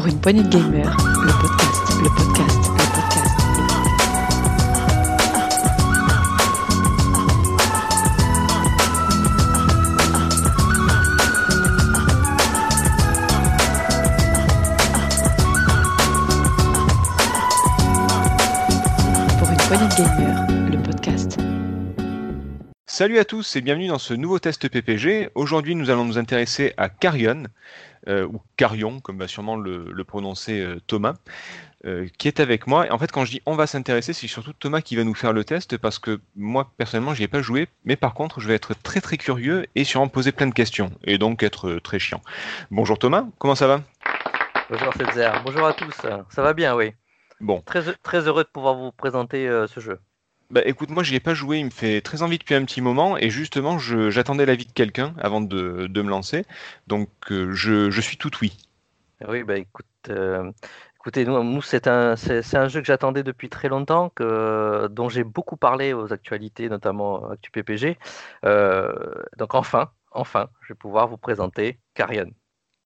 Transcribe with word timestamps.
Pour 0.00 0.08
une 0.08 0.18
poignée 0.18 0.42
de 0.42 0.48
gamers, 0.48 0.96
le 0.96 1.30
podcast, 1.42 1.92
le 2.02 2.08
podcast, 2.08 2.56
le 2.70 2.84
podcast. 2.94 3.36
Pour 19.38 19.50
une 19.50 19.56
poignée 19.58 19.84
de 19.84 19.94
gamers, 19.98 20.46
le 20.70 20.82
podcast. 20.82 21.36
Salut 22.86 23.18
à 23.18 23.24
tous 23.24 23.56
et 23.56 23.62
bienvenue 23.62 23.88
dans 23.88 23.98
ce 23.98 24.12
nouveau 24.12 24.38
test 24.38 24.68
PPG. 24.68 25.30
Aujourd'hui, 25.34 25.74
nous 25.74 25.88
allons 25.88 26.04
nous 26.04 26.18
intéresser 26.18 26.74
à 26.76 26.90
Carrion, 26.90 27.44
euh, 27.44 27.48
ou 28.08 28.40
Carion, 28.56 29.00
comme 29.00 29.18
va 29.18 29.28
sûrement 29.28 29.56
le, 29.56 29.90
le 29.92 30.04
prononcer 30.04 30.60
euh, 30.60 30.80
Thomas, 30.86 31.14
euh, 31.84 32.06
qui 32.18 32.28
est 32.28 32.40
avec 32.40 32.66
moi. 32.66 32.86
Et 32.86 32.90
en 32.90 32.98
fait, 32.98 33.10
quand 33.12 33.24
je 33.24 33.32
dis 33.32 33.42
on 33.46 33.54
va 33.56 33.66
s'intéresser, 33.66 34.12
c'est 34.12 34.26
surtout 34.26 34.52
Thomas 34.52 34.80
qui 34.80 34.96
va 34.96 35.04
nous 35.04 35.14
faire 35.14 35.32
le 35.32 35.44
test, 35.44 35.76
parce 35.76 35.98
que 35.98 36.20
moi, 36.36 36.70
personnellement, 36.76 37.14
j'y 37.14 37.24
ai 37.24 37.28
pas 37.28 37.42
joué, 37.42 37.68
mais 37.84 37.96
par 37.96 38.14
contre, 38.14 38.40
je 38.40 38.48
vais 38.48 38.54
être 38.54 38.74
très 38.74 39.00
très 39.00 39.16
curieux 39.16 39.66
et 39.74 39.84
sûrement 39.84 40.08
poser 40.08 40.32
plein 40.32 40.46
de 40.46 40.54
questions, 40.54 40.90
et 41.04 41.18
donc 41.18 41.42
être 41.42 41.68
euh, 41.68 41.80
très 41.80 41.98
chiant. 41.98 42.22
Bonjour 42.70 42.98
Thomas, 42.98 43.26
comment 43.38 43.54
ça 43.54 43.66
va? 43.66 43.82
Bonjour 44.70 44.94
Fetzer, 44.94 45.30
bonjour 45.44 45.66
à 45.66 45.72
tous. 45.72 45.94
Ça 46.30 46.42
va 46.42 46.52
bien, 46.54 46.74
oui. 46.76 46.92
Bon, 47.40 47.62
Très, 47.62 47.82
très 48.02 48.26
heureux 48.28 48.44
de 48.44 48.48
pouvoir 48.48 48.74
vous 48.74 48.92
présenter 48.92 49.48
euh, 49.48 49.66
ce 49.66 49.80
jeu. 49.80 49.98
Bah 50.50 50.62
écoute, 50.64 50.90
moi 50.90 51.02
j'y 51.02 51.14
ai 51.14 51.20
pas 51.20 51.34
joué, 51.34 51.58
il 51.58 51.66
me 51.66 51.70
fait 51.70 52.00
très 52.00 52.22
envie 52.22 52.38
depuis 52.38 52.54
un 52.54 52.64
petit 52.64 52.80
moment, 52.80 53.16
et 53.16 53.30
justement, 53.30 53.78
je- 53.78 54.10
j'attendais 54.10 54.46
l'avis 54.46 54.66
de 54.66 54.72
quelqu'un 54.72 55.14
avant 55.18 55.40
de, 55.40 55.86
de 55.86 56.02
me 56.02 56.10
lancer, 56.10 56.44
donc 56.86 57.08
euh, 57.30 57.52
je, 57.52 57.90
je 57.90 58.00
suis 58.00 58.16
tout 58.16 58.30
oui. 58.42 58.56
Oui, 59.28 59.42
bah 59.44 59.58
écoute, 59.58 59.86
euh, 60.08 60.50
écoutez, 60.96 61.24
nous, 61.26 61.42
nous, 61.44 61.60
c'est 61.62 61.86
un, 61.88 62.16
c'est, 62.16 62.42
c'est 62.42 62.56
un 62.56 62.68
jeu 62.68 62.80
que 62.80 62.86
j'attendais 62.86 63.22
depuis 63.22 63.50
très 63.50 63.68
longtemps, 63.68 64.08
que, 64.10 64.88
dont 64.90 65.08
j'ai 65.10 65.24
beaucoup 65.24 65.56
parlé 65.58 65.92
aux 65.92 66.12
actualités, 66.12 66.68
notamment 66.70 67.28
Actu 67.30 67.50
PPG. 67.50 67.98
Euh, 68.46 68.92
donc 69.36 69.54
enfin, 69.54 69.90
enfin, 70.12 70.48
je 70.62 70.72
vais 70.72 70.76
pouvoir 70.78 71.06
vous 71.08 71.18
présenter 71.18 71.78
Carrion. 71.94 72.30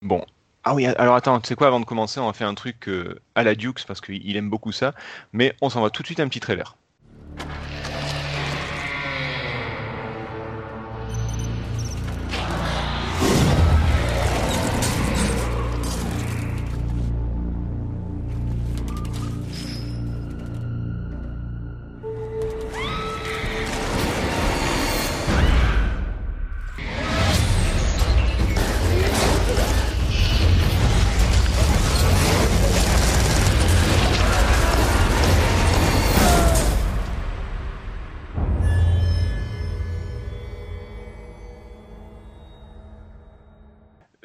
Bon. 0.02 0.24
Ah 0.62 0.74
oui, 0.74 0.86
alors 0.86 1.14
attends, 1.16 1.40
tu 1.40 1.48
sais 1.48 1.56
quoi, 1.56 1.66
avant 1.66 1.80
de 1.80 1.84
commencer, 1.84 2.20
on 2.20 2.26
va 2.26 2.32
faire 2.32 2.48
un 2.48 2.54
truc 2.54 2.88
euh, 2.88 3.20
à 3.34 3.42
la 3.42 3.54
Dukes 3.54 3.84
parce 3.86 4.00
qu'il 4.00 4.36
aime 4.36 4.48
beaucoup 4.48 4.72
ça, 4.72 4.94
mais 5.32 5.54
on 5.60 5.68
s'en 5.68 5.82
va 5.82 5.90
tout 5.90 6.02
de 6.02 6.06
suite 6.06 6.20
un 6.20 6.28
petit 6.28 6.40
trailer. 6.40 6.76
Thank 7.36 7.70
you. 7.72 7.73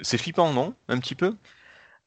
C'est 0.09 0.17
flippant, 0.17 0.51
non? 0.51 0.73
Un 0.87 0.97
petit 0.97 1.13
peu? 1.13 1.35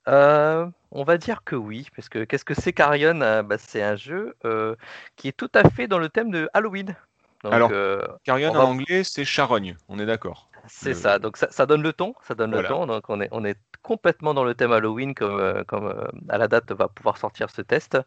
Euh, 0.09 0.69
on 0.91 1.05
va 1.05 1.17
dire 1.19 1.45
que 1.45 1.55
oui, 1.57 1.89
parce 1.95 2.09
que 2.09 2.25
qu'est-ce 2.25 2.45
que 2.45 2.55
c'est 2.55 2.73
Carrion? 2.73 3.21
Euh, 3.21 3.43
bah, 3.43 3.59
c'est 3.59 3.83
un 3.83 3.97
jeu 3.97 4.35
euh, 4.45 4.75
qui 5.17 5.29
est 5.29 5.37
tout 5.37 5.51
à 5.55 5.69
fait 5.71 5.87
dans 5.89 5.99
le 5.99 6.09
thème 6.09 6.31
de 6.31 6.49
Halloween. 6.55 6.97
Donc, 7.45 7.69
Alors, 7.69 7.71
euh, 7.71 8.03
Carrion 8.25 8.51
en 8.51 8.65
anglais, 8.65 9.05
c'est 9.05 9.25
charogne, 9.25 9.77
on 9.89 10.01
est 10.01 10.07
d'accord. 10.07 10.51
C'est 10.69 10.95
Le- 10.95 10.95
ça, 10.95 11.19
donc 11.19 11.37
ça, 11.37 11.51
ça 11.51 11.67
donne 11.67 11.83
le 11.83 11.93
ton, 11.93 12.15
ça 12.23 12.35
donne 12.35 12.51
Voilà. 12.51 12.61
le 12.61 12.63
ton, 12.63 12.87
donc 12.87 13.09
on 13.11 13.21
est, 13.21 13.29
on 13.33 13.45
est 13.45 13.59
complètement 13.83 14.33
dans 14.35 14.45
le 14.45 14.55
thème 14.55 14.73
Halloween 14.73 15.15
comme, 15.15 15.65
comme 15.65 16.09
à 16.29 16.39
la 16.39 16.47
date 16.49 16.71
va 16.73 16.89
pouvoir 16.89 17.17
sortir 17.19 17.51
ce 17.51 17.63
test, 17.63 17.99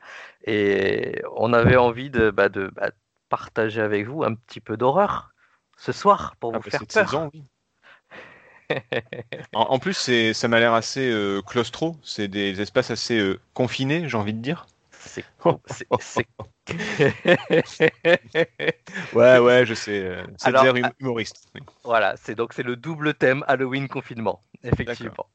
et 0.45 1.21
on 1.35 1.51
avait 1.53 1.75
envie 1.75 2.09
de, 2.09 2.31
bah, 2.31 2.49
de 2.49 2.67
bah, 2.75 2.91
partager 3.29 3.81
avec 3.81 4.07
vous 4.07 4.23
un 4.23 4.35
petit 4.35 4.61
peu 4.61 4.77
d'horreur 4.77 5.33
ce 5.77 5.91
soir 5.91 6.35
pour 6.39 6.51
Ah, 6.51 6.57
vous 6.57 6.61
bah, 6.63 6.71
faire 6.71 6.71
cette 6.71 6.91
peur. 6.91 7.13
saison, 7.13 7.29
oui. 7.33 7.43
En, 9.53 9.61
en 9.71 9.79
plus, 9.79 9.93
c'est, 9.93 10.33
ça 10.33 10.47
m'a 10.47 10.59
l'air 10.59 10.73
assez 10.73 11.09
euh, 11.09 11.41
claustro, 11.41 11.97
c'est 12.03 12.27
des 12.27 12.61
espaces 12.61 12.91
assez 12.91 13.17
euh, 13.17 13.39
confinés, 13.53 14.07
j'ai 14.09 14.17
envie 14.17 14.33
de 14.33 14.39
dire. 14.41 14.65
C'est, 14.91 15.25
c'est, 15.67 15.87
c'est- 15.99 16.27
Ouais, 19.13 19.39
ouais, 19.39 19.65
je 19.65 19.73
sais, 19.73 20.03
euh, 20.03 20.23
c'est 20.37 20.47
Alors, 20.47 20.65
hum- 20.67 20.91
humoriste. 20.99 21.47
oui. 21.55 21.61
voilà, 21.83 22.15
c'est 22.17 22.35
donc 22.35 22.53
c'est 22.53 22.63
le 22.63 22.75
double 22.75 23.13
thème 23.13 23.43
Halloween 23.47 23.87
confinement, 23.87 24.41
effectivement. 24.63 25.27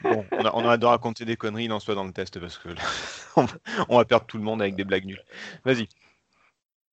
Bon, 0.00 0.26
on 0.32 0.44
a, 0.44 0.50
on 0.54 0.66
a 0.66 0.76
de 0.76 0.86
raconter 0.86 1.24
des 1.24 1.36
conneries, 1.36 1.64
il 1.64 1.72
en 1.72 1.80
soit 1.80 1.94
dans 1.94 2.04
le 2.04 2.12
test, 2.12 2.38
parce 2.40 2.58
que 2.58 2.68
là, 2.70 2.82
on, 3.36 3.44
va- 3.44 3.58
on 3.88 3.96
va 3.98 4.04
perdre 4.04 4.26
tout 4.26 4.38
le 4.38 4.44
monde 4.44 4.62
avec 4.62 4.74
des 4.76 4.84
blagues 4.84 5.04
nulles. 5.06 5.24
Vas-y. 5.64 5.88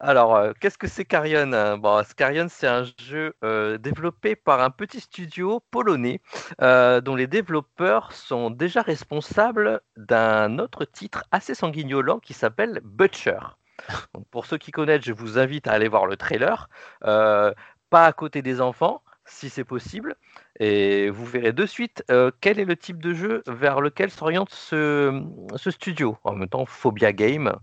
Alors, 0.02 0.36
euh, 0.36 0.52
qu'est-ce 0.60 0.78
que 0.78 0.88
c'est 0.88 1.06
Carrion? 1.06 1.54
hein 1.54 1.78
Bon, 1.78 2.04
Carrion, 2.18 2.48
c'est 2.50 2.68
un 2.68 2.84
jeu 3.00 3.34
euh, 3.44 3.78
développé 3.78 4.36
par 4.36 4.62
un 4.62 4.70
petit 4.70 5.00
studio 5.00 5.62
polonais 5.72 6.20
euh, 6.62 7.00
dont 7.00 7.16
les 7.16 7.28
développeurs 7.28 8.12
sont 8.12 8.50
déjà 8.50 8.82
responsables 8.82 9.80
d'un 9.96 10.60
autre 10.60 10.84
titre 10.84 11.24
assez 11.32 11.56
sanguignolant 11.56 12.20
qui 12.20 12.34
s'appelle 12.34 12.82
Butcher. 12.84 13.40
Pour 14.32 14.46
ceux 14.46 14.58
qui 14.58 14.72
connaissent, 14.72 15.06
je 15.06 15.14
vous 15.14 15.40
invite 15.40 15.68
à 15.68 15.72
aller 15.72 15.88
voir 15.88 16.08
le 16.08 16.18
trailer. 16.18 16.70
Euh, 17.06 17.54
pas 17.90 18.06
à 18.06 18.12
côté 18.14 18.42
des 18.42 18.60
enfants, 18.60 19.02
si 19.26 19.50
c'est 19.50 19.64
possible. 19.64 20.16
Et 20.60 21.10
vous 21.10 21.26
verrez 21.26 21.54
de 21.54 21.66
suite 21.66 22.04
euh, 22.12 22.32
quel 22.42 22.60
est 22.60 22.66
le 22.66 22.76
type 22.76 23.02
de 23.02 23.14
jeu 23.14 23.44
vers 23.48 23.80
lequel 23.80 24.12
s'oriente 24.12 24.50
ce, 24.52 25.24
ce 25.56 25.72
studio. 25.72 26.18
En 26.26 26.34
même 26.34 26.50
temps, 26.50 26.66
Phobia 26.66 27.14
Game. 27.14 27.56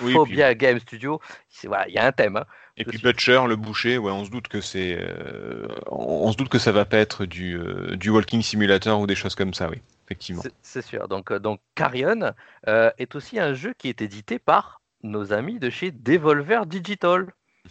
Oui, 0.00 0.12
Phobia 0.12 0.54
Game 0.54 0.78
Studio, 0.78 1.20
voilà, 1.64 1.88
il 1.88 1.94
y 1.94 1.98
a 1.98 2.06
un 2.06 2.12
thème. 2.12 2.36
hein. 2.36 2.44
Et 2.78 2.84
puis 2.84 2.98
Butcher, 2.98 3.42
le 3.46 3.56
boucher, 3.56 3.98
ouais, 3.98 4.10
on 4.10 4.24
se 4.24 4.30
doute 4.30 4.48
que 4.48 4.60
c'est, 4.62 4.96
euh, 4.98 5.66
on, 5.90 6.26
on 6.26 6.32
se 6.32 6.36
doute 6.38 6.48
que 6.48 6.58
ça 6.58 6.72
va 6.72 6.84
pas 6.86 6.96
être 6.98 7.26
du, 7.26 7.56
euh, 7.58 7.96
du 7.96 8.08
walking 8.10 8.40
simulator 8.42 8.98
ou 9.00 9.06
des 9.06 9.14
choses 9.14 9.34
comme 9.34 9.52
ça, 9.52 9.68
oui, 9.68 9.82
effectivement. 10.06 10.40
C'est- 10.42 10.54
C'est 10.62 10.82
sûr. 10.82 11.06
Donc, 11.08 11.30
euh, 11.30 11.38
donc 11.38 11.60
Carrion 11.74 12.32
euh, 12.68 12.90
est 12.98 13.14
aussi 13.14 13.38
un 13.38 13.52
jeu 13.52 13.74
qui 13.76 13.88
est 13.88 14.00
édité 14.00 14.38
par 14.38 14.80
nos 15.02 15.32
amis 15.34 15.58
de 15.58 15.68
chez 15.68 15.90
Devolver 15.90 16.64
Digital. 16.66 17.26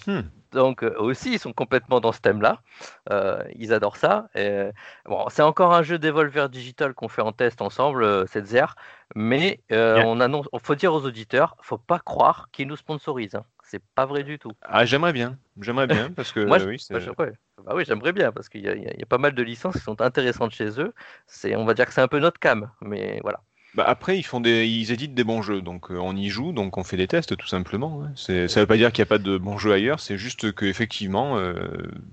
Hmm. 0.05 0.21
Donc, 0.51 0.83
euh, 0.83 0.89
eux 0.97 1.01
aussi, 1.01 1.33
ils 1.33 1.39
sont 1.39 1.53
complètement 1.53 1.99
dans 2.01 2.11
ce 2.11 2.19
thème-là. 2.19 2.61
Euh, 3.09 3.43
ils 3.55 3.73
adorent 3.73 3.97
ça. 3.97 4.29
Et, 4.35 4.69
bon, 5.05 5.25
c'est 5.29 5.41
encore 5.41 5.73
un 5.73 5.83
jeu 5.83 5.97
Devolver 5.99 6.49
Digital 6.49 6.93
qu'on 6.93 7.07
fait 7.07 7.21
en 7.21 7.31
test 7.31 7.61
ensemble, 7.61 8.03
euh, 8.03 8.25
cette 8.27 8.47
ZR. 8.47 8.75
Mais 9.15 9.61
euh, 9.71 10.01
on 10.05 10.19
annonce, 10.19 10.47
faut 10.63 10.75
dire 10.75 10.93
aux 10.93 11.05
auditeurs, 11.05 11.55
faut 11.61 11.77
pas 11.77 11.99
croire 11.99 12.49
qu'ils 12.51 12.67
nous 12.67 12.77
sponsorisent. 12.77 13.35
hein. 13.35 13.45
C'est 13.63 13.81
pas 13.95 14.05
vrai 14.05 14.23
du 14.23 14.37
tout. 14.39 14.51
Ah, 14.63 14.85
j'aimerais 14.85 15.13
bien, 15.13 15.37
j'aimerais 15.59 15.87
bien, 15.87 16.11
parce 16.15 16.31
que 16.31 16.45
Moi, 16.45 16.59
je- 16.59 16.65
oui, 16.67 16.79
c'est- 16.79 16.93
Bah. 17.17 17.25
Bah 17.63 17.73
oui, 17.75 17.83
j'aimerais 17.85 18.11
bien 18.11 18.31
parce 18.31 18.49
qu'il 18.49 18.61
y, 18.61 18.67
a- 18.69 18.73
il 18.75 18.83
y 18.83 18.87
a 18.87 18.93
il 18.93 18.99
y 18.99 19.03
a 19.03 19.05
pas 19.05 19.19
mal 19.19 19.33
de 19.35 19.43
licences 19.43 19.75
qui 19.75 19.81
sont 19.83 20.01
intéressantes 20.01 20.51
chez 20.51 20.79
eux. 20.81 20.93
C'est, 21.27 21.55
on 21.55 21.63
va 21.65 21.73
dire 21.75 21.85
que 21.85 21.93
c'est 21.93 22.01
un 22.01 22.07
peu 22.07 22.17
notre 22.19 22.39
cam, 22.39 22.71
mais 22.81 23.19
voilà. 23.21 23.41
Bah, 23.73 23.85
après, 23.87 24.17
ils 24.17 24.23
font 24.23 24.41
des, 24.41 24.67
ils 24.67 24.91
éditent 24.91 25.13
des 25.13 25.23
bons 25.23 25.41
jeux, 25.41 25.61
donc 25.61 25.91
euh, 25.91 25.97
on 25.97 26.13
y 26.15 26.27
joue, 26.27 26.51
donc 26.51 26.77
on 26.77 26.83
fait 26.83 26.97
des 26.97 27.07
tests 27.07 27.37
tout 27.37 27.47
simplement. 27.47 28.03
hein. 28.03 28.11
Ça 28.15 28.59
veut 28.59 28.65
pas 28.67 28.75
dire 28.75 28.91
qu'il 28.91 29.01
n'y 29.01 29.07
a 29.07 29.09
pas 29.09 29.17
de 29.17 29.37
bons 29.37 29.57
jeux 29.57 29.71
ailleurs, 29.71 30.01
c'est 30.01 30.17
juste 30.17 30.51
que 30.51 30.65
effectivement, 30.65 31.37
euh, 31.37 31.55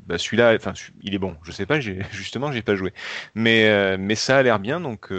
bah, 0.07 0.19
celui-là, 0.19 0.55
enfin, 0.55 0.73
il 1.03 1.15
est 1.15 1.19
bon. 1.19 1.37
Je 1.43 1.51
sais 1.51 1.67
pas, 1.67 1.81
justement, 2.13 2.53
j'ai 2.53 2.63
pas 2.63 2.77
joué, 2.77 2.93
mais 3.35 3.67
euh, 3.69 3.97
mais 3.99 4.15
ça 4.15 4.39
a 4.39 4.43
l'air 4.45 4.61
bien, 4.61 4.81
donc 4.81 5.11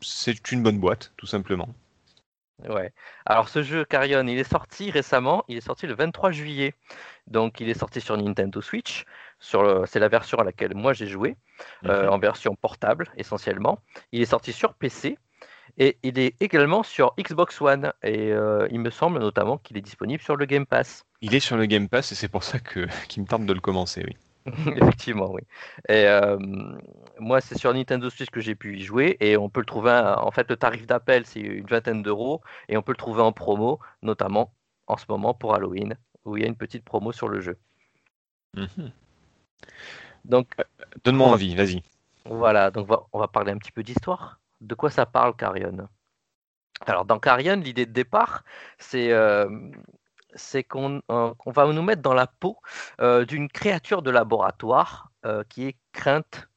c'est 0.00 0.52
une 0.52 0.62
bonne 0.62 0.78
boîte, 0.78 1.12
tout 1.16 1.26
simplement. 1.26 1.68
Ouais. 2.68 2.92
Alors 3.26 3.48
ce 3.48 3.62
jeu 3.62 3.84
Carrion, 3.84 4.24
il 4.28 4.38
est 4.38 4.44
sorti 4.44 4.90
récemment, 4.92 5.44
il 5.48 5.56
est 5.56 5.60
sorti 5.60 5.86
le 5.88 5.94
23 5.94 6.30
juillet. 6.30 6.74
Donc 7.28 7.60
il 7.60 7.68
est 7.68 7.78
sorti 7.78 8.00
sur 8.00 8.16
Nintendo 8.16 8.60
Switch, 8.60 9.04
c'est 9.40 9.98
la 10.00 10.08
version 10.08 10.38
à 10.38 10.44
laquelle 10.44 10.74
moi 10.74 10.92
j'ai 10.92 11.06
joué, 11.08 11.36
euh, 11.88 12.08
Mhm. 12.08 12.10
en 12.10 12.18
version 12.18 12.56
portable 12.56 13.10
essentiellement. 13.16 13.80
Il 14.12 14.22
est 14.22 14.26
sorti 14.26 14.52
sur 14.52 14.74
PC 14.74 15.18
et 15.78 15.98
il 16.02 16.18
est 16.18 16.34
également 16.40 16.82
sur 16.82 17.14
Xbox 17.18 17.60
One 17.60 17.92
et 18.02 18.30
euh, 18.32 18.68
il 18.70 18.80
me 18.80 18.90
semble 18.90 19.18
notamment 19.18 19.58
qu'il 19.58 19.76
est 19.76 19.82
disponible 19.82 20.22
sur 20.22 20.36
le 20.36 20.44
Game 20.46 20.66
Pass. 20.66 21.04
Il 21.20 21.34
est 21.34 21.40
sur 21.40 21.56
le 21.56 21.66
Game 21.66 21.88
Pass 21.88 22.12
et 22.12 22.14
c'est 22.14 22.28
pour 22.28 22.44
ça 22.44 22.58
que 22.58 22.86
qu'il 23.08 23.22
me 23.22 23.28
tente 23.28 23.46
de 23.46 23.52
le 23.52 23.60
commencer, 23.60 24.04
oui. 24.06 24.16
Effectivement, 24.76 25.30
oui. 25.30 25.42
Et 25.88 26.06
euh, 26.08 26.36
moi, 27.20 27.40
c'est 27.40 27.56
sur 27.56 27.72
Nintendo 27.72 28.10
Switch 28.10 28.28
que 28.30 28.40
j'ai 28.40 28.56
pu 28.56 28.76
y 28.76 28.82
jouer 28.82 29.16
et 29.20 29.36
on 29.36 29.48
peut 29.48 29.60
le 29.60 29.66
trouver. 29.66 29.92
En 30.18 30.32
fait, 30.32 30.50
le 30.50 30.56
tarif 30.56 30.84
d'appel, 30.86 31.24
c'est 31.26 31.38
une 31.38 31.66
vingtaine 31.66 32.02
d'euros 32.02 32.40
et 32.68 32.76
on 32.76 32.82
peut 32.82 32.90
le 32.92 32.96
trouver 32.96 33.22
en 33.22 33.30
promo, 33.32 33.78
notamment 34.02 34.52
en 34.88 34.96
ce 34.96 35.04
moment 35.08 35.32
pour 35.32 35.54
Halloween, 35.54 35.94
où 36.24 36.36
il 36.36 36.42
y 36.42 36.44
a 36.44 36.48
une 36.48 36.56
petite 36.56 36.84
promo 36.84 37.12
sur 37.12 37.28
le 37.28 37.40
jeu. 37.40 37.56
Mhm. 38.54 38.90
Donc 40.24 40.48
Donne-moi 41.04 41.26
On 41.26 41.30
va- 41.30 41.34
envie, 41.36 41.54
vas-y. 41.54 41.82
voilà, 42.26 42.70
donc 42.72 42.88
on 43.12 43.18
va 43.20 43.28
parler 43.28 43.52
un 43.52 43.58
petit 43.58 43.72
peu 43.72 43.82
d'histoire 43.84 44.40
de 44.62 44.74
quoi 44.74 44.90
ça 44.90 45.06
parle 45.06 45.36
Carrion 45.36 45.88
Alors 46.86 47.04
dans 47.04 47.18
Carrion, 47.18 47.56
l'idée 47.56 47.86
de 47.86 47.92
départ, 47.92 48.44
c'est 48.78 49.12
euh, 49.12 49.48
qu'on 50.68 51.02
euh, 51.10 51.34
qu'on 51.34 51.50
va 51.52 51.66
nous 51.72 51.82
mettre 51.82 52.02
dans 52.02 52.14
la 52.14 52.26
peau 52.26 52.58
euh, 53.00 53.24
d'une 53.24 53.48
créature 53.48 54.02
de 54.02 54.10
laboratoire 54.10 55.10
qui 55.48 55.66
est 55.68 55.76
crainte 55.92 56.48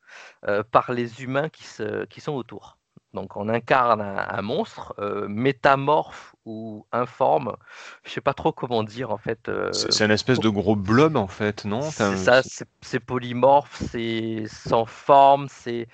par 0.72 0.92
les 0.92 1.24
humains 1.24 1.50
qui, 1.50 1.64
se- 1.66 2.06
qui 2.06 2.20
sont 2.22 2.34
autour. 2.34 2.78
Donc 3.14 3.38
on 3.38 3.48
incarne 3.48 4.02
un, 4.02 4.18
un 4.18 4.42
monstre 4.42 4.96
métamorphe 5.30 6.36
ou 6.46 6.88
informe. 6.92 7.56
Je 8.04 8.12
sais 8.12 8.22
pas 8.22 8.34
trop 8.34 8.52
comment 8.52 8.84
dire 8.84 9.12
en 9.12 9.18
fait. 9.18 9.50
euh, 9.50 9.72
C'est 9.72 9.92
c'est 9.92 10.04
un 10.06 10.10
espèce 10.10 10.40
de 10.40 10.50
gros 10.50 10.76
blob 10.76 11.16
en 11.18 11.28
fait, 11.28 11.66
non? 11.66 11.92
Ça, 11.92 12.42
c'est 12.82 13.00
polymorphe, 13.00 13.76
c'est 13.92 14.46
sans 14.48 14.86
forme, 14.86 15.48
c'est, 15.50 15.88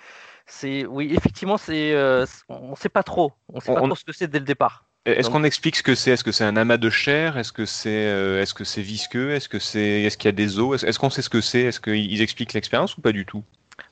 c'est, 0.51 0.85
oui, 0.85 1.13
effectivement, 1.15 1.57
c'est, 1.57 1.93
euh, 1.93 2.25
on 2.49 2.75
sait 2.75 2.89
pas 2.89 3.03
trop, 3.03 3.33
on 3.49 3.59
sait 3.59 3.71
On- 3.71 3.75
pas 3.75 3.81
on- 3.81 3.87
trop 3.87 3.95
ce 3.95 4.03
que 4.03 4.11
c'est 4.13 4.27
dès 4.27 4.39
le 4.39 4.45
départ. 4.45 4.87
Est-ce 5.05 5.29
qu'on 5.31 5.43
explique 5.43 5.75
ce 5.75 5.83
que 5.83 5.95
c'est? 5.95 6.11
Est-ce 6.11 6.23
que 6.23 6.31
c'est 6.31 6.43
un 6.43 6.55
amas 6.57 6.77
de 6.77 6.89
chair? 6.91 7.37
Est-ce 7.37 7.51
que 7.51 7.65
c'est 7.65 7.89
euh, 8.07 8.39
est-ce 8.41 8.53
que 8.53 8.63
c'est 8.63 8.83
visqueux? 8.83 9.31
Est-ce 9.31 9.49
que 9.49 9.57
c'est 9.57 10.03
est-ce 10.03 10.15
qu'il 10.17 10.27
y 10.27 10.29
a 10.29 10.31
des 10.33 10.59
os? 10.59 10.83
Est-ce 10.83 10.99
qu'on 10.99 11.09
sait 11.09 11.23
ce 11.23 11.29
que 11.29 11.41
c'est? 11.41 11.61
Est-ce 11.61 11.79
qu'ils 11.79 12.21
expliquent 12.21 12.53
l'expérience 12.53 12.95
ou 12.97 13.01
pas 13.01 13.11
du 13.11 13.25
tout? 13.25 13.43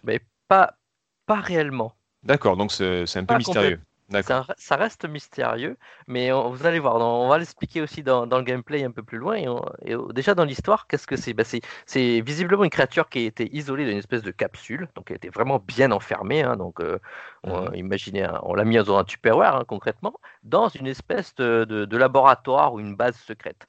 Mais 0.03 0.21
pas, 0.47 0.77
pas 1.25 1.39
réellement. 1.41 1.95
D'accord, 2.23 2.57
donc 2.57 2.71
c'est 2.71 3.05
c'est 3.07 3.19
un 3.19 3.25
peu 3.25 3.33
Pas 3.33 3.37
mystérieux. 3.39 3.79
Ça, 4.11 4.45
ça 4.57 4.75
reste 4.75 5.05
mystérieux, 5.07 5.77
mais 6.07 6.31
on- 6.31 6.49
vous 6.49 6.65
allez 6.65 6.79
voir, 6.79 6.95
on 6.95 7.27
va 7.29 7.37
l'expliquer 7.37 7.79
aussi 7.81 8.01
dans, 8.03 8.25
dans 8.25 8.37
le 8.39 8.43
gameplay 8.43 8.83
un 8.83 8.89
peu 8.91 9.03
plus 9.03 9.19
loin. 9.19 9.35
Et, 9.35 9.47
on- 9.47 9.63
et 9.85 9.93
au- 9.95 10.11
déjà 10.11 10.33
dans 10.33 10.45
l'histoire, 10.45 10.87
qu'est-ce 10.87 11.05
que 11.05 11.15
c'est? 11.15 11.33
Ben, 11.33 11.43
c'est 11.45 11.61
C'est 11.85 12.21
visiblement 12.21 12.63
une 12.63 12.71
créature 12.71 13.07
qui 13.07 13.19
a 13.19 13.21
été 13.27 13.55
isolée 13.55 13.85
dans 13.85 13.91
une 13.91 13.99
espèce 13.99 14.23
de 14.23 14.31
capsule, 14.31 14.89
donc 14.95 15.11
elle 15.11 15.17
était 15.17 15.29
vraiment 15.29 15.59
bien 15.59 15.91
enfermée. 15.91 16.41
hein, 16.41 16.57
donc 16.57 16.79
euh, 16.81 16.97
on, 17.43 17.69
Mhm. 17.69 17.75
imaginez, 17.75 18.27
on 18.43 18.55
l'a 18.55 18.65
mis 18.65 18.77
dans 18.77 18.97
un 18.97 19.03
Tupperware 19.03 19.55
hein, 19.57 19.65
concrètement, 19.67 20.13
dans 20.43 20.69
une 20.69 20.87
espèce 20.87 21.35
de, 21.35 21.65
de- 21.65 21.85
de 21.85 21.97
laboratoire 21.97 22.73
ou 22.73 22.79
une 22.79 22.95
base 22.95 23.15
secrète. 23.17 23.67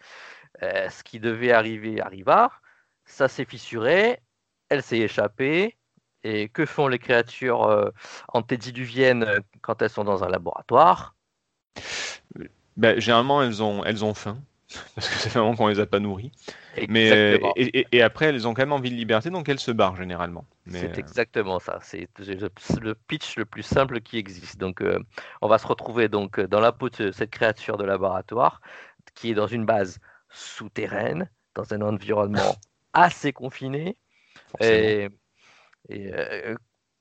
Euh, 0.62 0.88
ce 0.90 1.02
qui 1.04 1.20
devait 1.20 1.52
arriver 1.52 2.00
arriva, 2.00 2.50
ça 3.06 3.28
s'est 3.28 3.44
fissuré, 3.46 4.20
elle 4.70 4.82
s'est 4.82 4.98
échappée. 5.00 5.78
Et 6.22 6.48
que 6.48 6.66
font 6.66 6.88
les 6.88 6.98
créatures 6.98 7.64
euh, 7.64 7.90
antédiluviennes 8.28 9.24
euh, 9.24 9.40
quand 9.62 9.80
elles 9.82 9.90
sont 9.90 10.04
dans 10.04 10.22
un 10.24 10.28
laboratoire? 10.28 11.14
Ben, 12.76 12.98
généralement 13.00 13.42
elles 13.42 13.62
ont 13.62 13.84
elles 13.84 14.04
ont 14.04 14.14
faim 14.14 14.38
parce 14.94 15.08
que 15.08 15.14
fait 15.28 15.38
longtemps 15.38 15.56
qu'on 15.56 15.68
les 15.68 15.80
a 15.80 15.86
pas 15.86 15.98
nourries. 15.98 16.30
Mais 16.88 17.08
et, 17.56 17.80
et- 17.80 17.86
et 17.92 18.02
après 18.02 18.26
elles 18.26 18.46
ont 18.46 18.54
quand 18.54 18.62
même 18.62 18.72
envie 18.72 18.90
de 18.90 18.94
liberté 18.96 19.30
donc 19.30 19.48
elles 19.48 19.58
se 19.60 19.70
barrent 19.70 19.96
généralement. 19.96 20.44
C'est 20.70 20.96
euh, 20.96 21.00
exactement 21.00 21.58
ça. 21.58 21.78
C'est 21.82 22.08
le, 22.18 22.94
pitch 22.94 23.36
le 23.36 23.44
plus 23.44 23.62
simple 23.64 24.00
qui 24.00 24.18
existe. 24.18 24.58
Donc, 24.58 24.82
euh, 24.82 24.98
on 25.42 25.48
va 25.48 25.58
se 25.58 25.66
retrouver 25.66 26.08
donc 26.08 26.38
dans 26.40 26.60
la 26.60 26.70
peau 26.70 26.88
de 26.88 27.10
cette 27.10 27.30
créature 27.30 27.76
de 27.76 27.84
laboratoire 27.84 28.60
qui 29.14 29.30
est 29.32 29.34
dans 29.34 29.48
une 29.48 29.64
base 29.64 29.98
souterraine, 30.30 31.28
dans 31.56 31.74
un 31.74 31.80
environnement 31.80 32.56
assez 32.92 33.32
confiné. 33.32 33.96
forcément. 34.48 34.78
Et, 34.78 35.08
et, 35.88 36.12
euh, 36.12 36.54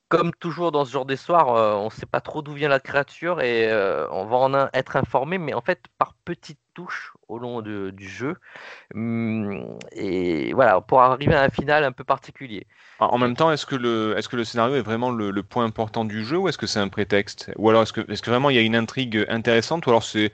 comme 0.09 0.33
toujours 0.35 0.71
dans 0.71 0.85
ce 0.85 0.91
genre 0.91 1.05
d'histoire, 1.05 1.55
euh, 1.55 1.75
on 1.75 1.85
ne 1.85 1.89
sait 1.91 2.05
pas 2.07 2.21
trop 2.21 2.41
d'où 2.41 2.53
vient 2.53 2.69
la 2.69 2.79
créature 2.79 3.41
et 3.41 3.69
euh, 3.71 4.07
on 4.11 4.25
va 4.25 4.37
en 4.37 4.53
un- 4.55 4.69
être 4.73 4.95
informé, 4.97 5.37
mais 5.37 5.53
en 5.53 5.61
fait 5.61 5.81
par 5.99 6.15
petites 6.25 6.59
touches 6.73 7.13
au 7.27 7.39
long 7.39 7.61
de- 7.61 7.91
du 7.91 8.07
jeu. 8.09 8.35
Hum, 8.95 9.77
Et 9.93 10.53
voilà, 10.53 10.81
pour 10.81 11.01
arriver 11.01 11.35
à 11.35 11.43
un 11.43 11.49
final 11.49 11.83
un 11.83 11.91
peu 11.93 12.03
particulier. 12.05 12.67
En 12.99 13.17
même 13.17 13.35
temps, 13.35 13.51
est-ce 13.51 13.65
que 13.65 13.75
le, 13.75 14.15
est-ce 14.17 14.29
que 14.29 14.35
le 14.35 14.43
scénario 14.43 14.75
est 14.75 14.81
vraiment 14.81 15.11
le, 15.11 15.31
le 15.31 15.43
point 15.43 15.65
important 15.65 16.05
du 16.05 16.25
jeu 16.25 16.37
ou 16.37 16.49
est-ce 16.49 16.57
que 16.57 16.67
c'est 16.67 16.79
un 16.79 16.89
prétexte? 16.89 17.51
Ou 17.57 17.69
alors 17.69 17.83
est-ce 17.83 17.93
que, 17.93 18.01
est-ce 18.11 18.21
que 18.21 18.29
vraiment 18.29 18.49
il 18.49 18.55
y 18.57 18.59
a 18.59 18.61
une 18.61 18.75
intrigue 18.75 19.25
intéressante 19.29 19.85
ou 19.85 19.89
alors 19.89 20.03
c'est, 20.03 20.33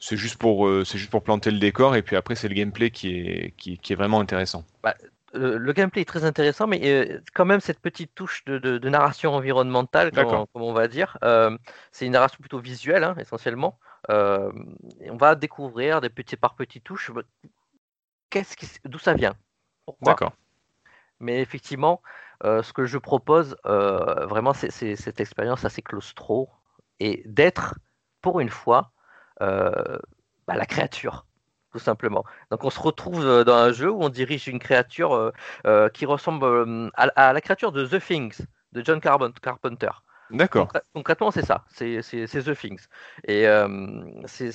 c'est 0.00 0.16
juste 0.16 0.36
pour, 0.38 0.66
euh, 0.68 0.84
c'est 0.84 0.98
juste 0.98 1.10
pour 1.10 1.22
planter 1.22 1.50
le 1.50 1.58
décor 1.58 1.96
et 1.96 2.02
puis 2.02 2.16
après 2.16 2.34
c'est 2.36 2.48
le 2.48 2.54
gameplay 2.54 2.90
qui 2.90 3.16
est, 3.18 3.54
qui, 3.58 3.78
qui 3.78 3.92
est 3.94 3.96
vraiment 3.96 4.20
intéressant? 4.20 4.64
Le, 5.32 5.56
le 5.58 5.72
gameplay 5.72 6.02
est 6.02 6.06
très 6.06 6.24
intéressant, 6.24 6.66
mais 6.66 6.80
euh, 6.84 7.20
quand 7.34 7.44
même 7.44 7.60
cette 7.60 7.80
petite 7.80 8.14
touche 8.14 8.44
de, 8.44 8.58
de- 8.58 8.78
de 8.78 8.88
narration 8.88 9.34
environnementale, 9.34 10.12
comme, 10.12 10.46
on 10.54 10.72
va 10.72 10.88
dire, 10.88 11.18
euh, 11.24 11.56
c'est 11.90 12.06
une 12.06 12.12
narration 12.12 12.38
plutôt 12.40 12.58
visuelle 12.58 13.04
hein, 13.04 13.14
essentiellement. 13.18 13.78
Euh, 14.10 14.50
et 15.00 15.10
on 15.10 15.16
va 15.16 15.34
découvrir 15.34 16.00
des 16.00 16.10
petits 16.10 16.36
par 16.36 16.54
petites 16.54 16.84
touches. 16.84 17.10
Qu'est-ce 18.30 18.56
qui, 18.56 18.66
d'où 18.84 18.98
ça 18.98 19.14
vient? 19.14 19.34
Pourquoi? 19.86 20.12
D'accord. 20.12 20.32
Mais 21.20 21.40
effectivement, 21.40 22.02
ce 22.42 22.72
que 22.72 22.84
je 22.84 22.98
propose 22.98 23.56
vraiment, 23.64 24.52
c'est 24.52 24.70
c'est 24.70 24.96
cette 24.96 25.20
expérience 25.20 25.64
assez 25.64 25.82
claustro 25.82 26.50
et 26.98 27.22
d'être 27.26 27.78
pour 28.20 28.40
une 28.40 28.48
fois 28.48 28.90
bah, 29.38 30.56
la 30.56 30.66
créature 30.66 31.26
tout 31.72 31.78
simplement. 31.78 32.24
Donc 32.50 32.64
on 32.64 32.70
se 32.70 32.80
retrouve 32.80 33.24
euh, 33.24 33.44
dans 33.44 33.56
un 33.56 33.72
jeu 33.72 33.90
où 33.90 34.02
on 34.02 34.08
dirige 34.08 34.46
une 34.48 34.58
créature 34.58 35.14
euh, 35.14 35.32
euh, 35.66 35.88
qui 35.88 36.06
ressemble 36.06 36.90
à, 36.94 37.04
à 37.16 37.32
la 37.32 37.40
créature 37.40 37.72
de 37.72 37.86
The 37.86 38.00
Things 38.00 38.38
de 38.72 38.84
John 38.84 39.00
Carpent- 39.00 39.38
Carpenter. 39.40 39.90
D'accord. 40.30 40.66
Concrè- 40.66 40.82
Concrètement, 40.94 41.30
c'est 41.30 41.44
ça, 41.44 41.64
c'est 41.68 42.00
The 42.00 42.54
Things. 42.56 42.86
Et 43.24 43.46
euh, 43.46 44.02
c'est 44.24 44.50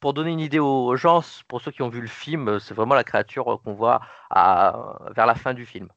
pour 0.00 0.12
donner 0.12 0.30
une 0.30 0.40
idée 0.40 0.58
aux 0.58 0.96
gens, 0.96 1.22
pour 1.46 1.60
ceux 1.60 1.70
qui 1.70 1.82
ont 1.82 1.88
vu 1.88 2.00
le 2.00 2.08
film, 2.08 2.58
c'est 2.58 2.74
vraiment 2.74 2.96
la 2.96 3.04
créature 3.04 3.60
qu'on 3.62 3.74
voit 3.74 4.00
à- 4.30 4.98
vers 5.14 5.26
la 5.26 5.36
fin 5.36 5.54
du 5.54 5.66
film. 5.66 5.88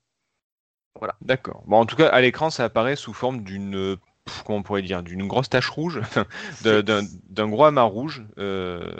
D'accord. 1.21 1.63
Bon, 1.65 1.79
en 1.79 1.85
tout 1.85 1.95
cas, 1.95 2.07
à 2.07 2.21
l'écran, 2.21 2.51
ça 2.51 2.65
apparaît 2.65 2.95
sous 2.95 3.13
forme 3.13 3.43
d'une, 3.43 3.97
pff, 4.25 4.43
comment 4.43 4.59
on 4.59 4.63
pourrait 4.63 4.81
dire, 4.81 5.03
d'une 5.03 5.27
grosse 5.27 5.49
tache 5.49 5.69
rouge, 5.69 6.01
d'un, 6.61 7.47
gros 7.47 7.65
amas 7.65 7.83
rouge, 7.83 8.23
euh, 8.37 8.91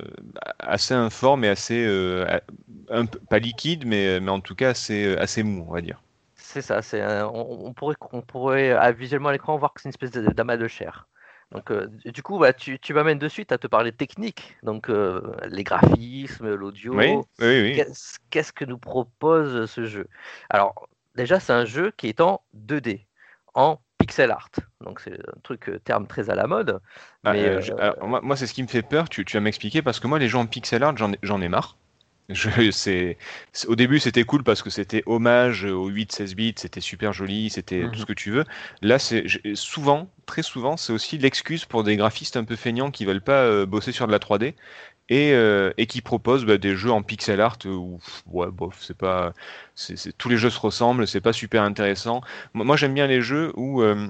assez 0.60 0.94
informe 0.94 1.44
et 1.46 1.50
assez, 1.50 1.84
euh, 1.86 2.26
un 2.90 3.06
pas 3.06 3.40
liquide, 3.40 3.86
mais, 3.86 4.20
mais 4.20 4.32
en 4.32 4.40
tout 4.42 4.56
cas 4.56 4.70
assez, 4.70 5.06
euh, 5.06 5.22
assez 5.22 5.44
mou, 5.44 5.66
on 5.68 5.74
va 5.74 5.82
dire. 5.82 6.02
C'est 6.36 6.62
ça, 6.62 6.82
c'est 6.82 7.02
un- 7.02 7.28
on, 7.28 7.68
on 7.68 7.74
pourrait, 7.74 7.96
on 8.12 8.22
pourrait 8.22 8.72
à- 8.72 8.92
visuellement 8.92 9.30
à 9.30 9.32
l'écran 9.32 9.58
voir 9.58 9.74
que 9.74 9.82
c'est 9.82 9.90
une 9.90 9.92
espèce 9.92 10.12
d'amas 10.12 10.58
de 10.58 10.68
chair. 10.68 11.08
Donc, 11.52 11.70
euh, 11.72 11.88
du 12.06 12.24
coup, 12.24 12.40
bah, 12.40 12.54
tu, 12.54 12.80
tu 12.80 12.94
m'amènes 12.94 13.20
de 13.20 13.28
suite 13.28 13.52
à 13.52 13.58
te 13.58 13.68
parler 13.68 13.92
technique, 13.92 14.56
donc 14.64 14.90
euh, 14.90 15.22
les 15.48 15.64
graphismes, 15.64 16.54
l'audio. 16.54 16.96
Oui, 16.96 17.08
oui, 17.40 17.62
oui. 17.62 17.74
Qu'est-ce 17.76 18.18
qu'est-ce 18.30 18.52
que 18.54 18.66
nous 18.66 18.80
propose 18.80 19.70
ce 19.70 19.86
jeu? 19.86 20.08
Alors, 20.50 20.88
déjà, 21.16 21.40
c'est 21.40 21.54
un 21.54 21.66
jeu 21.66 21.92
qui 21.96 22.08
est 22.08 22.22
en 22.22 22.42
2D, 22.54 23.06
en 23.54 23.80
pixel 24.06 24.32
art. 24.32 24.50
Donc, 24.82 25.00
c'est 25.00 25.14
un 25.14 25.40
truc, 25.44 25.70
euh, 25.70 25.80
terme 25.80 26.08
très 26.08 26.30
à 26.30 26.36
la 26.36 26.48
mode. 26.48 26.80
Ah, 27.26 27.34
mais, 27.34 27.48
euh, 27.48 27.60
euh, 27.60 27.62
je- 27.62 27.72
alors, 27.78 28.08
moi, 28.08 28.20
moi, 28.22 28.36
c'est 28.36 28.48
ce 28.48 28.54
qui 28.54 28.64
me 28.64 28.68
fait 28.68 28.82
peur. 28.84 29.08
Tu, 29.10 29.24
tu 29.26 29.38
vas 29.38 29.42
m'expliquer 29.42 29.82
parce 29.82 30.00
que 30.00 30.08
moi, 30.08 30.20
les 30.20 30.28
jeux 30.28 30.38
en 30.38 30.46
pixel 30.48 30.84
art, 30.84 30.96
j'en 30.98 31.42
ai, 31.42 31.48
marre. 31.50 31.78
Je, 32.30 32.72
c'est, 32.72 33.18
au 33.68 33.76
début, 33.76 34.00
c'était 34.00 34.24
cool 34.24 34.44
parce 34.44 34.62
que 34.64 34.70
c'était 34.70 35.04
hommage 35.06 35.66
aux 35.66 35.88
8-16 35.90 36.36
bits, 36.36 36.56
c'était 36.58 36.80
super 36.82 37.12
joli, 37.14 37.50
c'était 37.50 37.84
Mhm. 37.86 37.90
tout 37.90 38.00
ce 38.00 38.06
que 38.06 38.14
tu 38.14 38.32
veux. 38.32 38.46
Là, 38.82 38.98
c'est 39.00 39.26
souvent, 39.56 40.10
très 40.26 40.42
souvent, 40.44 40.78
c'est 40.78 40.94
aussi 40.94 41.18
l'excuse 41.18 41.66
pour 41.66 41.84
des 41.84 41.98
graphistes 41.98 42.38
un 42.38 42.46
peu 42.46 42.56
feignants 42.56 42.92
qui 42.92 43.06
veulent 43.06 43.22
pas 43.24 43.44
euh, 43.44 43.66
bosser 43.66 43.92
sur 43.92 44.08
de 44.08 44.12
la 44.14 44.20
3D 44.20 44.56
et, 45.14 45.32
euh, 45.34 45.72
et 45.78 45.86
qui 45.86 46.02
proposent 46.02 46.44
bah, 46.44 46.58
des 46.58 46.76
jeux 46.76 46.92
en 46.92 47.04
pixel 47.04 47.40
art 47.40 47.60
où, 47.66 48.00
bof, 48.26 48.78
c'est 48.82 48.98
pas, 48.98 49.34
tous 50.18 50.28
les 50.28 50.38
jeux 50.38 50.50
se 50.50 50.60
ressemblent, 50.60 51.08
c'est 51.08 51.22
pas 51.22 51.34
super 51.34 51.62
intéressant. 51.62 52.22
Moi, 52.56 52.76
j'aime 52.78 52.96
bien 52.96 53.06
les 53.06 53.22
jeux 53.22 53.54
où 53.56 53.84
euh, 53.84 54.08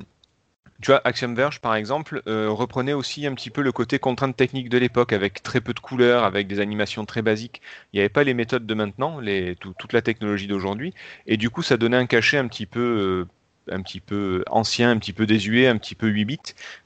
tu 0.82 0.92
vois, 0.92 1.02
Axiom 1.04 1.36
Verge, 1.36 1.60
par 1.60 1.76
exemple, 1.76 2.22
euh, 2.28 2.50
reprenait 2.50 2.94
aussi 2.94 3.28
un 3.28 3.34
petit 3.34 3.50
peu 3.50 3.62
le 3.62 3.74
côté 3.74 4.00
contrainte 4.00 4.38
technique 4.38 4.70
de 4.70 4.78
l'époque, 4.78 5.12
avec 5.12 5.44
très 5.44 5.60
peu 5.60 5.74
de 5.74 5.80
couleurs, 5.82 6.24
avec 6.24 6.48
des 6.48 6.62
animations 6.62 7.06
très 7.06 7.22
basiques. 7.22 7.62
Il 7.92 7.98
n'y 7.98 8.00
avait 8.00 8.10
pas 8.10 8.24
les 8.24 8.34
méthodes 8.34 8.66
de 8.66 8.74
maintenant, 8.74 9.20
toute 9.60 9.92
la 9.94 10.02
technologie 10.02 10.48
d'aujourd'hui, 10.48 10.94
et 11.28 11.36
du 11.36 11.50
coup, 11.50 11.64
ça 11.64 11.76
donnait 11.76 11.98
un 11.98 12.06
cachet 12.06 12.38
un 12.38 12.48
petit 12.48 12.66
peu, 12.66 13.28
un 13.72 13.82
petit 13.82 14.00
peu 14.00 14.44
ancien, 14.50 14.92
un 14.92 14.98
petit 14.98 15.14
peu 15.14 15.26
désuet, 15.26 15.68
un 15.68 15.78
petit 15.78 15.96
peu 15.96 16.08
8 16.08 16.26
bits, 16.26 16.40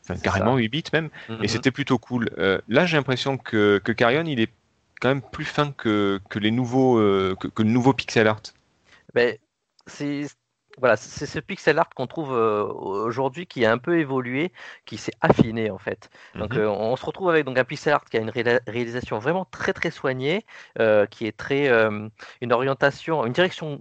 enfin 0.03 0.17
carrément 0.19 0.53
ça. 0.53 0.59
8 0.59 0.69
bits 0.69 0.83
même, 0.93 1.09
Mhm. 1.29 1.43
et 1.43 1.47
c'était 1.47 1.71
plutôt 1.71 1.97
cool. 1.97 2.29
Euh, 2.37 2.59
là, 2.67 2.85
j'ai 2.85 2.97
l'impression 2.97 3.37
que, 3.37 3.79
que 3.83 3.91
Carrion, 3.91 4.23
il 4.25 4.39
est 4.39 4.51
quand 4.99 5.09
même 5.09 5.21
plus 5.21 5.45
fin 5.45 5.71
que, 5.71 6.19
que 6.29 6.39
les 6.39 6.51
nouveaux, 6.51 6.97
euh, 6.99 7.35
que, 7.39 7.47
que 7.47 7.63
le 7.63 7.69
nouveau 7.69 7.93
pixel 7.93 8.27
art. 8.27 8.41
Ben, 9.13 9.37
c'est 9.85 10.27
voilà, 10.77 10.95
c'est 10.97 11.25
ce 11.25 11.39
pixel 11.39 11.79
art 11.79 11.89
qu'on 11.95 12.07
trouve 12.07 12.33
euh, 12.33 12.63
aujourd'hui 12.65 13.47
qui 13.47 13.65
a 13.65 13.71
un 13.71 13.77
peu 13.79 13.99
évolué, 13.99 14.51
qui 14.85 14.97
s'est 14.97 15.13
affiné 15.21 15.71
en 15.71 15.77
fait. 15.77 16.09
Donc 16.37 16.55
Mhm. 16.55 16.61
euh, 16.61 16.67
on 16.69 16.95
se 16.95 17.05
retrouve 17.05 17.29
avec 17.29 17.45
donc 17.45 17.57
un 17.57 17.63
pixel 17.63 17.93
art 17.93 18.05
qui 18.05 18.17
a 18.17 18.21
une 18.21 18.31
réalisation 18.67 19.19
vraiment 19.19 19.45
très 19.45 19.73
très 19.73 19.91
soignée, 19.91 20.45
euh, 20.79 21.05
qui 21.07 21.25
est 21.25 21.35
très 21.35 21.67
euh, 21.69 22.07
une 22.41 22.53
orientation, 22.53 23.25
une 23.25 23.33
direction 23.33 23.79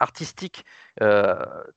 artistique 0.00 0.64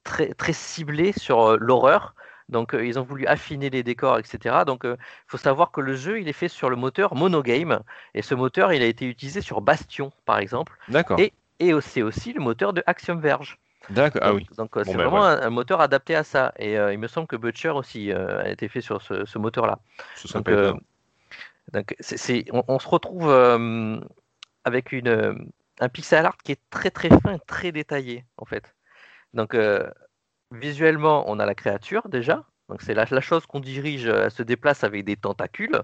très 0.04 0.34
très 0.34 0.54
ciblée 0.54 1.12
sur 1.13 1.58
l'horreur. 1.58 2.16
Donc 2.50 2.74
euh, 2.75 2.86
ils 2.86 3.00
ont 3.00 3.04
voulu 3.04 3.25
affiner 3.28 3.70
les 3.70 3.84
décors, 3.84 4.18
etc. 4.20 4.66
Donc 4.66 4.82
il 4.86 4.98
faut 5.28 5.38
savoir 5.38 5.72
que 5.72 5.82
le 5.82 5.96
jeu 5.96 6.20
il 6.20 6.28
est 6.28 6.34
fait 6.34 6.50
sur 6.50 6.70
le 6.70 6.75
moteur 6.75 7.16
Monogame 7.16 7.82
et 8.13 8.22
ce 8.22 8.36
moteur 8.36 8.74
il 8.74 8.82
a 8.82 8.86
été 8.86 9.06
utilisé 9.06 9.42
sur 9.42 9.62
Bastion 9.62 10.12
par 10.25 10.40
exemple 10.40 10.74
D'accord. 10.88 11.18
Et- 11.18 11.34
et 11.60 11.72
c'est 11.82 12.02
aussi 12.02 12.34
le 12.34 12.42
moteur 12.42 12.74
de 12.74 12.84
Axiom 12.88 13.20
Verge. 13.22 13.58
D'accord. 13.90 14.22
Ah 14.24 14.30
Donc, 14.32 14.38
oui. 14.38 14.48
donc, 14.58 14.78
euh, 14.78 14.84
Bon, 14.84 14.92
c'est 14.92 14.98
ben, 14.98 15.04
vraiment 15.04 15.18
voilà. 15.20 15.44
un, 15.44 15.48
un 15.48 15.50
moteur 15.50 15.82
adapté 15.82 16.16
à 16.16 16.24
ça. 16.24 16.54
Et 16.58 16.78
euh, 16.78 16.94
il 16.94 17.00
me 17.00 17.08
semble 17.08 17.28
que 17.28 17.36
Butcher 17.36 17.70
aussi 17.70 18.12
euh, 18.12 18.42
a 18.42 18.50
été 18.50 18.68
fait 18.68 18.82
sur 18.82 19.02
ce, 19.02 19.25
ce 19.25 19.38
moteur-là. 19.38 19.80
Ce 20.16 20.28
Donc, 21.74 21.96
on, 22.52 22.63
on 22.68 22.80
se 22.80 22.88
retrouve 22.88 23.30
avec 24.63 24.92
une, 24.92 25.52
un 25.80 25.90
pixel 25.90 26.25
art 26.25 26.38
qui 26.38 26.52
est 26.54 26.62
très 26.70 26.92
très 26.92 27.10
fin, 27.10 27.38
très 27.48 27.72
détaillé 27.72 28.25
en 28.38 28.46
fait. 28.46 28.75
Donc 29.34 29.56
visuellement, 30.52 31.24
on 31.28 31.40
a 31.40 31.46
la 31.46 31.56
créature 31.56 32.08
déjà. 32.10 32.46
Donc 32.70 32.82
c'est 32.82 32.93
la, 32.93 33.05
la 33.10 33.22
chose 33.22 33.46
qu'on 33.46 33.60
dirige, 33.60 34.05
elle 34.08 34.32
se 34.32 34.43
déplace 34.43 34.84
avec 34.84 35.03
des 35.05 35.17
tentacules. 35.17 35.82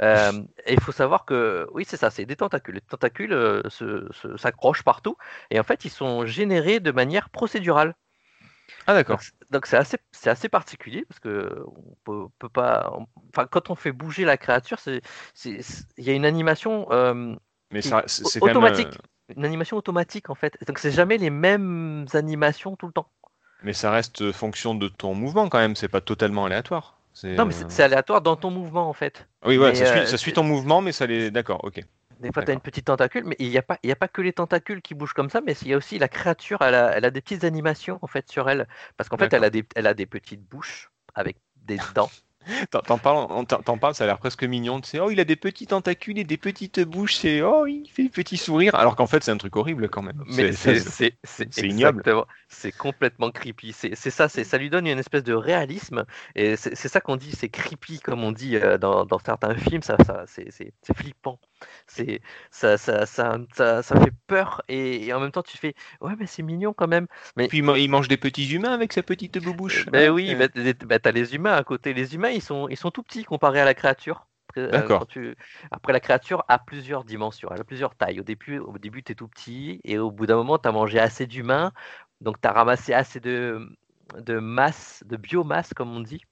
Euh, 0.00 0.42
et 0.66 0.72
il 0.74 0.80
faut 0.80 0.92
savoir 0.92 1.24
que, 1.24 1.66
oui 1.72 1.84
c'est 1.86 1.96
ça, 1.96 2.10
c'est 2.10 2.24
des 2.26 2.36
tentacules. 2.36 2.76
Les 2.76 2.80
tentacules 2.80 3.32
euh, 3.32 3.62
s'accrochent 4.36 4.82
partout. 4.82 5.16
Et 5.50 5.60
en 5.60 5.62
fait, 5.62 5.84
ils 5.84 5.90
sont 5.90 6.24
générés 6.26 6.80
de 6.80 6.90
manière 6.90 7.28
procédurale. 7.30 7.94
Ah 8.86 8.94
d'accord. 8.94 9.20
Donc, 9.50 9.66
c'est- 9.66 9.76
assez, 9.76 9.98
c'est 10.12 10.30
assez 10.30 10.48
particulier 10.48 11.04
parce 11.08 11.20
que 11.20 11.62
on 11.66 11.96
peut, 12.04 12.26
peut 12.38 12.48
pas. 12.48 12.92
Enfin, 13.30 13.46
quand 13.46 13.70
on 13.70 13.74
fait 13.74 13.92
bouger 13.92 14.24
la 14.24 14.36
créature, 14.36 14.78
c'est, 14.78 15.02
il 15.44 16.04
y 16.04 16.10
a 16.10 16.14
une 16.14 16.24
animation, 16.24 16.86
euh, 16.90 17.34
Mais 17.70 17.82
c'est 17.82 18.44
même. 18.44 18.56
automatique. 18.56 18.88
euh, 18.94 19.34
une 19.36 19.44
animation 19.44 19.76
automatique 19.76 20.28
en 20.30 20.34
fait. 20.34 20.58
Donc 20.66 20.78
c'est 20.78 20.90
jamais 20.90 21.16
les 21.16 21.30
mêmes 21.30 22.06
animations 22.12 22.76
tout 22.76 22.86
le 22.86 22.92
temps. 22.92 23.10
Mais 23.64 23.72
ça 23.72 23.90
reste 23.90 24.32
fonction 24.32 24.74
de 24.74 24.88
ton 24.88 25.14
mouvement 25.14 25.48
quand 25.48 25.58
même. 25.58 25.76
C'est 25.76 25.88
pas 25.88 26.00
totalement 26.00 26.44
aléatoire. 26.46 26.98
Non, 27.24 27.44
mais 27.44 27.52
c'est, 27.68 27.82
aléatoire 27.82 28.22
dans 28.22 28.36
ton 28.36 28.50
mouvement 28.50 28.88
en 28.88 28.94
fait. 28.94 29.26
Oui, 29.44 29.58
mais, 29.58 29.74
ça, 29.74 29.84
suit, 29.86 29.98
euh, 30.00 30.06
ça 30.06 30.16
suit 30.16 30.30
c'est- 30.30 30.34
ton 30.36 30.44
mouvement, 30.44 30.80
mais 30.80 30.92
ça 30.92 31.06
les. 31.06 31.30
D'accord. 31.30 31.60
Ok. 31.62 31.84
Des 32.20 32.30
fois, 32.32 32.42
tu 32.44 32.52
as 32.52 32.54
une 32.54 32.60
petite 32.60 32.86
tentacule, 32.86 33.24
mais 33.24 33.34
il 33.40 33.48
n'y 33.50 33.58
a, 33.58 33.62
pas- 33.62 33.78
y 33.82 33.90
a 33.90 33.96
pas 33.96 34.06
que 34.08 34.22
les 34.22 34.32
tentacules 34.32 34.80
qui 34.80 34.94
bougent 34.94 35.12
comme 35.12 35.28
ça, 35.28 35.40
mais 35.40 35.54
il 35.62 35.68
y 35.68 35.74
a 35.74 35.76
aussi 35.76 35.98
la 35.98 36.08
créature, 36.08 36.62
elle 36.62 36.74
a, 36.76 36.96
elle 36.96 37.04
a 37.04 37.10
des 37.10 37.20
petites 37.20 37.42
animations 37.44 37.98
en 38.00 38.06
fait 38.06 38.30
sur 38.30 38.48
elle. 38.48 38.68
Parce 38.96 39.08
qu'en 39.08 39.18
fait, 39.18 39.32
elle 39.32 39.44
a, 39.44 39.50
des, 39.50 39.64
elle 39.74 39.86
a 39.88 39.94
des 39.94 40.06
petites 40.06 40.42
bouches 40.48 40.90
avec 41.14 41.36
des 41.56 41.78
dents. 41.94 42.10
T'en 42.70 42.98
parles, 43.78 43.94
ça 43.94 44.04
a 44.04 44.06
l'air 44.06 44.18
presque 44.18 44.44
mignon. 44.44 44.80
Sais, 44.82 44.98
oh, 45.00 45.10
il 45.10 45.20
a 45.20 45.24
des 45.24 45.36
petits 45.36 45.66
tentacules 45.66 46.18
et 46.18 46.24
des 46.24 46.36
petites 46.36 46.80
bouches. 46.80 47.14
C'est 47.16 47.42
oh, 47.42 47.66
il 47.66 47.88
fait 47.88 48.04
des 48.04 48.08
petits 48.08 48.36
sourires. 48.36 48.74
Alors 48.74 48.96
qu'en 48.96 49.06
fait, 49.06 49.22
c'est 49.22 49.30
un 49.30 49.36
truc 49.36 49.56
horrible 49.56 49.88
quand 49.88 50.02
même. 50.02 50.22
Mais 50.26 50.52
C'est- 50.52 50.52
c'est 50.52 50.80
c'est- 50.80 50.90
c'est- 50.90 51.18
c'est 51.22 51.52
c'est 51.54 51.68
ignoble. 51.68 52.02
c'est 52.48 52.72
complètement 52.72 53.30
creepy. 53.30 53.72
C'est 53.72 53.94
c'est 53.94 54.10
ça, 54.10 54.28
c'est 54.28 54.44
ça 54.44 54.58
lui 54.58 54.70
donne 54.70 54.86
une 54.86 54.98
espèce 54.98 55.22
de 55.24 55.34
réalisme 55.34 56.04
et 56.34 56.56
c'est 56.56 56.74
c'est 56.74 56.88
ça 56.88 57.00
qu'on 57.00 57.16
dit, 57.16 57.32
c'est 57.32 57.48
creepy 57.48 58.00
comme 58.00 58.22
on 58.24 58.32
dit 58.32 58.56
euh, 58.56 58.78
dans, 58.78 59.04
dans 59.04 59.18
certains 59.18 59.54
films. 59.54 59.82
Ça, 59.82 59.96
ça 60.04 60.24
c'est 60.26 60.50
c'est- 60.50 60.72
c'est 60.82 60.96
flippant. 60.96 61.38
C'est 61.86 62.20
ça, 62.50 62.76
ça, 62.76 63.06
ça, 63.06 63.38
ça, 63.54 63.82
ça 63.82 64.00
fait 64.00 64.10
peur 64.26 64.62
et, 64.68 65.06
et 65.06 65.12
en 65.12 65.20
même 65.20 65.30
temps 65.30 65.42
tu 65.42 65.56
fais 65.56 65.74
ouais 66.00 66.12
mais 66.18 66.26
c'est 66.26 66.42
mignon 66.42 66.72
quand 66.72 66.88
même. 66.88 67.06
Et 67.38 67.46
puis 67.48 67.58
il 67.58 67.64
man- 67.64 67.76
il 67.76 67.88
mange 67.88 68.08
des 68.08 68.16
petits 68.16 68.50
humains 68.52 68.72
avec 68.72 68.92
sa 68.92 69.02
petite 69.02 69.38
bouche. 69.38 69.86
Ben 69.86 70.08
Hein, 70.10 70.12
oui, 70.12 70.34
euh, 70.34 70.48
t'es- 70.48 70.74
bah, 70.86 70.98
t'as 70.98 71.12
les 71.12 71.34
humains 71.34 71.52
à 71.54 71.62
côté. 71.64 71.94
Les 71.94 72.14
humains 72.14 72.30
ils 72.36 72.42
sont 72.42 72.68
ils 72.68 72.76
sont 72.76 72.90
tout 72.90 73.02
petits 73.02 73.24
comparés 73.24 73.60
à 73.60 73.64
la 73.64 73.74
créature. 73.74 74.26
Après, 74.48 74.60
euh, 74.62 74.90
D'accord. 74.90 75.06
tu- 75.08 75.36
Après, 75.70 75.92
la 75.92 76.00
créature 76.00 76.44
a 76.48 76.58
plusieurs 76.58 77.04
dimensions, 77.04 77.48
elle 77.52 77.60
a 77.60 77.64
plusieurs 77.64 77.94
tailles. 77.94 78.20
Au 78.20 78.24
début, 78.24 78.58
au 78.58 78.78
début 78.78 79.02
tu 79.02 79.12
es 79.12 79.14
tout 79.14 79.28
petit, 79.28 79.80
et 79.84 79.98
au 79.98 80.10
bout 80.10 80.26
d'un 80.26 80.36
moment, 80.36 80.58
tu 80.58 80.68
as 80.68 80.72
mangé 80.72 80.98
assez 80.98 81.26
d'humains, 81.26 81.72
donc 82.20 82.40
tu 82.40 82.48
as 82.48 82.52
ramassé 82.52 82.92
assez 82.92 83.20
de, 83.20 83.66
de 84.18 84.38
masse, 84.38 85.02
de 85.06 85.16
biomasse, 85.16 85.72
comme 85.74 85.90
on 85.94 86.00
dit, 86.00 86.22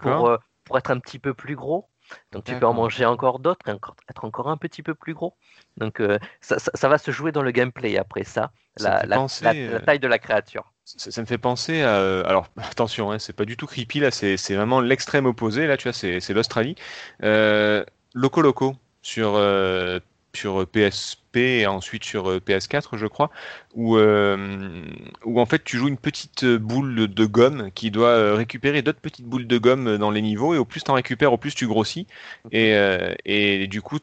pour, 0.00 0.26
euh, 0.28 0.38
pour 0.64 0.78
être 0.78 0.90
un 0.90 0.98
petit 1.00 1.18
peu 1.18 1.34
plus 1.34 1.56
gros. 1.56 1.88
Donc 2.32 2.44
tu 2.44 2.56
peux 2.56 2.66
en 2.66 2.74
manger 2.74 3.06
encore 3.06 3.38
d'autres 3.38 3.68
et 3.68 3.72
encore, 3.72 3.96
être 4.10 4.24
encore 4.24 4.48
un 4.48 4.56
petit 4.56 4.82
peu 4.82 4.94
plus 4.94 5.14
gros. 5.14 5.36
Donc 5.78 6.00
euh, 6.00 6.18
ça, 6.40 6.58
ça- 6.58 6.72
ça 6.74 6.88
va 6.88 6.98
se 6.98 7.10
jouer 7.10 7.32
dans 7.32 7.42
le 7.42 7.52
gameplay 7.52 7.96
après 7.98 8.24
ça, 8.24 8.52
Ça 8.76 8.90
me 8.90 8.94
la, 8.94 9.00
fait 9.00 9.06
la- 9.06 9.18
penser, 9.18 9.44
la- 9.44 9.54
la 9.72 9.80
taille 9.80 10.00
de 10.00 10.08
la 10.08 10.18
créature. 10.18 10.71
Ça, 10.84 11.20
me 11.20 11.26
fait 11.26 11.38
penser 11.38 11.82
à. 11.82 12.00
euh, 12.00 12.24
Alors, 12.26 12.48
attention, 12.56 13.10
hein, 13.12 13.18
c'est 13.18 13.32
pas 13.32 13.44
du 13.44 13.56
tout 13.56 13.66
creepy 13.66 14.00
là, 14.00 14.10
c'est 14.10 14.36
vraiment 14.54 14.80
l'extrême 14.80 15.26
opposé. 15.26 15.66
Là, 15.66 15.76
tu 15.76 15.84
vois, 15.84 15.92
c'est 15.92 16.20
c'est 16.20 16.34
l'Australie. 16.34 16.74
Euh, 17.22 17.84
Loco 18.14 18.42
Loco 18.42 18.74
sur, 19.02 19.34
euh, 19.36 20.00
sur 20.34 20.66
PSP 20.66 21.36
et 21.36 21.66
ensuite 21.66 22.04
sur 22.04 22.30
euh, 22.30 22.40
PS4, 22.40 22.96
je 22.96 23.06
crois, 23.06 23.30
où, 23.74 23.96
euh, 23.96 24.84
où 25.24 25.40
en 25.40 25.46
fait 25.46 25.64
tu 25.64 25.76
joues 25.76 25.88
une 25.88 25.96
petite 25.98 26.44
boule 26.44 27.08
de- 27.08 27.24
gomme 27.26 27.70
qui 27.74 27.90
doit 27.90 28.08
euh, 28.08 28.34
récupérer 28.34 28.82
d'autres 28.82 29.00
petites 29.00 29.26
boules 29.26 29.46
de 29.46 29.58
gomme 29.58 29.96
dans 29.98 30.10
les 30.10 30.22
niveaux, 30.22 30.54
et 30.54 30.58
au 30.58 30.64
plus 30.64 30.82
tu 30.82 30.90
en 30.90 30.94
récupères, 30.94 31.32
au 31.32 31.38
plus 31.38 31.54
tu 31.54 31.66
grossis. 31.66 32.06
Et, 32.50 32.74
euh, 32.74 33.14
et 33.24 33.66
du 33.68 33.80
coup, 33.82 33.98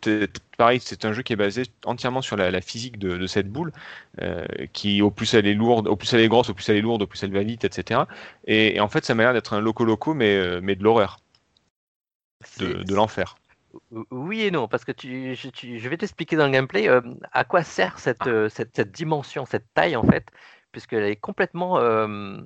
pareil, 0.57 0.79
c'est 0.83 1.05
un 1.05 1.13
jeu 1.13 1.21
qui 1.23 1.33
est 1.33 1.35
basé 1.35 1.63
entièrement 1.85 2.21
sur 2.21 2.35
la, 2.37 2.51
la 2.51 2.61
physique 2.61 2.97
de, 2.99 3.17
de 3.17 3.27
cette 3.27 3.49
boule 3.49 3.71
euh, 4.21 4.45
qui 4.73 5.01
au 5.01 5.11
plus 5.11 5.33
elle 5.33 5.47
est 5.47 5.53
lourde, 5.53 5.87
au 5.87 5.95
plus 5.95 6.13
elle 6.13 6.21
est 6.21 6.27
grosse, 6.29 6.49
au 6.49 6.53
plus 6.53 6.67
elle 6.69 6.77
est 6.77 6.81
lourde, 6.81 7.01
au 7.03 7.07
plus 7.07 7.23
elle 7.23 7.31
va 7.33 7.43
vite, 7.43 7.63
etc. 7.65 8.07
Et, 8.47 8.75
et 8.75 8.79
en 8.79 8.89
fait, 8.89 9.05
ça 9.05 9.15
m'a 9.15 9.23
l'air 9.23 9.33
d'être 9.33 9.53
un 9.53 9.61
loco 9.61 9.85
loco, 9.85 10.13
mais, 10.13 10.35
euh, 10.35 10.59
mais 10.63 10.75
de 10.75 10.83
l'horreur, 10.83 11.19
de 12.83 12.93
l'enfer. 12.93 13.38
Oui 14.11 14.41
et 14.41 14.51
non, 14.51 14.67
parce 14.67 14.83
que 14.85 14.91
tu, 14.91 15.35
je, 15.35 15.49
tu- 15.49 15.79
je 15.79 15.89
vais 15.89 15.97
t'expliquer 15.97 16.35
dans 16.35 16.45
le 16.45 16.51
gameplay 16.51 16.87
euh, 16.89 17.01
à 17.31 17.43
quoi 17.43 17.63
sert 17.63 17.99
cette, 17.99 18.25
euh, 18.27 18.49
cette, 18.49 18.75
cette 18.75 18.91
dimension, 18.91 19.45
cette 19.45 19.71
taille 19.73 19.95
en 19.95 20.03
fait, 20.03 20.27
puisqu'elle 20.71 21.03
est 21.03 21.15
complètement, 21.17 21.77
euh, 21.79 22.37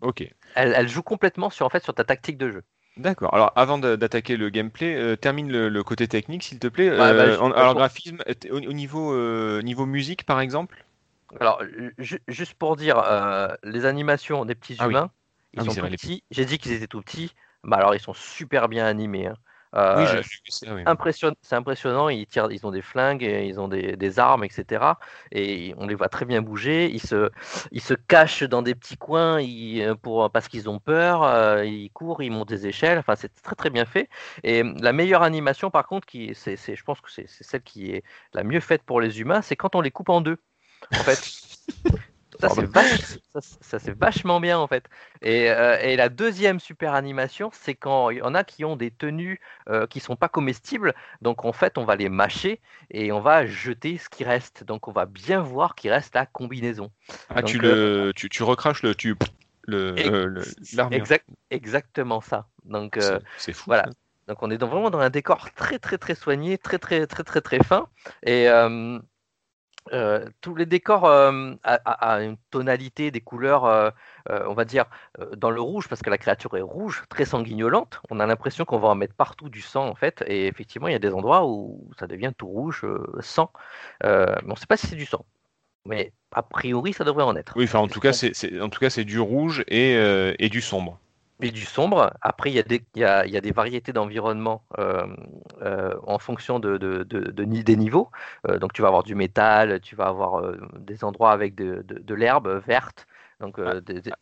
Ok, 0.00 0.20
elle, 0.54 0.72
elle 0.76 0.88
joue 0.88 1.04
complètement 1.04 1.48
sur 1.48 1.64
en 1.64 1.70
fait 1.70 1.84
sur 1.84 1.94
ta 1.94 2.02
tactique 2.02 2.38
de 2.38 2.50
jeu. 2.50 2.64
d'accord. 2.96 3.34
Alors, 3.34 3.52
avant 3.56 3.78
d'attaquer 3.78 4.36
le 4.36 4.50
gameplay, 4.50 4.94
euh, 4.96 5.16
termine 5.16 5.50
le, 5.50 5.68
le 5.68 5.82
côté 5.84 6.08
technique, 6.08 6.42
s'il 6.42 6.58
te 6.58 6.66
plaît. 6.68 6.88
Ouais, 6.96 7.14
bah, 7.14 7.30
je- 7.30 7.40
en- 7.40 7.52
alors, 7.52 7.74
pour- 7.74 7.74
graphisme, 7.74 8.18
au, 8.50 8.56
au 8.56 8.72
niveau, 8.72 9.12
euh, 9.12 9.62
niveau 9.62 9.86
musique, 9.86 10.24
par 10.24 10.40
exemple? 10.40 10.84
Alors 11.40 11.62
ju- 11.98 12.22
juste 12.28 12.54
pour 12.54 12.76
dire, 12.76 12.96
les 13.62 13.84
animations 13.86 14.44
des 14.44 14.54
petits 14.54 14.76
Ah 14.78 14.86
oui. 14.88 14.98
humains, 14.98 15.10
ils 15.52 15.60
Ah 15.60 15.64
oui, 15.64 15.70
sont 15.70 15.74
tout 15.76 15.88
les- 15.88 15.98
petits. 15.98 16.24
J'ai 16.30 16.44
dit 16.44 16.58
qu'ils 16.58 16.72
étaient 16.72 16.86
tout 16.88 17.02
petits, 17.02 17.32
bah 17.64 17.76
alors 17.78 17.94
ils 17.94 18.00
sont 18.00 18.14
super 18.14 18.68
bien 18.68 18.86
animés. 18.86 19.26
hein. 19.28 19.36
Euh, 19.76 20.22
oui, 20.62 20.72
oui. 20.72 20.82
c'est 21.42 21.54
impressionnant, 21.56 22.08
ils 22.08 22.26
tirent, 22.26 22.48
ils 22.50 22.64
ont 22.66 22.70
des 22.70 22.82
flingues, 22.82 23.22
et 23.22 23.46
ils 23.46 23.58
ont 23.58 23.68
des, 23.68 23.96
des 23.96 24.18
armes, 24.18 24.44
etc. 24.44 24.98
Et 25.32 25.74
on 25.78 25.86
les 25.86 25.94
voit 25.94 26.08
très 26.08 26.24
bien 26.24 26.42
bouger. 26.42 26.90
Ils 26.90 27.02
se, 27.02 27.30
ils 27.72 27.80
se 27.80 27.94
cachent 27.94 28.44
dans 28.44 28.62
des 28.62 28.74
petits 28.74 28.96
coins 28.96 29.40
ils- 29.40 29.82
euh, 29.82 29.94
pour, 29.94 30.30
parce 30.30 30.48
qu'ils 30.48 30.68
ont 30.68 30.78
peur. 30.78 31.24
euh, 31.24 31.64
ils 31.64 31.90
courent, 31.90 32.22
ils 32.22 32.30
montent 32.30 32.48
des 32.48 32.66
échelles. 32.66 32.98
Enfin, 32.98 33.16
c'est 33.16 33.32
très 33.42 33.56
très 33.56 33.70
bien 33.70 33.84
fait. 33.84 34.08
Et 34.44 34.62
la 34.62 34.92
meilleure 34.92 35.22
animation, 35.22 35.70
par 35.70 35.86
contre, 35.86 36.06
qui, 36.06 36.34
c'est, 36.34 36.56
je 36.56 36.84
pense 36.84 37.00
que 37.00 37.10
c'est, 37.10 37.26
c'est 37.28 37.44
celle 37.44 37.62
qui 37.62 37.90
est 37.90 38.04
la 38.32 38.44
mieux 38.44 38.60
faite 38.60 38.82
pour 38.84 39.00
les 39.00 39.20
humains, 39.20 39.42
c'est 39.42 39.56
quand 39.56 39.74
on 39.74 39.80
les 39.80 39.90
coupe 39.90 40.08
en 40.08 40.20
deux. 40.20 40.38
En 40.92 41.02
fait. 41.02 41.18
Ça 42.40 42.48
c'est, 42.48 42.66
ça, 43.40 43.78
ça, 43.78 43.92
vachement 43.98 44.40
bien 44.40 44.58
en 44.58 44.66
fait. 44.66 44.84
Et, 45.22 45.50
euh, 45.50 45.78
et 45.80 45.96
la 45.96 46.08
deuxième 46.08 46.60
super 46.60 46.94
animation, 46.94 47.50
c'est 47.52 47.74
quand 47.74 48.10
il 48.10 48.18
y 48.18 48.22
en 48.22 48.34
a 48.34 48.44
qui 48.44 48.64
ont 48.64 48.76
des 48.76 48.90
tenues 48.90 49.40
euh, 49.68 49.86
qui 49.86 50.00
sont 50.00 50.16
pas 50.16 50.28
comestibles. 50.28 50.94
Donc 51.22 51.44
en 51.44 51.52
fait, 51.52 51.78
on 51.78 51.84
va 51.84 51.96
les 51.96 52.08
mâcher 52.08 52.60
et 52.90 53.12
on 53.12 53.20
va 53.20 53.46
jeter 53.46 53.98
ce 53.98 54.08
qui 54.08 54.24
reste. 54.24 54.64
Donc 54.64 54.88
on 54.88 54.92
va 54.92 55.06
bien 55.06 55.40
voir 55.40 55.74
qu'il 55.74 55.90
reste 55.90 56.14
la 56.14 56.26
combinaison. 56.26 56.90
Ah, 57.30 57.42
tu, 57.42 57.58
le, 57.58 58.12
tu, 58.14 58.28
tu 58.28 58.42
recraches 58.42 58.82
le, 58.82 58.94
tu, 58.94 59.16
le, 59.66 59.94
Ex- 59.96 60.08
euh, 60.08 60.26
le- 60.26 60.44
l'armure. 60.74 60.98
Exact, 61.00 61.26
exactement 61.50 62.20
ça. 62.20 62.46
Donc 62.64 62.96
euh, 62.96 63.18
C'est- 63.38 63.52
fou. 63.52 63.64
voilà. 63.66 63.86
Donc 64.26 64.42
on 64.42 64.50
est 64.50 64.58
dans- 64.58 64.68
vraiment 64.68 64.90
dans 64.90 65.00
un 65.00 65.10
décor 65.10 65.50
très 65.54 65.78
très 65.78 65.98
très 65.98 66.14
soigné, 66.14 66.58
très 66.58 66.78
très 66.78 67.06
très 67.06 67.22
très 67.24 67.40
très 67.40 67.62
fin. 67.62 67.88
Et 68.24 68.48
euh, 68.48 68.98
euh, 69.92 70.28
tous 70.40 70.54
les 70.54 70.66
décors 70.66 71.04
euh, 71.04 71.52
a, 71.62 72.22
une 72.22 72.36
tonalité, 72.50 73.10
des 73.10 73.20
couleurs, 73.20 73.64
euh, 73.64 73.90
euh, 74.30 74.44
on 74.48 74.54
va 74.54 74.64
dire, 74.64 74.86
dans 75.36 75.50
le 75.50 75.60
rouge, 75.60 75.88
parce 75.88 76.02
que 76.02 76.10
la 76.10 76.18
créature 76.18 76.56
est 76.56 76.62
rouge, 76.62 77.04
très 77.08 77.24
sanguignolante. 77.24 78.00
On 78.10 78.20
a 78.20 78.26
l'impression 78.26 78.64
qu'on 78.64 78.78
va 78.78 78.88
en 78.88 78.94
mettre 78.94 79.14
partout 79.14 79.48
du 79.48 79.60
sang, 79.60 79.86
en 79.88 79.94
fait. 79.94 80.24
Et 80.26 80.46
effectivement, 80.46 80.88
il 80.88 80.92
y 80.92 80.96
a 80.96 81.00
des 81.00 81.12
endroits 81.12 81.46
où 81.46 81.90
ça 81.98 82.06
devient 82.06 82.32
tout 82.36 82.46
rouge, 82.46 82.86
sang. 83.20 83.50
Mais 84.02 84.36
on 84.46 84.50
ne 84.50 84.56
sait 84.56 84.66
pas 84.66 84.76
si 84.76 84.86
c'est 84.86 84.96
du 84.96 85.06
sang. 85.06 85.24
Mais 85.86 86.12
a 86.32 86.42
priori, 86.42 86.92
ça 86.94 87.04
devrait 87.04 87.24
en 87.24 87.36
être. 87.36 87.52
Oui, 87.56 87.64
enfin, 87.64 87.80
en 87.80 87.88
tout 87.88 88.00
cas, 88.00 88.12
c'est 88.12 88.34
c'est- 88.34 88.60
en 88.60 88.70
tout 88.70 88.80
cas, 88.80 88.90
c'est 88.90 89.04
du 89.04 89.20
rouge 89.20 89.64
et, 89.68 89.92
et 90.38 90.48
du 90.48 90.60
sombre. 90.60 90.98
Et 91.40 91.50
du 91.50 91.64
sombre. 91.64 92.12
Après, 92.22 92.50
il 92.50 92.54
y 92.54 92.58
a 92.58 92.62
des, 92.62 92.82
il 92.94 93.00
y 93.00 93.04
a, 93.04 93.26
il 93.26 93.32
y 93.32 93.36
a 93.36 93.40
des 93.40 93.50
variétés 93.52 93.92
d'environnement 93.92 94.64
euh, 94.78 95.06
euh, 95.62 95.94
en 96.06 96.18
fonction 96.18 96.58
de, 96.58 96.76
de, 96.78 97.02
de- 97.02 97.30
de 97.30 97.44
ni- 97.44 97.64
des 97.64 97.76
niveaux. 97.76 98.10
Euh, 98.48 98.58
donc, 98.58 98.72
tu 98.72 98.82
vas 98.82 98.88
avoir 98.88 99.02
du 99.02 99.14
métal, 99.14 99.80
tu 99.80 99.96
vas 99.96 100.06
avoir 100.06 100.42
des 100.78 101.04
endroits 101.04 101.32
avec 101.32 101.54
de, 101.54 101.84
l'herbe 102.14 102.62
verte. 102.66 103.06
Donc, 103.40 103.60
des- 103.60 104.00
des- 104.00 104.12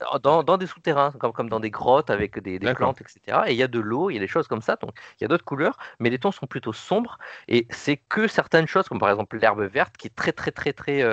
Ah, 0.00 0.18
dans, 0.18 0.42
dans 0.42 0.56
des 0.56 0.66
souterrains, 0.66 1.12
comme, 1.12 1.32
comme 1.32 1.50
dans 1.50 1.60
des 1.60 1.70
grottes 1.70 2.10
avec 2.10 2.38
des, 2.40 2.58
plantes, 2.58 3.00
etc. 3.00 3.48
Et 3.48 3.52
il 3.52 3.56
y 3.58 3.62
a 3.62 3.68
de 3.68 3.78
l'eau, 3.78 4.10
il 4.10 4.14
y 4.14 4.16
a 4.16 4.20
des 4.20 4.26
choses 4.26 4.48
comme 4.48 4.62
ça. 4.62 4.76
Donc, 4.76 4.98
il 5.20 5.24
y 5.24 5.26
a 5.26 5.28
d'autres 5.28 5.44
couleurs, 5.44 5.76
mais 6.00 6.08
les 6.10 6.18
tons 6.18 6.32
sont 6.32 6.46
plutôt 6.46 6.72
sombres. 6.72 7.18
Et 7.46 7.66
c'est 7.70 7.98
que 7.98 8.26
certaines 8.26 8.66
choses, 8.66 8.88
comme 8.88 8.98
par 8.98 9.10
exemple 9.10 9.36
l'herbe 9.38 9.60
verte, 9.62 9.96
qui 9.98 10.06
est 10.08 10.16
très, 10.16 10.32
très, 10.32 10.50
très, 10.50 10.72
très 10.72 11.04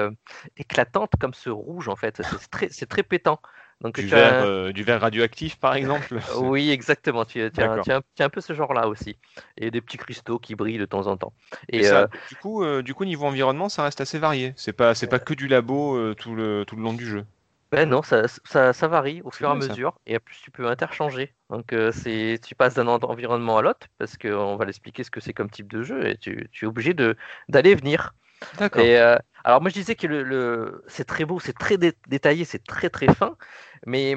éclatante, 0.57 1.11
comme 1.19 1.33
ce 1.33 1.49
rouge, 1.49 1.89
en 1.89 1.95
fait. 1.97 2.21
C'est 2.23 2.49
très, 2.49 2.69
c'est 2.69 2.87
très 2.87 3.03
pétant. 3.03 3.39
Donc 3.81 3.97
Du 3.97 4.07
verre, 4.07 4.39
un- 4.41 4.43
euh, 4.43 4.71
du 4.71 4.83
verre 4.83 5.01
radioactif, 5.01 5.57
par 5.59 5.73
exemple. 5.75 6.19
Oui, 6.35 6.69
exactement. 6.71 7.25
Tu, 7.25 7.51
tu 7.51 7.61
as, 7.61 7.69
D'accord. 7.69 7.79
tu 7.79 7.91
as 7.91 7.97
un, 7.97 8.01
tu 8.15 8.21
as 8.23 8.25
un 8.25 8.29
peu 8.29 8.39
ce 8.41 8.53
genre-là 8.53 8.87
aussi. 8.87 9.19
Et 9.57 9.71
des 9.71 9.81
petits 9.81 9.97
cristaux 9.97 10.39
qui 10.39 10.55
brillent 10.55 10.77
de 10.77 10.85
temps 10.85 11.07
en 11.07 11.17
temps. 11.17 11.33
Et 11.77 11.81
Et 11.81 11.83
ça, 11.83 12.05
euh, 12.05 12.07
du 12.27 12.35
coup, 12.35 12.63
euh, 12.63 12.81
du 12.83 12.93
coup, 12.93 13.05
niveau 13.05 13.25
environnement, 13.25 13.69
ça 13.69 13.83
reste 13.83 14.01
assez 14.01 14.17
varié. 14.19 14.53
C'est 14.57 14.73
pas, 14.73 14.95
c'est 14.95 15.07
pas 15.07 15.19
que 15.19 15.33
du 15.33 15.47
labo 15.47 15.95
euh, 15.97 16.15
tout 16.15 16.35
le, 16.35 16.63
tout 16.67 16.75
le 16.75 16.81
long 16.83 16.93
du 16.93 17.05
jeu. 17.05 17.25
ben 17.71 17.89
non, 17.89 18.03
ça, 18.03 18.27
ça, 18.45 18.71
ça 18.73 18.87
varie 18.87 19.21
au 19.23 19.31
fur 19.31 19.49
et 19.49 19.51
à 19.51 19.55
ça. 19.61 19.79
mesure. 19.79 19.99
Et 20.05 20.15
en 20.15 20.19
plus, 20.19 20.39
tu 20.41 20.51
peux 20.51 20.67
interchanger. 20.67 21.35
Donc, 21.49 21.73
euh, 21.73 21.91
c'est, 21.91 22.39
tu 22.45 22.53
passes 22.55 22.75
d'un 22.75 22.87
en- 22.87 22.99
environnement 23.03 23.57
à 23.57 23.61
l'autre 23.63 23.87
parce 23.97 24.15
qu'on 24.17 24.55
va 24.57 24.65
l'expliquer 24.65 25.03
ce 25.03 25.09
que 25.11 25.19
c'est 25.19 25.33
comme 25.33 25.49
type 25.49 25.71
de 25.71 25.81
jeu. 25.81 26.07
Et 26.07 26.17
tu, 26.17 26.47
tu 26.51 26.65
es 26.65 26.67
obligé 26.67 26.93
de, 26.93 27.17
d'aller 27.49 27.73
venir. 27.75 28.13
D'accord. 28.51 28.81
Et 28.81 28.97
euh, 28.97 29.17
alors 29.43 29.61
moi 29.61 29.69
je 29.69 29.75
disais 29.75 29.95
que 29.95 30.07
le, 30.07 30.23
le- 30.23 30.83
c'est 30.87 31.05
très 31.05 31.25
beau, 31.25 31.39
c'est 31.39 31.53
très 31.57 31.77
dé- 31.77 31.93
détaillé, 32.07 32.45
c'est 32.45 32.63
très 32.65 32.89
très 32.89 33.13
fin, 33.13 33.37
mais 33.85 34.15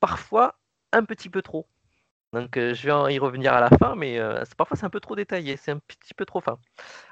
parfois 0.00 0.58
un 0.92 1.04
petit 1.04 1.28
peu 1.30 1.42
trop. 1.42 1.68
Donc 2.32 2.56
euh, 2.58 2.74
je 2.74 2.90
vais 2.90 3.14
y 3.14 3.18
revenir 3.18 3.54
à 3.54 3.60
la 3.60 3.70
fin, 3.78 3.94
mais 3.96 4.18
euh, 4.20 4.44
c'est- 4.44 4.56
parfois 4.56 4.76
c'est 4.76 4.86
un 4.86 4.90
peu 4.90 5.00
trop 5.00 5.16
détaillé, 5.16 5.56
c'est 5.56 5.72
un 5.72 5.78
petit 5.80 6.14
peu 6.14 6.26
trop 6.26 6.40
fin. 6.40 6.58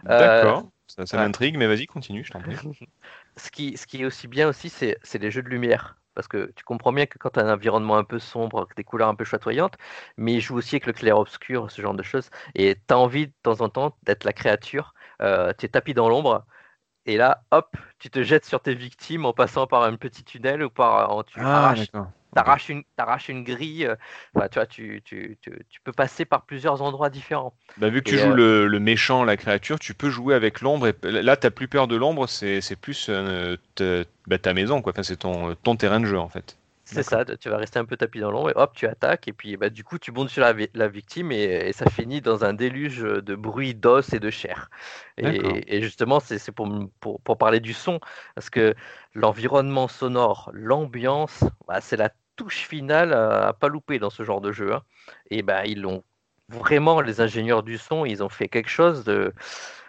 D'accord. 0.04 0.70
Ça, 0.86 1.04
ça 1.06 1.16
ouais. 1.16 1.24
m'intrigue, 1.24 1.56
mais 1.56 1.66
vas-y, 1.66 1.86
continue, 1.86 2.24
je 2.24 2.30
t'en 2.30 2.40
prie. 2.42 2.56
Ce 3.36 3.50
qui, 3.50 3.76
ce 3.76 3.86
qui 3.86 4.02
est 4.02 4.04
aussi 4.04 4.28
bien 4.28 4.48
aussi, 4.48 4.70
c'est 4.70 4.98
c'est 5.02 5.18
les 5.18 5.30
jeux 5.30 5.42
de 5.42 5.48
lumière. 5.48 5.96
Parce 6.14 6.28
que 6.28 6.52
tu 6.56 6.64
comprends 6.64 6.92
bien 6.92 7.06
que 7.06 7.18
quand 7.18 7.30
tu 7.30 7.40
as 7.40 7.44
un 7.44 7.52
environnement 7.52 7.96
un 7.96 8.04
peu 8.04 8.18
sombre, 8.18 8.68
des 8.76 8.84
couleurs 8.84 9.08
un 9.08 9.14
peu 9.14 9.24
chatoyantes, 9.24 9.76
mais 10.16 10.34
il 10.34 10.40
joue 10.40 10.56
aussi 10.56 10.76
avec 10.76 10.86
le 10.86 10.92
clair-obscur, 10.92 11.70
ce 11.70 11.82
genre 11.82 11.94
de 11.94 12.02
choses. 12.02 12.30
Et 12.54 12.76
tu 12.76 12.94
as 12.94 12.98
envie 12.98 13.26
de 13.28 13.32
temps 13.42 13.60
en 13.60 13.68
temps 13.68 13.96
d'être 14.04 14.24
la 14.24 14.32
créature, 14.32 14.94
euh, 15.22 15.52
tu 15.58 15.66
es 15.66 15.68
tapis 15.68 15.94
dans 15.94 16.08
l'ombre, 16.08 16.46
et 17.06 17.16
là, 17.16 17.44
hop, 17.50 17.76
tu 17.98 18.10
te 18.10 18.22
jettes 18.22 18.44
sur 18.44 18.60
tes 18.62 18.74
victimes 18.74 19.24
en 19.26 19.32
passant 19.32 19.66
par 19.66 19.82
un 19.84 19.96
petit 19.96 20.24
tunnel 20.24 20.62
ou 20.62 20.70
par. 20.70 21.10
en- 21.12 21.22
tu 21.24 21.38
Ah, 21.38 21.44
arraches, 21.52 21.92
d'accord. 21.92 22.12
t'arraches 22.34 22.68
une, 22.68 22.84
t'arraches 22.96 23.28
une 23.28 23.44
grille. 23.44 23.86
euh, 23.86 23.96
Enfin, 24.36 24.48
tu 24.48 24.58
vois, 24.58 24.66
tu, 24.66 25.02
tu, 25.04 25.38
tu, 25.40 25.52
tu 25.68 25.80
peux 25.82 25.92
passer 25.92 26.24
par 26.24 26.44
plusieurs 26.46 26.82
endroits 26.82 27.10
différents. 27.10 27.56
Bah, 27.76 27.88
vu 27.88 28.00
que 28.02 28.06
tu 28.08 28.18
joues 28.18 28.30
euh, 28.30 28.32
le, 28.32 28.66
le 28.68 28.80
méchant, 28.80 29.24
la 29.24 29.36
créature, 29.36 29.78
tu 29.80 29.94
peux 29.94 30.08
jouer 30.10 30.34
avec 30.34 30.60
l'ombre. 30.60 30.88
Et 30.88 30.94
là, 31.22 31.36
t'as 31.36 31.50
plus 31.50 31.66
peur 31.68 31.88
de 31.88 31.96
l'ombre, 31.96 32.28
c'est 32.28 32.60
c'est 32.60 32.76
plus 32.76 33.06
euh, 33.08 33.56
ta, 33.74 34.04
bah, 34.28 34.38
ta 34.38 34.54
maison, 34.54 34.80
quoi. 34.80 34.92
Enfin, 34.92 35.02
c'est 35.02 35.16
ton, 35.18 35.54
ton 35.56 35.74
terrain 35.76 35.98
de 36.00 36.06
jeu, 36.06 36.18
en 36.18 36.28
fait. 36.28 36.56
C'est 36.94 37.02
ça, 37.02 37.24
tu 37.24 37.48
vas 37.48 37.56
rester 37.56 37.78
un 37.80 37.84
peu 37.84 37.96
tapis 37.96 38.20
dans 38.20 38.30
l'ombre 38.30 38.50
et 38.50 38.52
hop, 38.56 38.72
tu 38.74 38.86
attaques. 38.86 39.26
Et 39.28 39.32
puis, 39.32 39.56
bah, 39.56 39.68
du 39.70 39.82
coup, 39.84 39.98
tu 39.98 40.12
montes 40.12 40.28
sur 40.30 40.42
la, 40.42 40.52
vi- 40.52 40.70
la 40.74 40.86
victime 40.88 41.32
et, 41.32 41.42
et 41.68 41.72
ça 41.72 41.86
finit 41.86 42.20
dans 42.20 42.44
un 42.44 42.52
déluge 42.54 43.00
de 43.00 43.34
bruit 43.34 43.74
d'os 43.74 44.12
et 44.12 44.20
de 44.20 44.30
chair. 44.30 44.70
Et, 45.18 45.76
et 45.76 45.82
justement, 45.82 46.20
c'est 46.20 46.52
pour, 46.52 46.66
m- 46.66 46.88
pour, 47.00 47.20
pour 47.22 47.36
parler 47.38 47.60
du 47.60 47.72
son, 47.74 47.98
parce 48.36 48.48
que 48.50 48.74
l'environnement 49.14 49.88
sonore, 49.88 50.50
l'ambiance, 50.54 51.40
bah, 51.66 51.80
c'est 51.80 51.96
la 51.96 52.10
touche 52.36 52.66
finale 52.68 53.12
à, 53.12 53.48
à 53.48 53.52
pas 53.52 53.68
louper 53.68 53.98
dans 53.98 54.10
ce 54.10 54.22
genre 54.24 54.40
de 54.40 54.52
jeu. 54.52 54.74
hein. 54.74 54.82
Et 55.30 55.42
bah, 55.42 55.66
ils 55.66 55.80
l'ont 55.80 56.04
vraiment, 56.48 57.00
les 57.00 57.20
ingénieurs 57.20 57.62
du 57.64 57.78
son, 57.78 58.04
ils 58.04 58.22
ont 58.22 58.28
fait 58.28 58.48
quelque 58.48 58.70
chose 58.70 59.04
de. 59.04 59.32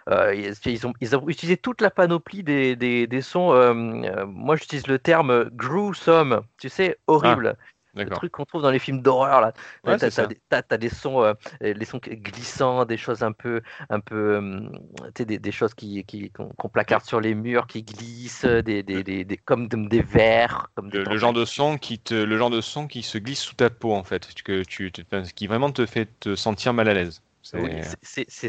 Euh, 0.10 0.34
ils, 0.36 0.54
ils 0.72 0.88
ont, 0.88 0.94
ils 1.02 1.16
ont 1.16 1.28
utilisé 1.28 1.58
toute 1.58 1.82
la 1.82 1.90
panoplie 1.92 2.44
des, 2.44 2.76
des, 2.76 3.08
des 3.08 3.22
sons. 3.22 3.52
euh, 3.54 3.74
euh, 3.74 4.26
moi, 4.28 4.56
j'utilise 4.56 4.88
le 4.88 5.00
terme 5.00 5.50
gruesome, 5.52 6.42
tu 6.60 6.70
sais, 6.70 6.98
horrible. 7.08 7.58
Le 8.04 8.10
D'accord. 8.10 8.20
truc 8.20 8.32
qu'on 8.34 8.46
trouve 8.46 8.62
dans 8.62 8.70
les 8.70 8.78
films 8.78 9.02
d'horreur 9.02 9.42
là. 9.42 9.54
Ouais, 9.84 9.98
t'as, 9.98 10.28
des, 10.28 10.40
t'as- 10.50 10.62
t'as 10.62 10.78
des 10.78 10.90
sons, 10.90 11.24
euh, 11.24 11.34
les 11.62 11.86
sons 11.86 11.98
glissants, 11.98 12.86
des 12.86 12.98
choses 12.98 13.24
un 13.24 13.32
peu, 13.32 13.62
un 13.90 14.00
peu, 14.00 14.38
hum, 14.38 14.72
des, 15.16 15.40
des 15.40 15.52
choses 15.52 15.74
qui, 15.74 16.04
qui 16.06 16.30
qu'on, 16.32 16.50
qu'on 16.50 16.70
placarde 16.70 17.04
sur 17.04 17.20
les 17.20 17.34
murs, 17.34 17.66
qui 17.66 17.84
glissent, 17.84 18.46
des, 18.46 18.84
des, 18.84 19.38
comme 19.46 19.68
de- 19.68 19.88
des 19.88 20.02
verres, 20.02 20.68
comme 20.76 20.92
Le, 20.92 21.04
le 21.04 21.18
genre 21.20 21.34
de 21.34 21.46
son 21.46 21.78
qui 21.78 22.00
te, 22.00 22.16
le 22.16 22.38
genre 22.40 22.50
de 22.50 22.60
son 22.60 22.88
qui 22.88 23.04
se 23.04 23.20
glisse 23.20 23.42
sous 23.42 23.54
ta 23.54 23.70
peau, 23.70 23.94
en 23.94 24.04
fait, 24.04 24.34
que 24.44 24.64
tu, 24.64 24.92
qui 25.36 25.46
vraiment 25.46 25.72
te 25.72 25.86
fait 25.86 26.08
te 26.20 26.36
sentir 26.36 26.74
mal 26.74 26.88
à 26.90 26.96
l'aise. 26.96 27.22
C'est- 27.46 27.58
Oui, 27.60 27.82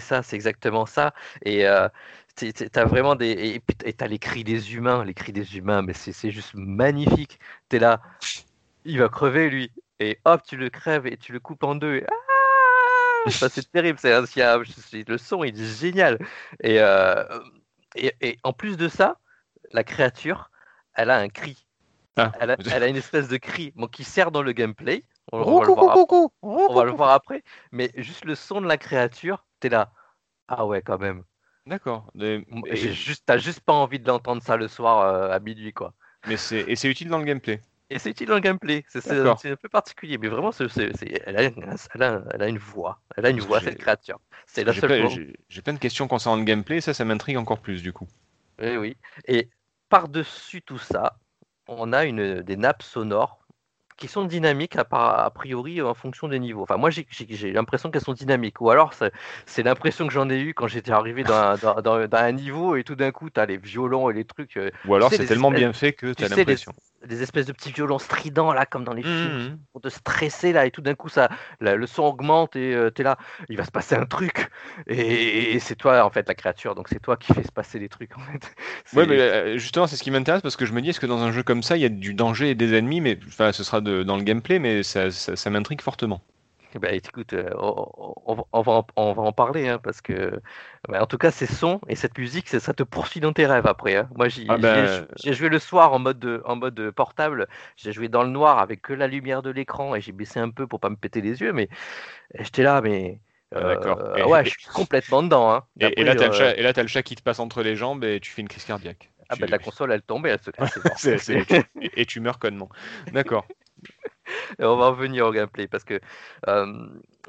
ça, 0.00 0.22
c'est 0.22 0.36
exactement 0.36 0.86
ça. 0.86 1.12
Et 1.44 1.66
euh, 1.66 1.88
tu 2.34 2.52
as 2.74 2.84
vraiment 2.86 3.14
des, 3.14 3.30
et 3.30 3.62
et 3.84 3.92
t'as 3.92 4.06
les 4.06 4.18
cris 4.18 4.42
des 4.42 4.74
humains, 4.74 5.04
les 5.04 5.12
cris 5.12 5.32
des 5.32 5.56
humains, 5.58 5.82
mais 5.82 5.92
c'est, 5.92 6.30
juste 6.30 6.54
magnifique. 6.54 7.38
T'es 7.68 7.78
là, 7.78 8.00
il 8.84 8.98
va 8.98 9.08
crever 9.08 9.50
lui, 9.50 9.70
et 10.00 10.18
hop, 10.24 10.42
tu 10.46 10.56
le 10.56 10.70
crèves 10.70 11.06
et 11.06 11.18
tu 11.18 11.32
le 11.32 11.40
coupes 11.40 11.62
en 11.64 11.74
deux. 11.74 11.96
et 11.96 12.06
ah 12.08 12.14
Enfin, 13.26 13.48
c'est 13.50 13.70
terrible, 13.70 13.98
c'est, 13.98 14.12
le 14.12 15.18
son 15.18 15.44
il 15.44 15.60
est 15.60 15.78
génial. 15.78 16.18
Et, 16.62 16.80
euh, 16.80 17.24
et, 17.96 18.14
et 18.22 18.38
en 18.44 18.52
plus 18.52 18.76
de 18.78 18.88
ça, 18.88 19.18
la 19.72 19.84
créature, 19.84 20.50
elle 20.94 21.10
a 21.10 21.18
un 21.18 21.28
cri. 21.28 21.66
Ah. 22.16 22.32
Elle 22.40 22.52
a, 22.52 22.56
elle 22.72 22.82
a 22.82 22.86
une 22.86 22.96
espèce 22.96 23.28
de 23.28 23.36
cri 23.36 23.72
bon, 23.76 23.88
qui 23.88 24.04
sert 24.04 24.30
dans 24.30 24.42
le 24.42 24.52
gameplay. 24.52 25.04
On, 25.32 25.40
on 25.40 25.58
va 25.58 25.66
le 25.66 25.72
voir 25.74 25.98
ap- 25.98 26.08
on 26.68 26.74
va 26.74 26.84
le 26.84 26.90
voir 26.92 27.10
après. 27.10 27.42
Mais 27.72 27.90
juste 27.96 28.24
le 28.24 28.34
son 28.34 28.60
de 28.60 28.66
la 28.66 28.78
créature, 28.78 29.44
t'es 29.60 29.68
là. 29.68 29.92
Ah 30.48 30.66
ouais, 30.66 30.82
quand 30.82 30.98
même. 30.98 31.24
D'accord. 31.66 32.06
Et- 32.20 32.92
juste, 32.92 33.24
t'as 33.26 33.38
juste 33.38 33.60
pas 33.60 33.72
envie 33.72 33.98
de 33.98 34.06
l'entendre 34.06 34.42
ça 34.42 34.56
le 34.56 34.68
soir 34.68 35.00
euh, 35.00 35.30
à 35.32 35.40
minuit, 35.40 35.72
quoi. 35.72 35.94
Mais 36.28 36.36
c'est 36.36 36.60
et 36.60 36.76
c'est 36.76 36.88
utile 36.88 37.08
dans 37.08 37.18
le 37.18 37.24
gameplay. 37.24 37.60
Et 37.90 38.00
c'est 38.00 38.10
utile 38.10 38.26
dans 38.26 38.34
le 38.34 38.40
gameplay. 38.40 38.84
C'est 38.88 39.20
un 39.22 39.36
peu 39.56 39.68
particulier, 39.68 40.18
mais 40.18 40.26
vraiment, 40.26 40.50
c'est- 40.50 40.66
elle, 41.24 41.36
a, 41.36 41.44
une- 41.44 41.64
elle, 41.94 42.02
a, 42.02 42.20
elle 42.32 42.42
a 42.42 42.48
une 42.48 42.58
voix. 42.58 43.00
Elle 43.16 43.26
a 43.26 43.30
une 43.30 43.36
Parce 43.36 43.46
voix, 43.46 43.60
cette 43.60 43.78
créature. 43.78 44.18
C'est 44.44 44.64
la 44.64 44.72
J'ai 44.72 44.80
seule 44.80 45.08
j'ai- 45.48 45.62
plein 45.62 45.72
de 45.72 45.78
questions 45.78 46.08
concernant 46.08 46.36
le 46.36 46.42
gameplay, 46.42 46.78
et 46.78 46.80
ça, 46.80 46.94
ça 46.94 47.04
m'intrigue 47.04 47.36
encore 47.36 47.60
plus, 47.60 47.82
du 47.82 47.92
coup. 47.92 48.08
Oui, 48.60 48.76
oui. 48.76 48.96
Et 49.28 49.48
par-dessus 49.88 50.62
tout 50.62 50.78
ça, 50.78 51.18
on 51.68 51.92
a 51.92 52.04
une, 52.06 52.42
des 52.42 52.56
nappes 52.56 52.82
sonores 52.82 53.38
qui 53.96 54.08
sont 54.08 54.24
dynamiques 54.24 54.76
a 54.76 55.30
priori 55.34 55.80
en 55.82 55.94
fonction 55.94 56.28
des 56.28 56.38
niveaux. 56.38 56.62
Enfin, 56.62 56.76
moi, 56.76 56.90
j'ai- 56.90 57.06
l'impression 57.52 57.90
qu'elles 57.90 58.02
sont 58.02 58.12
dynamiques. 58.12 58.60
Ou 58.60 58.70
alors, 58.70 58.92
c'est 59.46 59.62
l'impression 59.62 60.06
que 60.06 60.12
j'en 60.12 60.28
ai 60.30 60.38
eu 60.40 60.54
quand 60.54 60.66
j'étais 60.68 60.92
arrivé 60.92 61.24
dans, 61.24 61.34
un- 61.34 61.56
dans, 61.58 61.80
dans- 61.82 62.06
dans 62.08 62.18
un 62.18 62.32
niveau 62.32 62.76
et 62.76 62.84
tout 62.84 62.94
d'un 62.96 63.10
coup, 63.12 63.30
tu 63.30 63.40
as 63.40 63.46
les 63.46 63.56
violons 63.56 64.10
et 64.10 64.14
les 64.14 64.24
trucs. 64.24 64.56
euh, 64.56 64.70
Ou 64.84 64.94
alors 64.94 65.12
c'est 65.12 65.24
tellement 65.24 65.50
bien 65.50 65.72
fait 65.72 65.92
que 65.92 66.12
tu 66.14 66.24
as 66.24 66.28
l'impression. 66.28 66.72
Des 67.06 67.22
espèces 67.22 67.46
de 67.46 67.52
petits 67.52 67.72
violons 67.72 67.98
stridents, 67.98 68.52
là, 68.52 68.66
comme 68.66 68.84
dans 68.84 68.92
les 68.94 69.02
films, 69.02 69.50
Mhm. 69.50 69.58
pour 69.72 69.80
te 69.80 69.88
stresser, 69.88 70.52
là, 70.52 70.66
et 70.66 70.70
tout 70.70 70.82
d'un 70.82 70.94
coup, 70.94 71.08
ça, 71.08 71.28
le 71.60 71.86
son 71.86 72.04
augmente 72.04 72.56
et 72.56 72.76
tu 72.94 73.02
es 73.02 73.04
là, 73.04 73.16
il 73.48 73.56
va 73.56 73.64
se 73.64 73.70
passer 73.70 73.94
un 73.94 74.06
truc. 74.06 74.50
Et, 74.86 75.52
et 75.54 75.58
c'est 75.60 75.76
toi, 75.76 76.04
en 76.04 76.10
fait, 76.10 76.26
la 76.28 76.34
créature. 76.34 76.74
Donc, 76.74 76.88
c'est 76.88 77.00
toi 77.00 77.16
qui 77.16 77.32
fais 77.32 77.42
se 77.42 77.52
passer 77.52 77.78
les 77.78 77.88
trucs, 77.88 78.16
en 78.16 78.20
fait. 78.20 78.54
Ouais, 78.94 79.06
mais 79.06 79.18
euh, 79.20 79.58
justement, 79.58 79.86
c'est 79.86 79.96
ce 79.96 80.02
qui 80.02 80.10
m'intéresse 80.10 80.42
parce 80.42 80.56
que 80.56 80.64
je 80.66 80.72
me 80.72 80.80
dis, 80.80 80.90
est-ce 80.90 81.00
que 81.00 81.06
dans 81.06 81.22
un 81.22 81.32
jeu 81.32 81.42
comme 81.42 81.62
ça, 81.62 81.76
il 81.76 81.82
y 81.82 81.84
a 81.84 81.88
du 81.88 82.14
danger 82.14 82.50
et 82.50 82.54
des 82.54 82.74
ennemis, 82.74 83.00
mais 83.00 83.18
enfin, 83.26 83.52
ce 83.52 83.64
sera 83.64 83.80
de- 83.80 84.02
dans 84.02 84.16
le 84.16 84.22
gameplay, 84.22 84.58
mais 84.58 84.82
ça, 84.82 85.10
ça, 85.10 85.36
ça 85.36 85.50
m'intrigue 85.50 85.80
fortement. 85.80 86.22
Ben, 86.78 86.94
écoute, 86.94 87.32
euh, 87.32 87.50
on, 87.58 87.86
on- 88.26 88.44
on 88.52 88.62
va 88.62 88.72
en, 88.72 88.86
on 88.96 89.12
va 89.12 89.22
en 89.22 89.32
parler, 89.32 89.68
hein, 89.68 89.78
parce 89.78 90.00
que, 90.00 90.40
ben, 90.88 91.00
en 91.02 91.06
tout 91.06 91.18
cas, 91.18 91.30
ces 91.30 91.46
sons 91.46 91.80
et 91.88 91.94
cette 91.96 92.18
musique, 92.18 92.48
ça, 92.48 92.74
te 92.74 92.82
poursuit 92.82 93.20
dans 93.20 93.32
tes 93.32 93.46
rêves 93.46 93.66
après. 93.66 93.96
hein. 93.96 94.08
Moi, 94.16 94.28
Ah 94.48 94.56
ben, 94.58 95.06
ai- 95.10 95.24
j'ai 95.24 95.32
joué 95.34 95.48
le 95.48 95.58
soir 95.58 95.92
en 95.92 95.98
mode, 95.98 96.18
de- 96.18 96.42
en 96.44 96.56
mode 96.56 96.90
portable. 96.92 97.48
J'ai 97.76 97.92
joué 97.92 98.08
dans 98.08 98.22
le 98.22 98.30
noir 98.30 98.58
avec 98.58 98.82
que 98.82 98.92
la 98.92 99.06
lumière 99.06 99.42
de 99.42 99.50
l'écran 99.50 99.94
et 99.94 100.00
j'ai 100.00 100.12
baissé 100.12 100.38
un 100.40 100.50
peu 100.50 100.66
pour 100.66 100.80
pas 100.80 100.90
me 100.90 100.96
péter 100.96 101.20
les 101.20 101.40
yeux, 101.40 101.52
mais 101.52 101.68
j'étais 102.38 102.62
là, 102.64 102.80
mais. 102.82 103.20
Ah, 103.54 103.58
euh, 103.60 103.96
Et- 104.14 104.24
ouais, 104.26 104.44
et- 104.44 104.44
je 104.44 104.50
suis 104.58 104.70
complètement 104.72 105.22
dedans. 105.22 105.50
hein. 105.52 105.66
Et, 105.80 106.00
et 106.00 106.04
là, 106.04 106.16
t'as 106.16 106.26
le 106.28 106.32
euh, 106.32 106.72
le 106.82 106.88
chat 106.88 107.02
qui 107.02 107.14
te 107.16 107.22
passe 107.22 107.38
entre 107.38 107.62
les 107.62 107.76
jambes 107.76 108.04
et 108.04 108.20
tu 108.20 108.30
fais 108.30 108.42
une 108.42 108.48
crise 108.48 108.64
cardiaque. 108.64 109.10
ah 109.28 109.36
Tu- 109.36 109.40
ben, 109.40 109.50
la 109.50 109.58
console, 109.58 109.92
elle 109.92 110.02
tombe 110.02 110.26
et 110.26 110.30
elle 110.30 110.40
se 110.42 110.50
casse. 110.50 110.78
et 111.80 112.06
tu 112.06 112.20
meurs 112.20 112.38
connement. 112.38 112.68
D'accord. 113.12 113.46
Et 114.58 114.64
on 114.64 114.76
va 114.76 114.88
revenir 114.88 115.26
au 115.26 115.32
gameplay 115.32 115.68
parce 115.68 115.84
que 115.84 116.00
euh, 116.48 116.66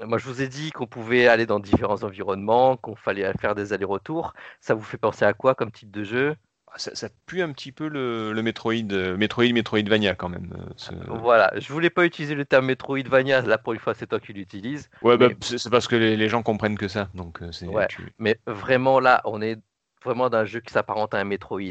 moi 0.05 0.17
je 0.17 0.25
vous 0.25 0.41
ai 0.41 0.47
dit 0.47 0.71
qu'on 0.71 0.87
pouvait 0.87 1.27
aller 1.27 1.45
dans 1.45 1.59
différents 1.59 2.03
environnements, 2.03 2.77
qu'on 2.77 2.95
fallait 2.95 3.31
faire 3.39 3.55
des 3.55 3.73
allers-retours. 3.73 4.33
Ça 4.61 4.73
vous 4.75 4.83
fait 4.83 4.97
penser 4.97 5.25
à 5.25 5.33
quoi 5.33 5.55
comme 5.55 5.71
type 5.71 5.91
de 5.91 6.03
jeu? 6.03 6.35
Ah, 6.67 6.77
Ça, 6.77 6.93
ça 6.95 7.09
pue 7.25 7.41
un 7.41 7.51
petit 7.53 7.71
peu 7.71 7.87
le, 7.87 8.33
le 8.33 8.41
Metroid, 8.43 8.73
euh, 8.91 9.17
Metroid, 9.17 9.51
Metroidvania 9.53 10.15
quand 10.15 10.29
même. 10.29 10.53
euh, 10.57 10.73
ce- 10.75 10.91
Voilà, 11.07 11.51
je 11.57 11.71
voulais 11.71 11.89
pas 11.89 12.05
utiliser 12.05 12.35
le 12.35 12.45
terme 12.45 12.65
Metroidvania, 12.65 13.41
là 13.41 13.57
pour 13.57 13.73
une 13.73 13.79
fois 13.79 13.93
c'est 13.93 14.07
toi 14.07 14.19
qui 14.19 14.33
l'utilises, 14.33 14.89
Ouais, 15.01 15.17
bah, 15.17 15.29
mais- 15.29 15.37
c'est 15.41 15.57
c'est 15.57 15.69
parce 15.69 15.87
que 15.87 15.95
les, 15.95 16.17
les 16.17 16.29
gens 16.29 16.43
comprennent 16.43 16.77
que 16.77 16.87
ça. 16.87 17.09
Donc, 17.13 17.41
euh, 17.41 17.51
c'est. 17.51 17.67
Ouais. 17.67 17.87
tu- 17.87 18.13
mais 18.19 18.39
vraiment 18.47 18.99
là 18.99 19.21
on 19.25 19.41
est 19.41 19.57
vraiment 20.03 20.29
dans 20.29 20.37
un 20.39 20.45
jeu 20.45 20.59
qui 20.59 20.71
s'apparente 20.73 21.13
à 21.13 21.19
un 21.19 21.23
Metroid. 21.23 21.61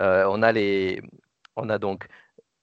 Euh, 0.00 0.24
on 0.28 0.42
a 0.42 0.52
les, 0.52 1.02
on 1.56 1.68
a 1.68 1.78
donc 1.78 2.08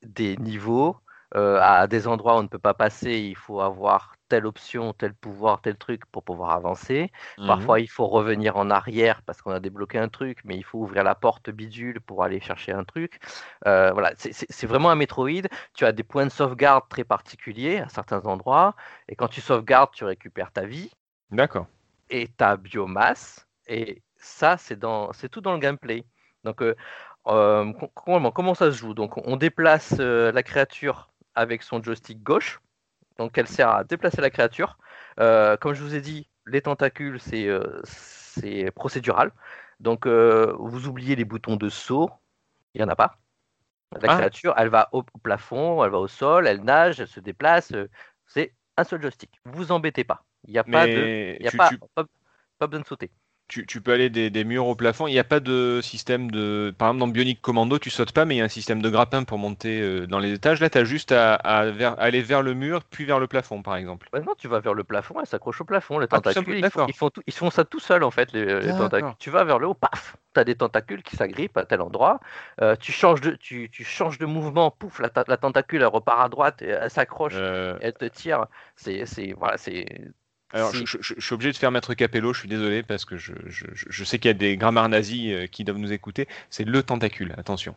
des 0.03 0.37
niveaux. 0.37 0.97
Euh, 1.35 1.59
à 1.61 1.87
des 1.87 2.07
endroits 2.07 2.35
où 2.35 2.39
on 2.39 2.43
ne 2.43 2.47
peut 2.47 2.59
pas 2.59 2.73
passer, 2.73 3.11
il 3.19 3.35
faut 3.35 3.59
avoir 3.61 4.15
telle 4.29 4.45
option, 4.45 4.93
tel 4.93 5.13
pouvoir, 5.13 5.61
tel 5.61 5.77
truc 5.77 6.05
pour 6.07 6.23
pouvoir 6.23 6.51
avancer. 6.51 7.11
Mhm. 7.37 7.47
Parfois, 7.47 7.79
il 7.79 7.87
faut 7.87 8.07
revenir 8.07 8.57
en 8.57 8.69
arrière 8.69 9.21
parce 9.23 9.41
qu'on 9.41 9.51
a 9.51 9.59
débloqué 9.59 9.97
un 9.99 10.09
truc, 10.09 10.39
mais 10.45 10.55
il 10.57 10.63
faut 10.63 10.79
ouvrir 10.79 11.03
la 11.03 11.15
porte 11.15 11.49
bidule 11.49 12.01
pour 12.01 12.23
aller 12.23 12.39
chercher 12.39 12.71
un 12.73 12.83
truc. 12.83 13.19
Euh, 13.65 13.91
voilà, 13.93 14.13
c'est- 14.17 14.65
vraiment 14.67 14.89
un 14.89 14.95
Metroid. 14.95 15.47
Tu 15.73 15.85
as 15.85 15.91
des 15.91 16.03
points 16.03 16.25
de 16.25 16.31
sauvegarde 16.31 16.83
très 16.89 17.03
particuliers 17.03 17.79
à 17.79 17.89
certains 17.89 18.25
endroits, 18.25 18.75
et 19.09 19.15
quand 19.15 19.27
tu 19.27 19.41
sauvegardes, 19.41 19.91
tu 19.93 20.03
récupères 20.05 20.51
ta 20.51 20.65
vie 20.65 20.91
D'accord. 21.31 21.67
et 22.09 22.27
ta 22.27 22.57
biomasse, 22.57 23.47
et 23.67 24.01
ça, 24.17 24.57
c'est 24.57 24.77
dans, 24.79 25.11
c'est 25.13 25.29
tout 25.29 25.41
dans 25.41 25.53
le 25.53 25.59
gameplay. 25.59 26.05
Donc, 26.43 26.61
euh, 26.61 26.75
euh, 27.27 27.73
com- 27.73 27.89
comment, 27.93 28.31
comment 28.31 28.53
ça 28.55 28.71
se 28.71 28.77
joue? 28.77 28.93
Donc, 28.93 29.17
on 29.27 29.35
déplace 29.37 29.97
la 29.99 30.43
créature 30.43 31.09
avec 31.37 31.63
son 31.63 31.81
joystick 31.81 32.21
gauche. 32.23 32.59
Donc 33.17 33.37
elle 33.37 33.47
sert 33.47 33.69
à 33.69 33.83
déplacer 33.83 34.21
la 34.21 34.29
créature. 34.29 34.77
Euh, 35.19 35.57
comme 35.57 35.73
je 35.73 35.83
vous 35.83 35.95
ai 35.95 36.01
dit, 36.01 36.29
les 36.45 36.61
tentacules, 36.61 37.19
c'est 37.19 37.47
euh, 37.47 37.81
c'est 37.83 38.71
procédural. 38.71 39.31
Donc 39.79 40.05
euh, 40.07 40.53
vous 40.59 40.87
oubliez 40.87 41.15
les 41.15 41.25
boutons 41.25 41.55
de 41.55 41.69
saut, 41.69 42.09
il 42.73 42.81
n'y 42.81 42.85
en 42.85 42.89
a 42.89 42.95
pas. 42.95 43.17
La 44.01 44.09
Ah. 44.09 44.15
créature, 44.17 44.53
elle 44.57 44.69
va 44.69 44.89
au 44.91 45.03
plafond, 45.03 45.83
elle 45.83 45.91
va 45.91 45.99
au 45.99 46.07
sol, 46.07 46.47
elle 46.47 46.61
nage, 46.63 46.99
elle 46.99 47.07
se 47.07 47.19
déplace. 47.21 47.71
euh, 47.71 47.87
C'est 48.25 48.53
un 48.77 48.83
seul 48.83 49.01
joystick. 49.01 49.31
Vous 49.45 49.71
embêtez 49.71 50.03
pas. 50.03 50.25
Il 50.45 50.51
n'y 50.51 50.59
a 50.59 50.63
pas 50.63 50.85
de, 50.87 51.37
y 51.39 51.47
a 51.47 51.51
tu, 51.51 51.57
pas, 51.57 51.69
tu- 51.69 51.79
pas, 51.95 52.05
pas 52.59 52.67
besoin 52.67 52.81
de 52.81 52.87
sauter. 52.87 53.11
Tu- 53.47 53.65
tu 53.65 53.81
peux 53.81 53.93
aller 53.93 54.09
des, 54.09 54.29
des 54.29 54.43
murs 54.43 54.67
au 54.67 54.75
plafond. 54.75 55.07
Il 55.07 55.13
n'y 55.13 55.19
a 55.19 55.23
pas 55.23 55.39
de 55.39 55.79
système 55.81 56.29
de. 56.31 56.73
Par 56.77 56.89
exemple, 56.89 56.99
dans 56.99 57.07
Bionic 57.07 57.41
Commando, 57.41 57.79
tu 57.79 57.89
sautes 57.89 58.11
pas, 58.11 58.25
mais 58.25 58.35
il 58.35 58.37
y 58.39 58.41
a 58.41 58.45
un 58.45 58.49
système 58.49 58.81
de 58.81 58.89
grappin 58.89 59.23
pour 59.23 59.37
monter 59.37 59.79
euh, 59.81 60.05
dans 60.07 60.19
les 60.19 60.33
étages. 60.33 60.59
Là, 60.59 60.69
tu 60.69 60.77
as 60.77 60.83
juste 60.83 61.11
à, 61.11 61.35
aller 61.35 62.21
vers 62.21 62.41
le 62.41 62.53
mur, 62.53 62.83
puis 62.83 63.05
vers 63.05 63.19
le 63.19 63.27
plafond, 63.27 63.61
par 63.61 63.75
exemple. 63.75 64.09
Non, 64.13 64.33
tu 64.37 64.47
vas 64.47 64.59
vers 64.59 64.73
le 64.73 64.83
plafond, 64.83 65.19
elle 65.19 65.27
s'accroche 65.27 65.61
au 65.61 65.65
plafond. 65.65 65.99
Les 65.99 66.07
Ah, 66.11 66.19
tentacules, 66.21 66.43
ils, 66.49 66.55
font, 66.55 66.61
d'accord. 66.61 66.89
ils, 66.89 66.95
font 66.95 67.09
tout- 67.09 67.23
ils 67.25 67.33
font 67.33 67.49
ça 67.49 67.63
tout 67.63 67.79
seuls 67.79 68.03
en 68.03 68.11
fait, 68.11 68.31
les, 68.33 68.45
tentacules. 68.77 69.13
Tu 69.19 69.29
vas 69.29 69.43
vers 69.43 69.59
le 69.59 69.67
haut, 69.67 69.73
paf, 69.73 70.17
tu 70.33 70.39
as 70.39 70.43
des 70.43 70.55
tentacules 70.55 71.03
qui 71.03 71.15
s'agrippent 71.15 71.57
à 71.57 71.65
tel 71.65 71.81
endroit. 71.81 72.19
Euh, 72.61 72.75
tu, 72.75 72.91
changes 72.91 73.21
de, 73.21 73.31
tu, 73.31 73.69
tu 73.71 73.83
changes 73.83 74.17
de 74.17 74.25
mouvement, 74.25 74.71
pouf, 74.71 74.99
la, 74.99 75.09
ta- 75.09 75.23
la 75.27 75.37
tentacule 75.37 75.81
elle 75.81 75.87
repart 75.87 76.21
à 76.21 76.29
droite, 76.29 76.61
et 76.61 76.67
elle 76.69 76.89
s'accroche, 76.89 77.33
Euh, 77.35 77.77
elle 77.81 77.93
te 77.93 78.05
tire. 78.05 78.47
C'est, 78.75 79.05
c'est, 79.05 79.33
voilà, 79.33 79.57
c'est. 79.57 79.85
Alors, 80.53 80.73
je, 80.73 80.85
je- 80.85 80.97
je 81.01 81.21
suis 81.21 81.33
obligé 81.33 81.51
de 81.51 81.57
faire 81.57 81.71
Maître 81.71 81.93
Capello, 81.93 82.33
je 82.33 82.39
suis 82.39 82.47
désolé, 82.49 82.83
parce 82.83 83.03
que 83.05 83.17
je, 83.17 83.33
sais 84.03 84.17
qu'il 84.19 84.29
y 84.29 84.31
a 84.31 84.33
des 84.33 84.55
grammaires 84.57 84.87
nazis 84.89 85.33
euh, 85.33 85.47
qui 85.47 85.63
doivent 85.63 85.77
nous 85.77 85.91
écouter. 85.91 86.27
C'est 86.49 86.63
le 86.63 86.83
tentacule, 86.83 87.33
attention. 87.37 87.75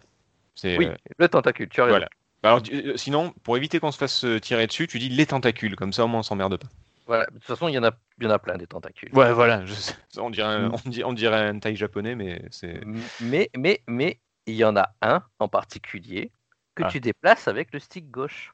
Oui, 0.64 0.86
euh, 0.86 0.94
le 1.18 1.28
tentacule, 1.28 1.68
tu 1.68 1.80
as 1.80 1.84
raison. 1.84 1.92
voilà. 1.94 2.08
Bah 2.42 2.50
Alors, 2.50 2.62
tu- 2.62 2.74
euh, 2.74 2.96
sinon, 2.96 3.32
pour 3.42 3.56
éviter 3.56 3.80
qu'on 3.80 3.90
se 3.92 3.98
fasse 3.98 4.24
tirer 4.42 4.66
dessus, 4.66 4.86
tu 4.86 4.98
dis 4.98 5.08
les 5.08 5.26
tentacules, 5.26 5.74
comme 5.76 5.92
ça 5.92 6.04
au 6.04 6.08
moins 6.08 6.20
on 6.20 6.22
s'emmerde 6.22 6.56
pas. 6.58 6.68
Voilà. 7.06 7.26
De 7.26 7.32
toute 7.34 7.44
façon, 7.44 7.66
il 7.68 7.74
y 7.74 7.78
en 7.78 7.82
a, 7.84 7.90
il 8.18 8.24
y 8.24 8.26
en 8.28 8.30
a 8.30 8.38
plein 8.38 8.56
des 8.56 8.66
tentacules. 8.68 9.10
Ouais, 9.14 9.32
voilà, 9.32 9.64
on, 10.18 10.30
dirait 10.30 10.46
un, 10.48 10.68
Mm. 10.68 10.76
on, 10.84 10.88
dirait, 10.90 11.04
on 11.04 11.12
dirait 11.12 11.46
un 11.48 11.58
taille 11.58 11.76
japonais, 11.76 12.14
mais 12.14 12.42
c'est. 12.50 12.82
M- 12.82 13.00
Mais, 13.20 13.50
mais, 13.56 13.82
mais, 13.88 14.20
il 14.46 14.54
y 14.54 14.64
en 14.64 14.76
a 14.76 14.90
un 15.02 15.22
en 15.40 15.48
particulier 15.48 16.30
que 16.76 16.84
Ah. 16.84 16.88
tu 16.88 17.00
déplaces 17.00 17.48
avec 17.48 17.72
le 17.72 17.78
stick 17.80 18.10
gauche. 18.10 18.52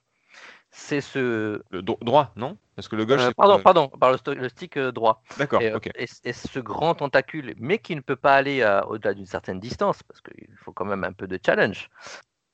C'est 0.78 1.00
ce. 1.00 1.62
Le 1.70 1.80
dro- 1.82 1.98
droit, 2.02 2.32
non? 2.36 2.58
Parce 2.76 2.86
que 2.86 2.96
le 2.96 3.06
gauche, 3.06 3.22
euh, 3.22 3.30
pardon, 3.34 3.58
pardon, 3.62 3.88
par 3.88 4.12
le, 4.12 4.48
stick 4.50 4.76
euh, 4.76 4.92
droit. 4.92 5.22
D'accord, 5.38 5.62
Et, 5.62 5.70
euh, 5.70 5.76
ok. 5.78 5.88
et- 5.94 6.06
et 6.22 6.32
ce 6.34 6.60
grand 6.60 6.94
tentacule, 6.94 7.54
mais 7.56 7.78
qui 7.78 7.96
ne 7.96 8.02
peut 8.02 8.14
pas 8.14 8.34
aller 8.36 8.62
au-delà 8.86 9.14
d'une 9.14 9.24
certaine 9.26 9.58
distance, 9.58 10.02
parce 10.02 10.20
qu'il 10.20 10.54
faut 10.58 10.72
quand 10.74 10.84
même 10.84 11.02
un 11.02 11.12
peu 11.12 11.26
de 11.26 11.40
challenge. 11.44 11.88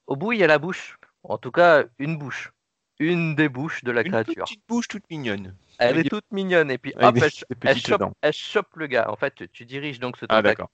Au 0.06 0.14
bout, 0.14 0.32
il 0.32 0.38
y 0.38 0.44
a 0.44 0.46
la 0.46 0.60
bouche. 0.60 0.98
En 1.24 1.36
tout 1.36 1.50
cas, 1.50 1.82
une 1.98 2.16
bouche. 2.16 2.52
Une 3.00 3.34
des 3.34 3.48
bouches 3.48 3.82
de 3.82 3.90
la 3.90 4.02
Une 4.02 4.12
créature. 4.12 4.44
petite 4.44 4.62
bouche 4.68 4.86
toute 4.86 5.10
mignonne. 5.10 5.56
Elle 5.78 5.98
est 5.98 6.08
toute 6.08 6.30
mignonne. 6.30 6.70
Et 6.70 6.78
puis, 6.78 6.94
hop, 7.00 7.16
elle, 7.62 7.76
chope, 7.76 7.98
dents. 7.98 8.12
elle 8.22 8.32
chope 8.32 8.76
le 8.76 8.86
gars. 8.86 9.10
En 9.10 9.16
fait, 9.16 9.34
tu- 9.34 9.48
tu 9.48 9.64
diriges 9.66 9.98
donc 9.98 10.16
ce 10.16 10.26
Ah, 10.28 10.40
tentacule 10.42 10.66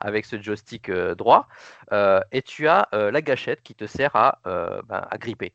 avec 0.00 0.26
ce 0.26 0.42
joystick 0.42 0.88
euh, 0.88 1.14
droit. 1.14 1.46
et 2.32 2.42
tu 2.42 2.66
as 2.66 2.88
la 2.92 3.22
gâchette 3.22 3.62
qui 3.62 3.76
te 3.76 3.86
sert 3.86 4.16
à, 4.16 4.40
ben, 4.44 5.06
à 5.08 5.18
gripper. 5.18 5.54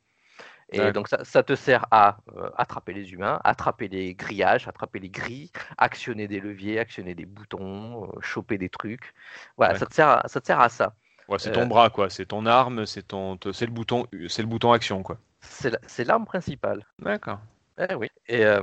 Et 0.71 0.91
donc 0.91 1.07
ça, 1.09 1.23
ça 1.25 1.43
te 1.43 1.55
sert 1.55 1.85
à 1.91 2.17
euh, 2.37 2.49
attraper 2.57 2.93
les 2.93 3.11
humains, 3.11 3.39
attraper 3.43 3.87
les 3.89 4.15
grillages, 4.15 4.67
attraper 4.67 4.99
les 4.99 5.09
grilles, 5.09 5.51
actionner 5.77 6.27
des 6.27 6.39
leviers, 6.39 6.79
actionner 6.79 7.13
des 7.15 7.25
boutons, 7.25 8.05
euh, 8.05 8.21
choper 8.21 8.57
des 8.57 8.69
trucs. 8.69 9.13
Voilà, 9.57 9.75
ça 9.75 9.85
te, 9.85 9.93
sert 9.93 10.07
à, 10.07 10.27
ça 10.27 10.39
te 10.41 10.47
sert 10.47 10.59
à 10.61 10.69
ça. 10.69 10.95
Ouais, 11.27 11.39
c'est 11.39 11.49
Euh, 11.49 11.53
ton 11.53 11.65
bras, 11.65 11.89
quoi. 11.89 12.09
C'est 12.11 12.27
ton 12.27 12.45
arme, 12.45 12.85
c'est 12.85 13.03
ton, 13.07 13.39
c'est 13.53 13.65
le 13.65 13.71
bouton, 13.71 14.05
c'est 14.29 14.41
le 14.43 14.47
bouton 14.47 14.71
action, 14.71 15.01
quoi. 15.03 15.17
C'est 15.41 15.69
la- 15.71 15.79
c'est 15.87 16.03
l'arme 16.03 16.25
principale. 16.25 16.85
D'accord. 16.99 17.41
Eh 17.77 17.95
oui. 17.95 18.07
Et 18.27 18.45
euh, 18.45 18.61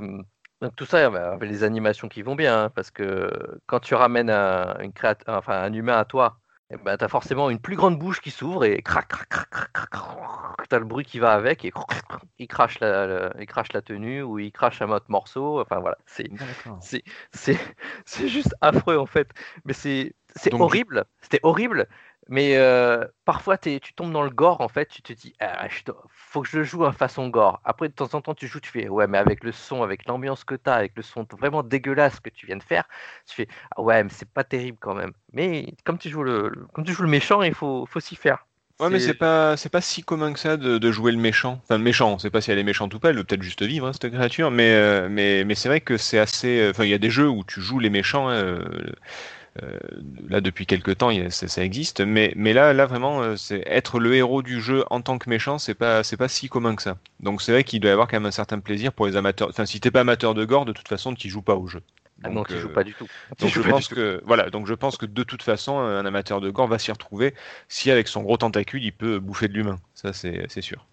donc 0.61 0.75
tout 0.75 0.85
ça 0.85 1.09
bah, 1.09 1.33
avec 1.33 1.49
les 1.49 1.63
animations 1.63 2.07
qui 2.09 2.21
vont 2.21 2.35
bien, 2.35 2.65
hein, 2.65 2.69
parce 2.69 2.91
que 2.91 3.29
quand 3.67 3.79
tu 3.79 3.95
ramènes 3.95 4.29
un, 4.29 4.77
une 4.79 4.91
créat- 4.93 5.17
enfin, 5.27 5.61
un 5.63 5.73
humain 5.73 5.97
à 5.97 6.05
toi, 6.05 6.39
eh 6.71 6.77
ben, 6.77 6.97
tu 6.97 7.03
as 7.03 7.07
forcément 7.07 7.49
une 7.49 7.59
plus 7.59 7.75
grande 7.75 7.97
bouche 7.97 8.21
qui 8.21 8.31
s'ouvre 8.31 8.63
et 8.63 8.81
crac, 8.81 9.07
crac, 9.07 9.27
crac, 9.29 9.49
crac, 9.49 9.71
crac, 9.71 9.89
crac, 9.89 10.69
tu 10.69 10.75
as 10.75 10.79
le 10.79 10.85
bruit 10.85 11.03
qui 11.05 11.19
va 11.19 11.33
avec 11.33 11.65
et 11.65 11.73
il 12.37 12.47
crache 12.47 12.79
la, 12.79 13.07
le- 13.07 13.31
il 13.39 13.47
crache 13.47 13.73
la 13.73 13.81
tenue 13.81 14.21
ou 14.21 14.39
il 14.39 14.51
crache 14.51 14.81
un 14.81 14.89
autre 14.91 15.07
morceau. 15.09 15.59
Enfin 15.61 15.79
voilà, 15.79 15.97
c'est 16.05 16.29
D'accord. 16.29 16.79
c'est 16.81 17.03
c'est 17.33 17.57
c'est 18.05 18.27
juste 18.27 18.55
affreux 18.61 18.97
en 18.97 19.05
fait. 19.07 19.29
Mais 19.65 19.73
c'est 19.73 20.13
c'est 20.35 20.51
Donc, 20.51 20.61
horrible. 20.61 21.05
C'était 21.21 21.39
horrible. 21.43 21.87
Mais 22.29 22.55
euh, 22.57 23.05
parfois 23.25 23.57
tu 23.57 23.81
tombes 23.95 24.11
dans 24.13 24.23
le 24.23 24.29
gore 24.29 24.61
en 24.61 24.69
fait. 24.69 24.87
Tu 24.87 25.01
te 25.01 25.13
dis 25.13 25.33
ah, 25.39 25.67
je 25.67 25.81
faut 26.09 26.41
que 26.43 26.47
je 26.47 26.63
joue 26.63 26.85
en 26.85 26.91
façon 26.93 27.27
gore. 27.29 27.59
Après 27.65 27.89
de 27.89 27.93
temps 27.93 28.13
en 28.13 28.21
temps 28.21 28.35
tu 28.35 28.47
joues, 28.47 28.59
tu 28.61 28.71
fais 28.71 28.87
ouais 28.89 29.07
mais 29.07 29.17
avec 29.17 29.43
le 29.43 29.51
son, 29.51 29.83
avec 29.83 30.05
l'ambiance 30.07 30.43
que 30.45 30.55
t'as, 30.55 30.75
avec 30.75 30.93
le 30.95 31.01
son 31.03 31.25
vraiment 31.31 31.63
dégueulasse 31.63 32.19
que 32.19 32.29
tu 32.29 32.45
viens 32.45 32.57
de 32.57 32.63
faire, 32.63 32.87
tu 33.27 33.35
fais 33.35 33.47
ah 33.75 33.81
ouais 33.81 34.03
mais 34.03 34.09
c'est 34.11 34.29
pas 34.31 34.43
terrible 34.43 34.77
quand 34.79 34.95
même. 34.95 35.13
Mais 35.33 35.73
comme 35.85 35.97
tu 35.97 36.09
joues 36.09 36.23
le 36.23 36.49
le- 36.49 36.67
comme 36.67 36.85
tu 36.85 36.93
joues 36.93 37.03
le 37.03 37.09
méchant, 37.09 37.41
il 37.41 37.53
faut 37.53 37.85
faut 37.87 37.99
s'y 37.99 38.15
faire. 38.15 38.45
Ouais, 38.79 38.89
mais 38.89 38.99
c'est 38.99 39.13
pas, 39.13 39.57
c'est 39.57 39.67
pas 39.67 39.81
si 39.81 40.03
commun 40.03 40.31
que 40.31 40.39
ça 40.39 40.55
de, 40.55 40.77
de 40.77 40.91
jouer 40.91 41.11
le 41.11 41.17
méchant. 41.17 41.59
Enfin, 41.63 41.77
le 41.77 41.83
méchant, 41.83 42.13
on 42.13 42.17
sait 42.17 42.29
pas 42.29 42.39
si 42.39 42.49
elle 42.51 42.59
est 42.59 42.63
méchante 42.63 42.93
ou 42.93 42.99
pas, 42.99 43.09
elle 43.09 43.17
veut 43.17 43.25
peut-être 43.25 43.41
juste 43.43 43.61
vivre, 43.61 43.85
hein, 43.87 43.91
cette 43.91 44.09
créature, 44.09 44.51
mais, 44.51 44.71
euh, 44.73 45.09
mais, 45.09 45.43
mais 45.43 45.53
c'est 45.53 45.67
vrai 45.67 45.81
que 45.81 45.97
c'est 45.97 46.17
assez. 46.17 46.59
euh, 46.61 46.69
Enfin, 46.71 46.85
il 46.85 46.89
y 46.89 46.93
a 46.93 46.97
des 46.97 47.09
jeux 47.09 47.27
où 47.29 47.43
tu 47.43 47.59
joues 47.59 47.79
les 47.79 47.89
méchants, 47.89 48.29
hein, 48.29 48.35
euh, 48.35 48.63
là, 50.29 50.41
depuis 50.41 50.65
quelques 50.65 50.97
temps, 50.97 51.09
il 51.09 51.19
y 51.19 51.25
a- 51.25 51.29
ça, 51.31 51.47
ça 51.47 51.63
existe, 51.63 52.01
mais, 52.01 52.33
mais 52.35 52.53
là, 52.53 52.73
là, 52.73 52.85
vraiment, 52.85 53.21
euh, 53.21 53.35
c'est 53.35 53.63
être 53.67 53.99
le 53.99 54.15
héros 54.15 54.41
du 54.41 54.61
jeu 54.61 54.83
en 54.89 55.01
tant 55.01 55.17
que 55.17 55.29
méchant, 55.29 55.57
c'est 55.59 55.73
pas, 55.75 56.03
c'est 56.03 56.17
pas 56.17 56.27
si 56.27 56.49
commun 56.49 56.75
que 56.75 56.81
ça. 56.81 56.97
Donc, 57.19 57.41
c'est 57.41 57.51
vrai 57.51 57.63
qu'il 57.63 57.79
doit 57.79 57.89
y 57.89 57.93
avoir 57.93 58.07
quand 58.07 58.17
même 58.17 58.25
un 58.25 58.31
certain 58.31 58.59
plaisir 58.59 58.93
pour 58.93 59.07
les 59.07 59.15
amateurs. 59.15 59.49
Enfin, 59.49 59.65
si 59.65 59.79
t'es 59.79 59.91
pas 59.91 60.01
amateur 60.01 60.33
de 60.33 60.45
gore, 60.45 60.65
de 60.65 60.73
toute 60.73 60.87
façon, 60.87 61.13
tu 61.15 61.29
joues 61.29 61.41
pas 61.41 61.55
au 61.55 61.67
jeu. 61.67 61.81
Ah 62.23 62.29
non, 62.29 62.43
Donc, 62.43 62.45
tu 62.45 62.57
euh, 62.57 62.59
joues 62.59 62.69
pas 62.69 62.83
du 62.83 62.95
tout. 62.95 63.09
Donc 63.39 63.53
je 63.53 63.61
pense 63.61 63.87
que 63.87 64.21
voilà, 64.25 64.49
donc 64.49 64.67
je 64.67 64.73
pense 64.73 64.97
que 64.97 65.05
de 65.05 65.23
toute 65.23 65.41
façon 65.43 65.79
un 65.79 66.05
amateur 66.05 66.41
de 66.41 66.49
gore 66.49 66.67
va 66.67 66.77
s'y 66.77 66.91
retrouver 66.91 67.33
si 67.69 67.91
avec 67.91 68.09
son 68.09 68.23
gros 68.23 68.37
tentacule 68.37 68.83
il 68.83 68.91
peut 68.91 69.19
bouffer 69.19 69.47
de 69.47 69.53
l'humain. 69.53 69.79
Ça 69.95 70.11
c'est 70.13 70.61
sûr. 70.61 70.85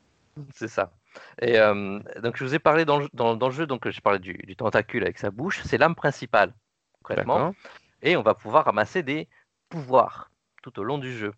C'est 0.55 0.68
ça. 0.68 0.92
Et 1.40 1.59
euh, 1.59 1.98
donc 2.22 2.37
je 2.37 2.44
vous 2.44 2.55
ai 2.55 2.59
parlé 2.59 2.85
dans, 2.85 2.98
le- 2.98 3.09
dans, 3.14 3.37
dans 3.37 3.48
le 3.48 3.55
jeu, 3.55 3.66
donc 3.66 3.88
j'ai 3.88 4.00
parlé 4.00 4.18
du, 4.18 4.35
du 4.35 4.55
tentacule 4.57 5.02
avec 5.02 5.18
sa 5.18 5.31
bouche, 5.31 5.62
c'est 5.64 5.79
l'arme 5.79 5.94
principale, 5.94 6.55
concrètement. 6.92 7.48
Et 8.02 8.16
on 8.16 8.22
va 8.22 8.35
pouvoir 8.35 8.64
ramasser 8.66 9.02
des 9.02 9.28
pouvoirs 9.68 10.30
tout 10.62 10.78
au 10.78 10.85
long 10.85 10.98
du 10.98 11.12
jeu. 11.16 11.32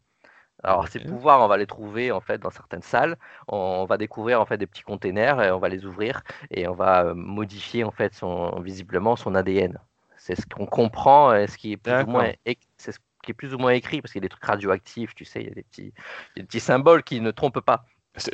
Alors 0.65 0.89
ces 0.89 0.99
pouvoirs, 1.01 1.41
on 1.41 1.49
va 1.49 1.57
les 1.57 1.67
trouver 1.67 2.11
en 2.11 2.21
fait 2.21 2.39
dans 2.39 2.51
certaines 2.51 2.83
salles. 2.83 3.17
On 3.47 3.85
va 3.85 3.97
découvrir 3.97 4.41
en 4.41 4.47
fait 4.47 4.59
des 4.59 4.67
petits 4.67 4.83
containers 4.83 5.41
et 5.43 5.51
on 5.53 5.59
va 5.61 5.69
les 5.69 5.85
ouvrir 5.87 6.23
et 6.51 6.67
on 6.69 6.75
va 6.75 7.05
euh, 7.05 7.15
modifier 7.15 7.85
en 7.85 7.93
fait 7.93 8.15
son, 8.15 8.61
visiblement 8.61 9.15
son 9.17 9.35
ADN. 9.35 9.79
C'est 10.17 10.35
ce 10.35 10.47
qu'on 10.47 10.67
comprend, 10.67 11.33
et 11.35 11.47
ce 11.47 11.57
qui 11.57 11.73
est 11.73 11.77
plus 11.77 12.03
ou 12.03 12.07
moins, 12.07 12.33
éc- 12.45 12.59
c'est 12.77 12.91
ce 12.93 12.99
qui 13.23 13.31
est 13.31 13.35
plus 13.35 13.55
ou 13.55 13.59
moins 13.59 13.71
écrit 13.73 14.03
parce 14.03 14.13
qu'il 14.13 14.21
y 14.21 14.25
a 14.25 14.27
des 14.27 14.31
trucs 14.31 14.45
radioactifs, 14.45 15.15
tu 15.15 15.25
sais, 15.25 15.43
il 15.43 15.49
y 15.49 15.51
a 15.51 15.55
des 15.55 15.63
petits, 15.63 15.93
il 16.37 16.39
y 16.39 16.41
a 16.41 16.43
des 16.43 16.47
petits 16.47 16.61
symboles 16.61 17.05
qui 17.05 17.21
ne 17.21 17.31
trompent 17.31 17.61
pas. 17.61 17.85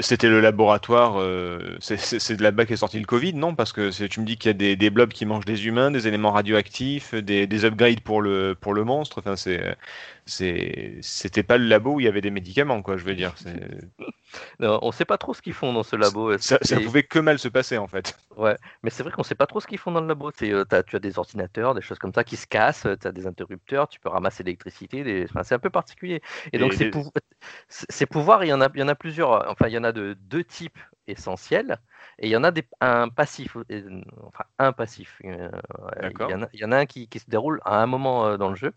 C'était 0.00 0.28
le 0.28 0.40
laboratoire. 0.40 1.20
euh, 1.20 1.76
c'est- 1.80 1.96
de 2.36 2.42
là-bas 2.42 2.64
qu'est 2.66 2.76
sorti 2.76 2.98
le 2.98 3.04
Covid, 3.06 3.34
non? 3.34 3.54
Parce 3.54 3.72
que 3.72 3.90
tu 4.06 4.20
me 4.20 4.24
dis 4.26 4.36
qu'il 4.38 4.48
y 4.48 4.50
a 4.50 4.52
des, 4.54 4.76
des 4.76 4.90
blobs 4.90 5.12
qui 5.12 5.26
mangent 5.26 5.44
des 5.44 5.66
humains, 5.66 5.90
des 5.90 6.06
éléments 6.08 6.30
radioactifs, 6.32 7.14
des, 7.14 7.46
des 7.46 7.64
upgrades 7.64 8.00
pour 8.00 8.22
le 8.22 8.54
pour 8.60 8.72
le 8.74 8.84
monstre. 8.84 9.18
Enfin 9.18 9.36
c'est 9.36 9.58
c'est 9.60 9.76
c'était 10.26 11.42
pas 11.42 11.58
le 11.58 11.66
labo 11.66 11.94
où 11.94 12.00
il 12.00 12.04
y 12.04 12.08
avait 12.08 12.20
des 12.20 12.30
médicaments 12.30 12.82
quoi. 12.82 12.96
Je 12.96 13.04
veux 13.04 13.14
dire. 13.14 13.34
Non, 14.58 14.80
on 14.82 14.88
ne 14.88 14.92
sait 14.92 15.04
pas 15.04 15.16
trop 15.16 15.32
ce 15.32 15.40
qu'ils 15.42 15.52
font 15.52 15.72
dans 15.72 15.84
ce 15.84 15.94
labo. 15.94 16.36
Ça, 16.38 16.58
ça 16.62 16.80
pouvait 16.80 17.04
que 17.04 17.20
mal 17.20 17.38
se 17.38 17.46
passer 17.46 17.78
en 17.78 17.86
fait. 17.86 18.18
Mais 18.82 18.90
c'est 18.90 19.04
vrai 19.04 19.12
qu'on 19.12 19.22
sait 19.22 19.36
pas 19.36 19.46
trop 19.46 19.60
ce 19.60 19.66
qu'ils 19.66 19.78
font 19.78 19.92
dans 19.92 20.00
le 20.00 20.08
labo. 20.08 20.32
Euh, 20.42 20.64
tu 20.88 20.96
as 20.96 20.98
des 20.98 21.18
ordinateurs, 21.18 21.74
des 21.74 21.82
choses 21.82 21.98
comme 21.98 22.12
ça 22.12 22.24
qui 22.24 22.36
se 22.36 22.46
cassent, 22.46 22.86
tu 23.00 23.06
as 23.06 23.12
des 23.12 23.26
interrupteurs, 23.28 23.86
tu 23.88 24.00
peux 24.00 24.08
ramasser 24.08 24.42
l'électricité. 24.42 25.04
Des... 25.04 25.26
enfin, 25.30 25.44
c'est 25.44 25.54
un 25.54 25.60
peu 25.60 25.70
particulier. 25.70 26.20
Et 26.52 26.58
donc, 26.58 26.74
Et 26.80 26.86
les- 26.86 26.90
ces 27.68 28.06
pouvoirs, 28.06 28.44
il 28.44 28.48
y, 28.48 28.52
en 28.52 28.60
a, 28.60 28.68
il 28.74 28.80
y 28.80 28.82
en 28.82 28.88
a 28.88 28.94
plusieurs. 28.94 29.48
Enfin, 29.50 29.68
il 29.68 29.72
y 29.74 29.78
en 29.78 29.84
a 29.84 29.92
de 29.92 30.16
deux 30.20 30.42
types 30.42 30.78
essentiels 31.06 31.78
et 32.18 32.26
il 32.26 32.30
y 32.30 32.36
en 32.36 32.44
a 32.44 32.50
des, 32.50 32.66
un 32.80 33.08
passif. 33.08 33.56
Enfin, 34.22 34.44
un 34.58 34.72
passif. 34.72 35.20
euh. 35.24 35.50
Il 36.02 36.30
y, 36.30 36.34
en 36.34 36.42
a, 36.42 36.48
il 36.52 36.60
y 36.60 36.64
en 36.64 36.72
a 36.72 36.78
un 36.78 36.86
qui, 36.86 37.08
qui 37.08 37.18
se 37.18 37.28
déroule 37.28 37.60
à 37.64 37.82
un 37.82 37.86
moment 37.86 38.26
euh, 38.26 38.36
dans 38.36 38.50
le 38.50 38.56
jeu. 38.56 38.72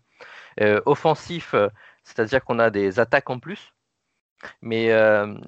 Euh, 0.60 0.80
offensif, 0.86 1.54
c'est-à-dire 2.04 2.44
qu'on 2.44 2.58
a 2.58 2.70
des 2.70 3.00
attaques 3.00 3.30
en 3.30 3.38
plus. 3.38 3.74
Mais 4.62 4.90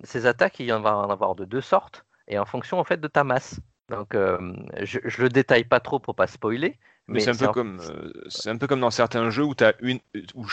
ces 0.04 0.26
attaques, 0.26 0.58
il 0.60 0.66
y 0.66 0.72
en 0.72 0.80
va 0.80 0.96
en 0.96 1.10
avoir 1.10 1.34
de 1.34 1.44
deux 1.44 1.60
sortes 1.60 2.04
et 2.26 2.38
en 2.38 2.44
fonction 2.44 2.78
en 2.78 2.84
fait 2.84 3.00
de 3.00 3.08
ta 3.08 3.24
masse. 3.24 3.60
Donc, 3.88 4.14
je, 4.14 4.98
je 5.04 5.22
le 5.22 5.28
détaille 5.28 5.64
pas 5.64 5.80
trop 5.80 6.00
pour 6.00 6.14
pas 6.14 6.26
spoiler. 6.26 6.78
Mais, 7.10 7.20
c'est 7.20 7.30
un 7.30 7.36
peu 7.36 7.48
en- 7.48 7.54
comme 7.54 7.80
euh, 7.80 8.12
c'est 8.28 8.50
un 8.50 8.56
peu 8.56 8.66
comme 8.66 8.80
dans 8.80 8.90
certains 8.90 9.30
jeux 9.30 9.44
où 9.44 9.54
tu 9.54 9.64
as 9.64 9.74
une 9.80 9.98
où, 10.34 10.46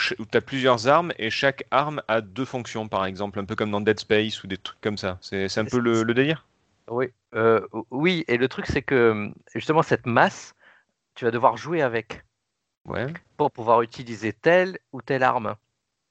plusieurs 0.46 0.88
armes 0.88 1.12
et 1.18 1.30
chaque 1.30 1.64
arme 1.70 2.02
a 2.08 2.20
deux 2.20 2.44
fonctions 2.44 2.88
par 2.88 3.06
exemple, 3.06 3.38
un 3.38 3.44
peu 3.44 3.54
comme 3.56 3.70
dans 3.70 3.80
Dead 3.80 3.98
Space 4.00 4.42
ou 4.42 4.46
des 4.48 4.58
trucs 4.58 4.80
comme 4.80 4.98
ça. 4.98 5.18
C'est 5.20 5.48
c'est 5.48 5.60
un 5.60 5.64
peu 5.66 5.78
le, 5.78 6.02
le 6.02 6.14
délire? 6.14 6.46
Oui, 6.90 7.12
euh, 7.34 7.66
oui, 7.90 8.24
et 8.28 8.36
le 8.38 8.48
truc 8.48 8.66
c'est 8.66 8.82
que 8.82 9.30
justement 9.54 9.82
cette 9.82 10.06
masse, 10.06 10.54
tu 11.14 11.24
vas 11.26 11.30
devoir 11.32 11.56
jouer 11.58 11.82
avec 11.82 12.24
Ouais. 12.84 13.20
pour 13.38 13.50
pouvoir 13.50 13.80
utiliser 13.80 14.34
telle 14.34 14.78
ou 14.92 15.00
telle 15.00 15.22
arme. 15.22 15.56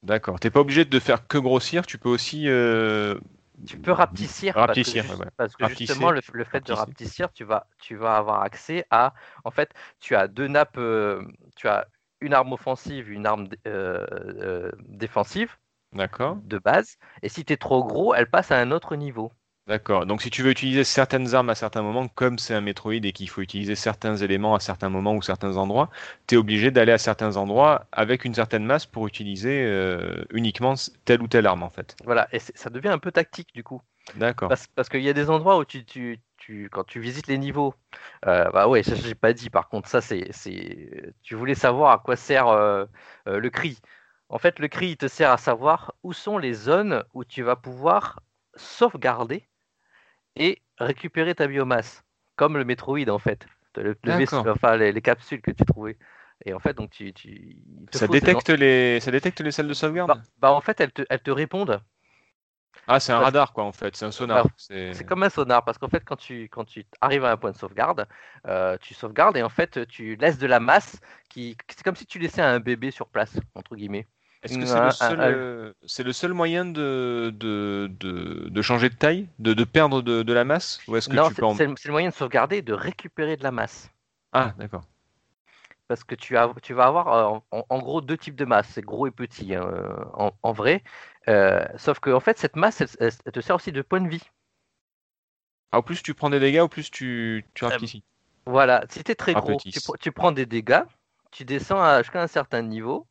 D'accord. 0.03 0.39
T'es 0.39 0.49
pas 0.51 0.59
obligé 0.61 0.85
de 0.85 0.99
faire 0.99 1.27
que 1.27 1.37
grossir, 1.37 1.85
tu 1.85 1.97
peux 1.97 2.09
aussi 2.09 2.47
euh, 2.47 3.19
Tu 3.65 3.77
peux 3.79 3.91
rapetissir. 3.91 4.55
Rapetissir, 4.55 5.03
parce 5.03 5.15
que, 5.15 5.15
ouais, 5.15 5.25
ouais. 5.25 5.31
parce 5.37 5.55
que 5.55 5.63
Rapetisser, 5.63 5.93
justement, 5.93 6.11
le, 6.11 6.21
le 6.33 6.43
fait 6.43 6.61
de 6.65 6.73
rapetissir, 6.73 7.31
tu 7.33 7.43
vas, 7.43 7.67
tu 7.79 7.95
vas 7.95 8.17
avoir 8.17 8.41
accès 8.41 8.85
à. 8.91 9.13
En 9.43 9.51
fait, 9.51 9.73
tu 9.99 10.15
as 10.15 10.27
deux 10.27 10.47
nappes. 10.47 10.77
euh, 10.77 11.23
tu 11.55 11.67
as 11.67 11.87
une 12.21 12.33
arme 12.33 12.53
offensive, 12.53 13.09
une 13.11 13.25
arme 13.25 13.47
euh, 13.67 14.05
euh, 14.11 14.71
défensive 14.79 15.57
D'accord. 15.91 16.41
de 16.43 16.59
base. 16.59 16.97
Et 17.23 17.29
si 17.29 17.45
tu 17.45 17.53
es 17.53 17.57
trop 17.57 17.83
gros, 17.83 18.13
elle 18.15 18.29
passe 18.29 18.51
à 18.51 18.59
un 18.59 18.71
autre 18.71 18.95
niveau. 18.95 19.31
D'accord. 19.67 20.05
Donc 20.05 20.21
si 20.21 20.29
tu 20.29 20.43
veux 20.43 20.51
utiliser 20.51 20.85
certaines 20.85 21.35
armes 21.35 21.49
à 21.49 21.55
certains 21.55 21.81
moments, 21.81 22.07
comme 22.07 22.39
c'est 22.39 22.53
un 22.53 22.61
Metroid 22.61 22.93
et 22.93 23.11
qu'il 23.11 23.27
faut 23.29 23.41
utiliser 23.41 23.75
certains 23.75 24.15
éléments 24.15 24.55
à 24.55 24.61
certains 24.61 24.87
moments 24.87 25.13
ou 25.13 25.21
certains 25.21 25.57
endroits, 25.57 25.89
tu 26.25 26.35
es 26.35 26.37
obligé 26.37 26.71
d'aller 26.71 26.93
à 26.93 26.97
certains 26.97 27.35
endroits 27.35 27.85
avec 27.91 28.23
une 28.23 28.33
certaine 28.33 28.63
masse 28.63 28.85
pour 28.85 29.07
utiliser 29.07 29.63
euh, 29.65 30.23
uniquement 30.31 30.75
telle 31.03 31.21
ou 31.21 31.27
telle 31.27 31.45
arme 31.45 31.63
en 31.63 31.69
fait. 31.69 31.97
Voilà. 32.05 32.29
Et 32.31 32.39
ça 32.39 32.69
devient 32.69 32.87
un 32.87 32.97
peu 32.97 33.11
tactique 33.11 33.49
du 33.53 33.61
coup. 33.61 33.81
D'accord. 34.15 34.47
Parce, 34.47 34.67
parce 34.67 34.87
qu'il 34.87 35.01
y 35.01 35.09
a 35.09 35.13
des 35.13 35.29
endroits 35.29 35.57
où 35.57 35.65
tu, 35.65 35.83
tu, 35.83 36.21
tu- 36.37 36.69
quand 36.71 36.85
tu 36.85 37.01
visites 37.01 37.27
les 37.27 37.37
niveaux, 37.37 37.73
euh, 38.25 38.49
bah 38.51 38.69
ouais, 38.69 38.83
ça 38.83 38.95
j'ai 38.95 39.15
pas 39.15 39.33
dit. 39.33 39.49
Par 39.49 39.67
contre, 39.67 39.89
ça 39.89 39.99
c'est, 39.99 40.29
c'est, 40.31 41.13
tu 41.23 41.35
voulais 41.35 41.55
savoir 41.55 41.91
à 41.91 41.97
quoi 41.97 42.15
sert 42.15 42.47
euh, 42.47 42.85
le 43.25 43.49
cri. 43.49 43.77
En 44.29 44.37
fait, 44.37 44.59
le 44.59 44.69
cri 44.69 44.91
il 44.91 44.97
te 44.97 45.09
sert 45.09 45.29
à 45.31 45.37
savoir 45.37 45.93
où 46.03 46.13
sont 46.13 46.37
les 46.37 46.53
zones 46.53 47.03
où 47.13 47.25
tu 47.25 47.43
vas 47.43 47.57
pouvoir 47.57 48.21
sauvegarder 48.55 49.43
et 50.37 50.61
récupérer 50.79 51.35
ta 51.35 51.47
biomasse, 51.47 52.03
comme 52.35 52.57
le 52.57 52.65
Metroid 52.65 53.09
en 53.09 53.19
fait, 53.19 53.47
le, 53.75 53.97
le 54.03 54.13
vaisseau- 54.13 54.35
D'accord. 54.35 54.47
enfin 54.49 54.77
les, 54.77 54.91
les 54.91 55.01
capsules 55.01 55.41
que 55.41 55.51
tu 55.51 55.65
trouvais. 55.65 55.97
Et 56.45 56.53
en 56.53 56.59
fait, 56.59 56.73
donc 56.73 56.91
tu, 56.91 57.13
Ça 57.91 58.07
détecte 58.07 58.49
les, 58.49 58.99
ça 59.01 59.11
détecte 59.11 59.41
les 59.41 59.51
salles 59.51 59.67
de 59.67 59.73
sauvegarde? 59.73 60.15
Bah, 60.15 60.21
bah, 60.37 60.51
en 60.53 60.61
fait, 60.61 60.81
elles 60.81 60.91
te, 60.91 61.03
elles 61.09 61.21
te 61.21 61.29
répondent. 61.31 61.83
Ah, 62.87 62.99
c'est 62.99 63.11
un 63.11 63.19
radar 63.19 63.53
quoi 63.53 63.63
en 63.65 63.71
fait, 63.71 63.95
c'est 63.95 64.05
un 64.05 64.11
sonar. 64.11 64.47
C'est 64.57 64.91
C'est 64.91 65.03
comme 65.03 65.23
un 65.23 65.29
sonar 65.29 65.63
parce 65.65 65.77
qu'en 65.77 65.89
fait, 65.89 66.03
quand 66.05 66.15
tu, 66.15 66.43
quand 66.49 66.65
tu 66.65 66.85
arrives 67.01 67.25
à 67.25 67.31
un 67.31 67.37
point 67.37 67.51
de 67.51 67.57
sauvegarde, 67.57 68.07
euh, 68.47 68.77
tu 68.81 68.93
sauvegardes 68.93 69.37
et 69.37 69.43
en 69.43 69.49
fait, 69.49 69.85
tu 69.87 70.15
laisses 70.15 70.37
de 70.39 70.47
la 70.47 70.59
masse 70.59 70.99
qui. 71.29 71.57
C'est 71.69 71.83
comme 71.83 71.95
si 71.95 72.05
tu 72.05 72.19
laissais 72.19 72.41
un 72.41 72.59
bébé 72.59 72.91
sur 72.91 73.09
place, 73.09 73.37
entre 73.55 73.75
guillemets. 73.75 74.07
Est-ce 74.43 74.57
que 74.57 74.65
c'est 74.65 74.79
le 74.79 74.89
seul, 74.91 75.23
euh, 75.23 75.73
c'est 75.85 76.03
le 76.03 76.13
seul 76.13 76.33
moyen 76.33 76.65
de, 76.65 77.33
de, 77.35 77.89
de, 77.99 78.49
de 78.49 78.61
changer 78.61 78.89
de 78.89 78.95
taille, 78.95 79.27
de, 79.39 79.53
de 79.53 79.63
perdre 79.63 80.01
de, 80.01 80.23
de 80.23 80.33
la 80.33 80.43
masse 80.45 80.81
Ou 80.87 80.95
est-ce 80.95 81.09
que 81.09 81.17
Non, 81.17 81.17
tu 81.17 81.33
c'est 81.33 81.35
peux 81.35 81.45
en... 81.45 81.57
c'est 81.57 81.65
le 81.65 81.75
c'est 81.75 81.87
le 81.87 81.93
moyen 81.93 82.09
de 82.09 82.13
sauvegarder 82.13 82.57
et 82.57 82.61
de 82.61 82.71
récupérer 82.73 83.35
de 83.35 83.41
la 83.41 83.51
masse. 83.51 83.89
Ah, 84.31 84.53
d'accord. 84.57 84.85
Parce 85.87 86.03
que 86.03 86.15
tu, 86.15 86.37
as, 86.37 86.53
tu 86.61 86.73
vas 86.73 86.85
avoir 86.87 87.07
euh, 87.35 87.39
en, 87.51 87.65
en 87.69 87.79
gros 87.79 88.01
deux 88.01 88.17
types 88.17 88.35
de 88.35 88.45
masse, 88.45 88.67
c'est 88.69 88.81
gros 88.81 89.07
et 89.07 89.11
petit 89.11 89.55
hein, 89.55 89.63
euh, 89.63 90.05
en, 90.13 90.31
en 90.43 90.51
vrai. 90.51 90.83
Euh, 91.29 91.65
sauf 91.77 91.99
que 91.99 92.09
en 92.09 92.19
fait, 92.19 92.37
cette 92.37 92.55
masse, 92.55 92.81
elle, 92.81 92.89
elle- 92.99 93.11
elle 93.25 93.31
te 93.31 93.39
sert 93.41 93.55
aussi 93.55 93.71
de 93.71 93.81
point 93.81 94.01
de 94.01 94.09
vie. 94.09 94.23
Ah, 95.71 95.79
au 95.79 95.81
plus 95.81 96.03
tu 96.03 96.13
prends 96.13 96.29
des 96.29 96.41
dégâts, 96.41 96.59
au 96.59 96.67
plus 96.67 96.91
tu, 96.91 97.45
tu 97.53 97.63
Euh, 97.71 97.77
rapetisses. 97.77 98.01
Voilà, 98.47 98.85
si 98.89 99.03
tu 99.03 99.11
es 99.11 99.15
très 99.15 99.35
Ah, 99.35 99.41
gros, 99.41 99.61
petit. 99.63 99.71
tu, 99.71 99.79
pr- 99.81 99.97
tu 99.99 100.11
prends 100.11 100.31
des 100.33 100.45
dégâts, 100.47 100.83
tu 101.31 101.45
descends 101.45 101.81
à- 101.81 102.01
jusqu'à 102.03 102.21
un 102.23 102.27
certain 102.27 102.61
niveau 102.63 103.07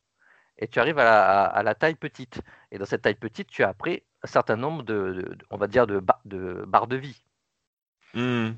et 0.58 0.68
tu 0.68 0.78
arrives 0.80 0.98
à 0.98 1.04
la, 1.04 1.44
à- 1.44 1.46
à 1.46 1.62
la 1.62 1.74
taille 1.74 1.94
petite. 1.94 2.40
Et 2.70 2.78
dans 2.78 2.86
cette 2.86 3.02
taille 3.02 3.14
petite, 3.14 3.48
tu 3.48 3.62
as 3.62 3.68
après 3.68 4.04
un 4.22 4.26
certain 4.26 4.56
nombre 4.56 4.82
de, 4.82 5.36
on 5.50 5.56
va 5.56 5.66
dire, 5.66 5.86
de, 5.86 6.00
ba- 6.00 6.20
de 6.24 6.64
barres 6.66 6.86
de 6.86 6.96
vie. 6.96 7.22
Hmm. 8.14 8.52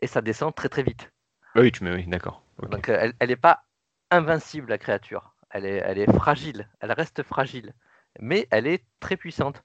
Et 0.00 0.06
ça 0.06 0.20
descend 0.22 0.54
très 0.54 0.68
très 0.68 0.82
vite. 0.82 1.10
Ah 1.54 1.60
oui, 1.60 1.72
tu 1.72 1.84
mets, 1.84 1.92
oui, 1.94 2.06
d'accord. 2.06 2.42
Donc 2.70 2.88
euh, 2.88 3.12
elle 3.18 3.28
n'est 3.28 3.36
pas 3.36 3.64
invincible, 4.10 4.70
la 4.70 4.78
créature. 4.78 5.32
Elle 5.50 5.64
est, 5.64 5.82
elle 5.84 5.98
est 5.98 6.12
fragile, 6.12 6.68
elle 6.80 6.92
reste 6.92 7.22
fragile. 7.22 7.72
Mais 8.20 8.46
elle 8.50 8.66
est 8.66 8.84
très 9.00 9.16
puissante. 9.16 9.62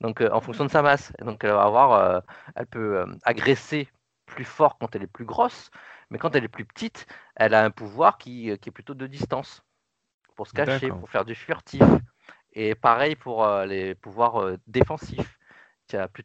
Donc 0.00 0.20
euh, 0.20 0.30
en 0.32 0.40
fonction 0.40 0.64
de 0.64 0.70
sa 0.70 0.82
masse. 0.82 1.12
Donc 1.20 1.44
elle 1.44 1.52
va 1.52 1.62
avoir, 1.62 1.92
euh, 1.92 2.20
elle 2.56 2.66
peut 2.66 2.98
euh, 2.98 3.06
agresser 3.24 3.88
plus 4.26 4.44
fort 4.44 4.78
quand 4.78 4.94
elle 4.96 5.02
est 5.02 5.06
plus 5.06 5.24
grosse, 5.24 5.70
mais 6.10 6.18
quand 6.18 6.34
elle 6.34 6.44
est 6.44 6.48
plus 6.48 6.64
petite, 6.64 7.06
elle 7.36 7.54
a 7.54 7.64
un 7.64 7.70
pouvoir 7.70 8.18
qui, 8.18 8.56
qui 8.58 8.68
est 8.68 8.72
plutôt 8.72 8.94
de 8.94 9.06
distance. 9.06 9.62
Pour 10.34 10.46
se 10.48 10.52
cacher, 10.52 10.92
pour 10.92 11.10
faire 11.10 11.24
du 11.24 11.34
furtif. 11.34 11.82
Et 12.54 12.74
pareil 12.74 13.16
pour 13.16 13.44
euh, 13.44 13.66
les 13.66 13.94
pouvoirs 13.94 14.40
euh, 14.42 14.58
défensifs. 14.66 15.38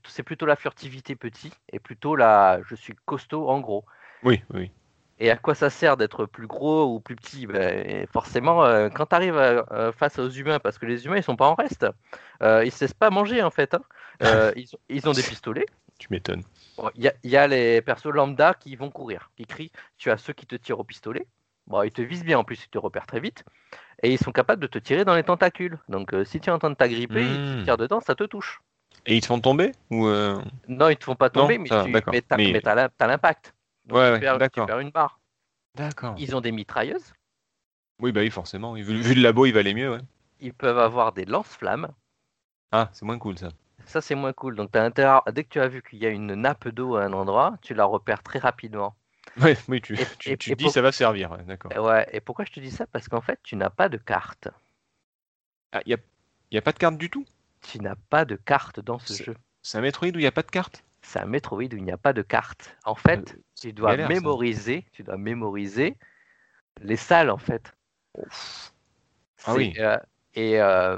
C'est 0.07 0.23
plutôt 0.23 0.45
la 0.45 0.55
furtivité 0.55 1.15
petit 1.15 1.51
et 1.73 1.79
plutôt 1.79 2.15
la 2.15 2.61
je 2.65 2.75
suis 2.75 2.95
costaud 3.05 3.49
en 3.49 3.59
gros. 3.59 3.85
Oui, 4.23 4.41
oui. 4.53 4.71
Et 5.21 5.29
à 5.31 5.37
quoi 5.37 5.53
ça 5.53 5.69
sert 5.69 5.97
d'être 5.97 6.25
plus 6.25 6.47
gros 6.47 6.95
ou 6.95 6.99
plus 7.01 7.15
petit? 7.15 7.45
Ben, 7.45 8.07
Forcément, 8.07 8.63
euh, 8.63 8.89
quand 8.89 9.07
tu 9.07 9.15
arrives 9.15 9.63
face 9.97 10.17
aux 10.17 10.29
humains, 10.29 10.59
parce 10.59 10.77
que 10.77 10.85
les 10.85 11.05
humains 11.05 11.17
ils 11.17 11.23
sont 11.23 11.35
pas 11.35 11.47
en 11.47 11.55
reste, 11.55 11.85
euh, 12.41 12.63
ils 12.63 12.67
ne 12.67 12.71
se 12.71 12.85
laissent 12.85 12.93
pas 12.93 13.09
manger 13.09 13.43
en 13.43 13.51
fait. 13.51 13.73
hein. 13.73 13.83
Ils, 14.55 14.69
ont- 14.75 14.79
ils 14.89 15.09
ont 15.09 15.13
des 15.13 15.23
pistolets. 15.23 15.65
Tu 15.97 16.07
m'étonnes. 16.11 16.43
Bon, 16.77 16.89
Il 16.95 17.05
y, 17.23 17.29
y 17.29 17.37
a 17.37 17.47
les 17.47 17.81
persos 17.81 18.05
lambda 18.13 18.53
qui 18.53 18.75
vont 18.75 18.89
courir, 18.91 19.31
qui 19.35 19.45
crient. 19.45 19.71
Tu 19.97 20.09
as 20.11 20.17
ceux 20.17 20.33
qui 20.33 20.47
te 20.47 20.55
tirent 20.55 20.79
au 20.79 20.83
pistolet. 20.83 21.27
Bon, 21.69 21.83
ils 21.83 21.91
te 21.91 22.01
visent 22.01 22.23
bien 22.25 22.39
en 22.39 22.43
plus, 22.43 22.63
ils 22.65 22.69
te 22.69 22.77
repèrent 22.77 23.05
très 23.05 23.19
vite. 23.19 23.43
Et 24.01 24.11
ils 24.11 24.17
sont 24.19 24.31
capables 24.31 24.61
de 24.61 24.67
te 24.67 24.79
tirer 24.79 25.05
dans 25.05 25.15
les 25.15 25.23
tentacules. 25.23 25.77
Donc 25.87 26.13
euh, 26.13 26.25
si 26.25 26.39
tu 26.39 26.49
es 26.49 26.53
en 26.53 26.59
train 26.59 26.71
de 26.71 26.75
t'agripper, 26.75 27.33
ils 27.33 27.39
te 27.39 27.59
Hmm. 27.59 27.63
tirent 27.63 27.77
dedans, 27.77 27.99
ça 28.01 28.15
te 28.15 28.23
touche. 28.23 28.61
Et 29.05 29.15
ils 29.15 29.21
te 29.21 29.27
font 29.27 29.39
tomber 29.39 29.71
Ou 29.91 30.07
euh, 30.07 30.41
Non, 30.67 30.89
ils 30.89 30.97
te 30.97 31.03
font 31.03 31.15
pas 31.15 31.29
tomber, 31.29 31.57
Non, 31.57 31.63
mais 31.63 31.69
va, 31.69 31.83
tu 31.83 31.91
mais 31.91 32.51
Mais- 32.53 32.61
t'as 32.61 33.07
l'impact. 33.07 33.53
Ouais, 33.91 34.19
tu, 34.19 34.25
ouais, 34.25 34.49
tu 34.49 34.65
perds 34.65 34.79
une 34.79 34.91
barre. 34.91 35.19
D'accord. 35.75 36.15
Ils 36.17 36.35
ont 36.35 36.41
des 36.41 36.51
mitrailleuses. 36.51 37.13
Oui, 38.01 38.11
bah 38.11 38.21
oui, 38.21 38.29
forcément. 38.29 38.73
Vu, 38.73 38.83
vu 38.83 39.13
le 39.13 39.21
labo, 39.21 39.45
il 39.45 39.53
valait 39.53 39.73
mieux, 39.73 39.91
ouais. 39.91 40.01
Ils 40.39 40.53
peuvent 40.53 40.79
avoir 40.79 41.11
des 41.11 41.25
lance-flammes. 41.25 41.89
Ah, 42.71 42.89
c'est 42.93 43.05
moins 43.05 43.19
cool 43.19 43.37
ça. 43.37 43.49
Ça, 43.85 44.01
c'est 44.01 44.15
moins 44.15 44.33
cool. 44.33 44.55
Donc, 44.55 44.75
intérêt, 44.75 45.19
dès 45.33 45.43
que 45.43 45.49
tu 45.49 45.59
as 45.59 45.67
vu 45.67 45.81
qu'il 45.81 45.99
y 45.99 46.05
a 46.05 46.09
une 46.09 46.33
nappe 46.35 46.67
d'eau 46.69 46.95
à 46.95 47.03
un 47.03 47.13
endroit, 47.13 47.55
tu 47.61 47.73
la 47.73 47.85
repères 47.85 48.23
très 48.23 48.39
rapidement. 48.39 48.95
Ouais, 49.41 49.57
oui, 49.67 49.81
tu, 49.81 49.97
Et- 49.97 50.05
tu, 50.19 50.31
et- 50.31 50.37
tu 50.37 50.51
et 50.51 50.55
te 50.55 50.57
dis 50.57 50.63
pour- 50.65 50.73
ça 50.73 50.81
va 50.81 50.91
servir, 50.91 51.37
d'accord. 51.45 51.71
Et 51.73 51.79
Ouais, 51.79 52.07
et 52.11 52.19
pourquoi 52.19 52.45
je 52.45 52.51
te 52.51 52.59
dis 52.59 52.71
ça? 52.71 52.85
Parce 52.87 53.07
qu'en 53.07 53.21
fait, 53.21 53.39
tu 53.43 53.55
n'as 53.55 53.69
pas 53.69 53.89
de 53.89 53.97
carte. 53.97 54.49
Ah, 55.71 55.81
il 55.85 55.89
n'y 55.89 55.93
a, 55.93 55.97
y 56.51 56.57
a 56.57 56.61
pas 56.61 56.71
de 56.71 56.77
carte 56.77 56.97
du 56.97 57.09
tout? 57.09 57.25
Tu 57.61 57.79
n'as 57.79 57.95
pas 58.09 58.25
de 58.25 58.35
carte 58.35 58.79
dans 58.79 58.99
ce 58.99 59.13
jeu. 59.13 59.35
C'est 59.61 59.77
un 59.77 59.81
Metroid 59.81 60.09
où 60.09 60.17
il 60.19 60.21
n'y 60.21 60.25
a 60.25 60.31
pas 60.31 60.41
de 60.41 60.49
carte? 60.51 60.83
C'est 61.01 61.19
un 61.19 61.25
Metroid 61.25 61.63
où 61.73 61.77
il 61.77 61.83
n'y 61.83 61.91
a 61.91 61.97
pas 61.97 62.13
de 62.13 62.21
carte. 62.21 62.75
En 62.85 62.95
fait, 62.95 63.37
tu 63.59 63.73
dois 63.73 63.97
mémoriser, 63.97 64.85
tu 64.91 65.03
dois 65.03 65.17
mémoriser 65.17 65.95
les 66.81 66.97
salles 66.97 67.29
en 67.29 67.37
fait. 67.37 67.73
Ah 69.45 69.53
oui. 69.55 69.73
Euh, 69.77 69.97
et 70.35 70.61
euh, 70.61 70.97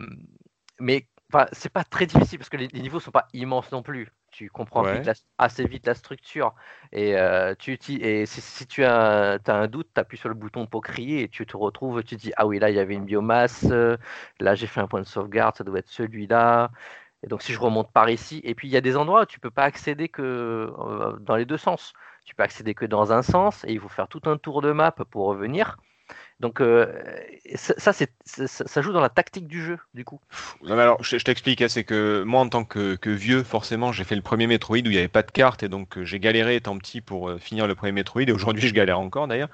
mais 0.79 1.07
c'est 1.53 1.71
pas 1.71 1.83
très 1.83 2.05
difficile 2.05 2.37
parce 2.37 2.49
que 2.49 2.57
les, 2.57 2.67
les 2.67 2.81
niveaux 2.81 2.99
sont 2.99 3.11
pas 3.11 3.27
immenses 3.33 3.71
non 3.71 3.83
plus. 3.83 4.09
Tu 4.31 4.49
comprends 4.49 4.81
Ouais. 4.81 4.83
vite 4.83 5.05
la- 5.07 5.13
assez 5.37 5.65
vite 5.67 5.85
la 5.85 5.93
structure 5.93 6.55
et 6.93 7.17
euh, 7.17 7.53
tu 7.59 7.77
et 7.89 8.25
si, 8.25 8.41
si 8.41 8.65
tu 8.67 8.83
as, 8.85 9.33
as 9.45 9.53
un 9.53 9.67
doute, 9.67 9.89
tu 9.93 9.99
appuies 9.99 10.17
sur 10.17 10.29
le 10.29 10.35
bouton 10.35 10.65
pour 10.67 10.81
crier 10.83 11.23
et 11.23 11.29
tu 11.29 11.45
te 11.45 11.57
retrouves, 11.57 12.01
tu 12.03 12.15
te 12.15 12.21
dis 12.21 12.31
ah 12.37 12.47
oui 12.47 12.57
là 12.59 12.69
il 12.69 12.75
y 12.75 12.79
avait 12.79 12.95
une 12.95 13.05
biomasse, 13.05 13.65
euh, 13.71 13.97
là 14.39 14.55
j'ai 14.55 14.67
fait 14.67 14.79
un 14.81 14.87
point 14.87 15.01
de 15.01 15.05
sauvegarde, 15.07 15.55
ça 15.57 15.63
doit 15.65 15.79
être 15.79 15.89
celui-là. 15.89 16.71
Et 17.23 17.27
donc 17.27 17.41
si 17.43 17.53
je 17.53 17.59
remonte 17.59 17.91
par 17.91 18.09
ici, 18.09 18.41
et 18.43 18.55
puis 18.55 18.67
il 18.67 18.71
y 18.71 18.77
a 18.77 18.81
des 18.81 18.97
endroits 18.97 19.23
où 19.23 19.25
tu 19.25 19.39
peux 19.39 19.51
pas 19.51 19.63
accéder 19.63 20.09
que 20.09 20.21
euh, 20.23 21.17
dans 21.19 21.35
les 21.35 21.45
deux 21.45 21.57
sens. 21.57 21.93
Tu 22.25 22.35
peux 22.35 22.43
accéder 22.43 22.73
que 22.75 22.85
dans 22.85 23.11
un 23.13 23.21
sens 23.23 23.63
et 23.65 23.73
il 23.73 23.79
faut 23.79 23.89
faire 23.89 24.07
tout 24.07 24.21
un 24.25 24.37
tour 24.37 24.61
de 24.61 24.71
map 24.71 24.91
pour 24.91 25.25
revenir. 25.27 25.77
Donc 26.41 26.59
euh, 26.59 26.87
ça, 27.55 27.73
ça, 27.77 27.93
c'est- 27.93 28.11
ça, 28.25 28.47
ça 28.47 28.81
joue 28.81 28.91
dans 28.91 28.99
la 29.01 29.09
tactique 29.09 29.47
du 29.47 29.63
jeu 29.63 29.77
du 29.93 30.03
coup. 30.03 30.19
Non, 30.63 30.75
mais 30.75 30.81
alors, 30.81 31.03
je, 31.03 31.17
je 31.17 31.23
t'explique, 31.23 31.61
hein, 31.61 31.67
c'est 31.69 31.83
que 31.83 32.23
moi, 32.23 32.41
en 32.41 32.49
tant 32.49 32.63
que, 32.63 32.95
que 32.95 33.09
vieux, 33.11 33.43
forcément, 33.43 33.91
j'ai 33.91 34.03
fait 34.03 34.15
le 34.15 34.21
premier 34.21 34.47
Metroid 34.47 34.77
où 34.79 34.85
il 34.85 34.89
n'y 34.89 34.97
avait 34.97 35.07
pas 35.07 35.21
de 35.23 35.31
carte, 35.31 35.63
et 35.63 35.69
donc 35.69 35.97
euh, 35.97 36.03
j'ai 36.03 36.19
galéré 36.19 36.55
étant 36.55 36.77
petit 36.77 36.99
pour 37.01 37.29
euh, 37.29 37.37
finir 37.37 37.67
le 37.67 37.75
premier 37.75 37.91
Metroid, 37.91 38.23
et 38.23 38.31
aujourd'hui, 38.31 38.67
je 38.67 38.73
galère 38.73 38.99
encore 38.99 39.27
d'ailleurs. 39.27 39.49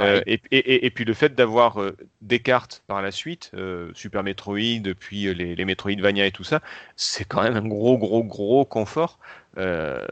Euh, 0.00 0.20
et, 0.26 0.40
et- 0.50 0.58
et- 0.58 0.86
et 0.86 0.90
puis 0.90 1.04
le 1.04 1.14
fait 1.14 1.34
d'avoir 1.34 1.78
des 2.20 2.40
cartes 2.40 2.82
par 2.86 3.02
la 3.02 3.10
suite, 3.10 3.50
Super 3.94 4.22
Metroid, 4.22 4.94
puis 4.98 5.32
les, 5.34 5.54
les 5.54 5.64
Metroidvania 5.64 6.26
et 6.26 6.32
tout 6.32 6.44
ça, 6.44 6.60
c'est 6.96 7.24
quand 7.24 7.42
même 7.42 7.56
un 7.56 7.66
gros, 7.66 7.98
gros, 7.98 8.24
gros 8.24 8.64
confort. 8.64 9.18
Euh, 9.58 10.06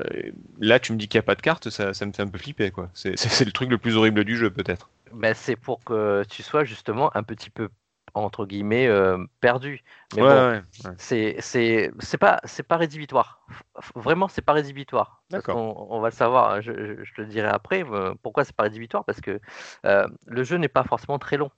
là, 0.61 0.79
tu 0.79 0.93
me 0.93 0.99
dis 0.99 1.09
qu'il 1.09 1.19
n'y 1.19 1.25
a 1.25 1.27
pas 1.27 1.35
de 1.35 1.43
carte, 1.43 1.71
ça, 1.71 1.95
ça 1.95 2.07
me 2.07 2.13
fait 2.13 2.23
un 2.23 2.29
peu 2.29 2.39
flipper, 2.39 2.71
quoi. 2.71 2.91
C'est 2.95 3.45
le 3.45 3.53
truc 3.53 3.71
le 3.71 3.79
plus 3.79 3.97
horrible 3.97 4.25
du 4.25 4.37
jeu, 4.37 4.51
peut-être. 4.51 4.89
Ben, 5.13 5.35
c'est 5.35 5.57
pour 5.57 5.83
que 5.83 6.25
tu 6.29 6.43
sois 6.43 6.65
justement 6.65 7.15
un 7.17 7.23
petit 7.23 7.51
peu 7.51 7.69
entre 8.15 8.45
guillemets 8.47 8.87
euh, 8.87 9.19
perdu. 9.41 9.83
Mais 10.17 10.23
Ouais, 10.23 10.29
bon, 10.29 10.35
ouais, 10.35 10.63
ouais. 10.85 10.91
c'est 10.99 11.37
c'est 11.41 11.91
c'est 12.01 12.19
pas 12.19 12.41
c'est 12.45 12.63
pas 12.63 12.77
rédhibitoire. 12.77 13.47
Vraiment, 13.95 14.29
c'est 14.29 14.43
pas 14.43 14.53
rédhibitoire. 14.53 15.23
Qu'on- 15.45 15.87
On, 15.91 16.01
va 16.01 16.09
le 16.09 16.15
savoir. 16.15 16.53
hein, 16.53 16.61
Je, 16.61 16.73
je- 16.73 17.05
je 17.05 17.15
te 17.15 17.21
le 17.23 17.27
dirai 17.29 17.49
après. 17.49 17.85
euh, 17.85 18.15
Pourquoi 18.23 18.45
c'est 18.45 18.55
pas 18.55 18.65
rédhibitoire 18.65 19.05
Parce 19.05 19.21
que 19.21 19.41
euh, 19.87 20.07
le 20.27 20.43
jeu 20.45 20.57
n'est 20.59 20.69
pas 20.69 20.85
forcément 20.85 21.19
très 21.19 21.37
long 21.37 21.51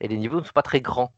et 0.00 0.08
les 0.08 0.16
niveaux 0.16 0.40
ne 0.40 0.44
sont 0.44 0.52
pas 0.54 0.62
très 0.62 0.80
grands. 0.80 1.12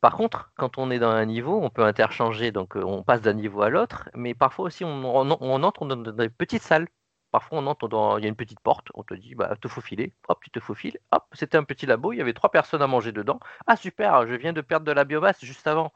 Par 0.00 0.16
contre, 0.16 0.52
quand 0.56 0.78
on 0.78 0.90
est 0.90 0.98
dans 0.98 1.10
un 1.10 1.24
niveau, 1.26 1.60
on 1.62 1.70
peut 1.70 1.84
interchanger, 1.84 2.52
donc 2.52 2.76
euh, 2.76 2.82
on 2.84 3.02
passe 3.02 3.20
d'un 3.22 3.32
niveau 3.34 3.62
à 3.62 3.68
l'autre, 3.70 4.08
mais 4.14 4.34
parfois 4.34 4.66
aussi 4.66 4.84
on, 4.84 5.04
on- 5.04 5.36
on 5.40 5.62
entre 5.62 5.86
dans 5.86 5.96
des 5.96 6.28
petites 6.28 6.62
salles. 6.62 6.88
Parfois 7.30 7.58
on 7.58 7.66
entre 7.66 7.88
dans, 7.88 8.16
il 8.18 8.22
y 8.24 8.26
a 8.26 8.28
une 8.28 8.36
petite 8.36 8.60
porte, 8.60 8.88
on 8.94 9.02
te 9.02 9.14
dit, 9.14 9.34
bah, 9.34 9.54
te 9.60 9.68
faufiler, 9.68 10.14
hop, 10.28 10.38
tu 10.42 10.50
te 10.50 10.60
faufiles, 10.60 10.98
hop, 11.12 11.24
c'était 11.32 11.58
un 11.58 11.64
petit 11.64 11.84
labo, 11.86 12.12
il 12.12 12.16
y 12.18 12.20
avait 12.22 12.32
trois 12.32 12.50
personnes 12.50 12.80
à 12.82 12.86
manger 12.86 13.12
dedans. 13.12 13.38
Ah 13.66 13.76
super, 13.76 14.26
je 14.26 14.34
viens 14.34 14.52
de 14.54 14.60
perdre 14.62 14.86
de 14.86 14.92
la 14.92 15.04
biomasse 15.04 15.44
juste 15.44 15.66
avant. 15.66 15.92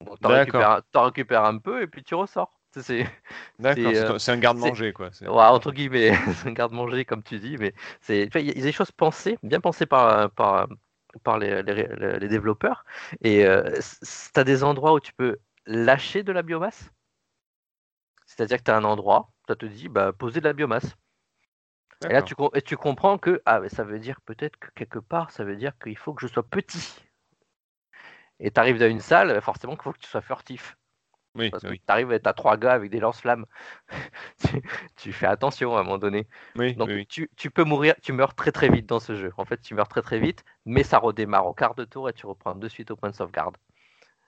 Bon, 0.00 0.16
t'en 0.16 0.30
récupères, 0.30 0.82
un 1.44 1.58
peu 1.58 1.82
et 1.82 1.86
puis 1.86 2.02
tu 2.04 2.14
ressors. 2.14 2.52
C'est 3.58 3.94
euh, 3.96 4.14
c'est 4.18 4.32
un 4.32 4.38
garde-manger, 4.38 4.92
quoi. 4.92 5.10
Ouais, 5.22 5.28
entre 5.44 5.72
guillemets, 5.72 6.12
c'est 6.34 6.48
un 6.48 6.52
garde-manger 6.52 7.04
comme 7.04 7.22
tu 7.22 7.38
dis, 7.38 7.56
mais 7.58 7.72
c'est, 8.00 8.28
il 8.34 8.46
y 8.46 8.50
a 8.50 8.52
il 8.52 8.58
y 8.58 8.60
a 8.60 8.64
des 8.64 8.72
choses 8.72 8.92
pensées, 8.92 9.38
bien 9.42 9.60
pensées 9.60 9.86
par, 9.86 10.30
par, 10.32 10.68
par 11.22 11.38
les, 11.38 11.62
les, 11.62 12.18
les 12.18 12.28
développeurs. 12.28 12.84
Et 13.22 13.44
tu 13.44 14.40
as 14.40 14.44
des 14.44 14.64
endroits 14.64 14.94
où 14.94 15.00
tu 15.00 15.12
peux 15.12 15.38
lâcher 15.66 16.22
de 16.22 16.32
la 16.32 16.42
biomasse? 16.42 16.90
C'est-à-dire 18.26 18.58
que 18.58 18.64
tu 18.64 18.70
as 18.70 18.76
un 18.76 18.84
endroit, 18.84 19.30
ça 19.46 19.56
te 19.56 19.66
dit, 19.66 19.88
bah, 19.88 20.12
poser 20.12 20.40
de 20.40 20.46
la 20.46 20.52
biomasse. 20.52 20.96
Et 22.08 22.12
là, 22.12 22.22
tu, 22.22 22.34
et 22.54 22.62
tu 22.62 22.76
comprends 22.76 23.18
que 23.18 23.40
ah, 23.46 23.60
mais 23.60 23.68
ça 23.68 23.84
veut 23.84 23.98
dire 23.98 24.20
peut-être 24.22 24.56
que 24.58 24.68
quelque 24.74 24.98
part, 24.98 25.30
ça 25.30 25.44
veut 25.44 25.56
dire 25.56 25.72
qu'il 25.78 25.96
faut 25.96 26.12
que 26.12 26.26
je 26.26 26.32
sois 26.32 26.42
petit. 26.42 27.02
Et 28.40 28.50
tu 28.50 28.60
arrives 28.60 28.78
dans 28.78 28.90
une 28.90 29.00
salle, 29.00 29.40
forcément 29.40 29.74
qu'il 29.74 29.84
faut 29.84 29.92
que 29.92 29.98
tu 29.98 30.08
sois 30.08 30.20
furtif. 30.20 30.76
Oui, 31.34 31.50
Parce 31.50 31.64
que 31.64 31.68
oui, 31.70 31.78
tu 31.78 31.92
arrives, 31.92 32.08
tu 32.20 32.28
as 32.28 32.32
trois 32.32 32.56
gars 32.56 32.72
avec 32.72 32.90
des 32.90 33.00
lance-flammes. 33.00 33.46
tu, 34.38 34.62
tu 34.96 35.12
fais 35.12 35.26
attention 35.26 35.76
à 35.76 35.80
un 35.80 35.82
moment 35.84 35.98
donné. 35.98 36.26
oui, 36.56 36.76
Donc 36.76 36.90
tu, 37.08 37.30
tu 37.36 37.50
peux 37.50 37.64
mourir, 37.64 37.94
tu 38.02 38.12
meurs 38.12 38.34
très 38.34 38.52
très 38.52 38.68
vite 38.68 38.86
dans 38.86 39.00
ce 39.00 39.14
jeu. 39.14 39.32
En 39.36 39.44
fait, 39.44 39.60
tu 39.60 39.74
meurs 39.74 39.88
très 39.88 40.02
très 40.02 40.18
vite, 40.20 40.44
mais 40.66 40.82
ça 40.82 40.98
redémarre 40.98 41.46
au 41.46 41.54
quart 41.54 41.74
de 41.74 41.84
tour 41.84 42.08
et 42.08 42.12
tu 42.12 42.26
reprends 42.26 42.54
de 42.54 42.68
suite 42.68 42.90
au 42.90 42.96
point 42.96 43.10
de 43.10 43.14
sauvegarde. 43.16 43.56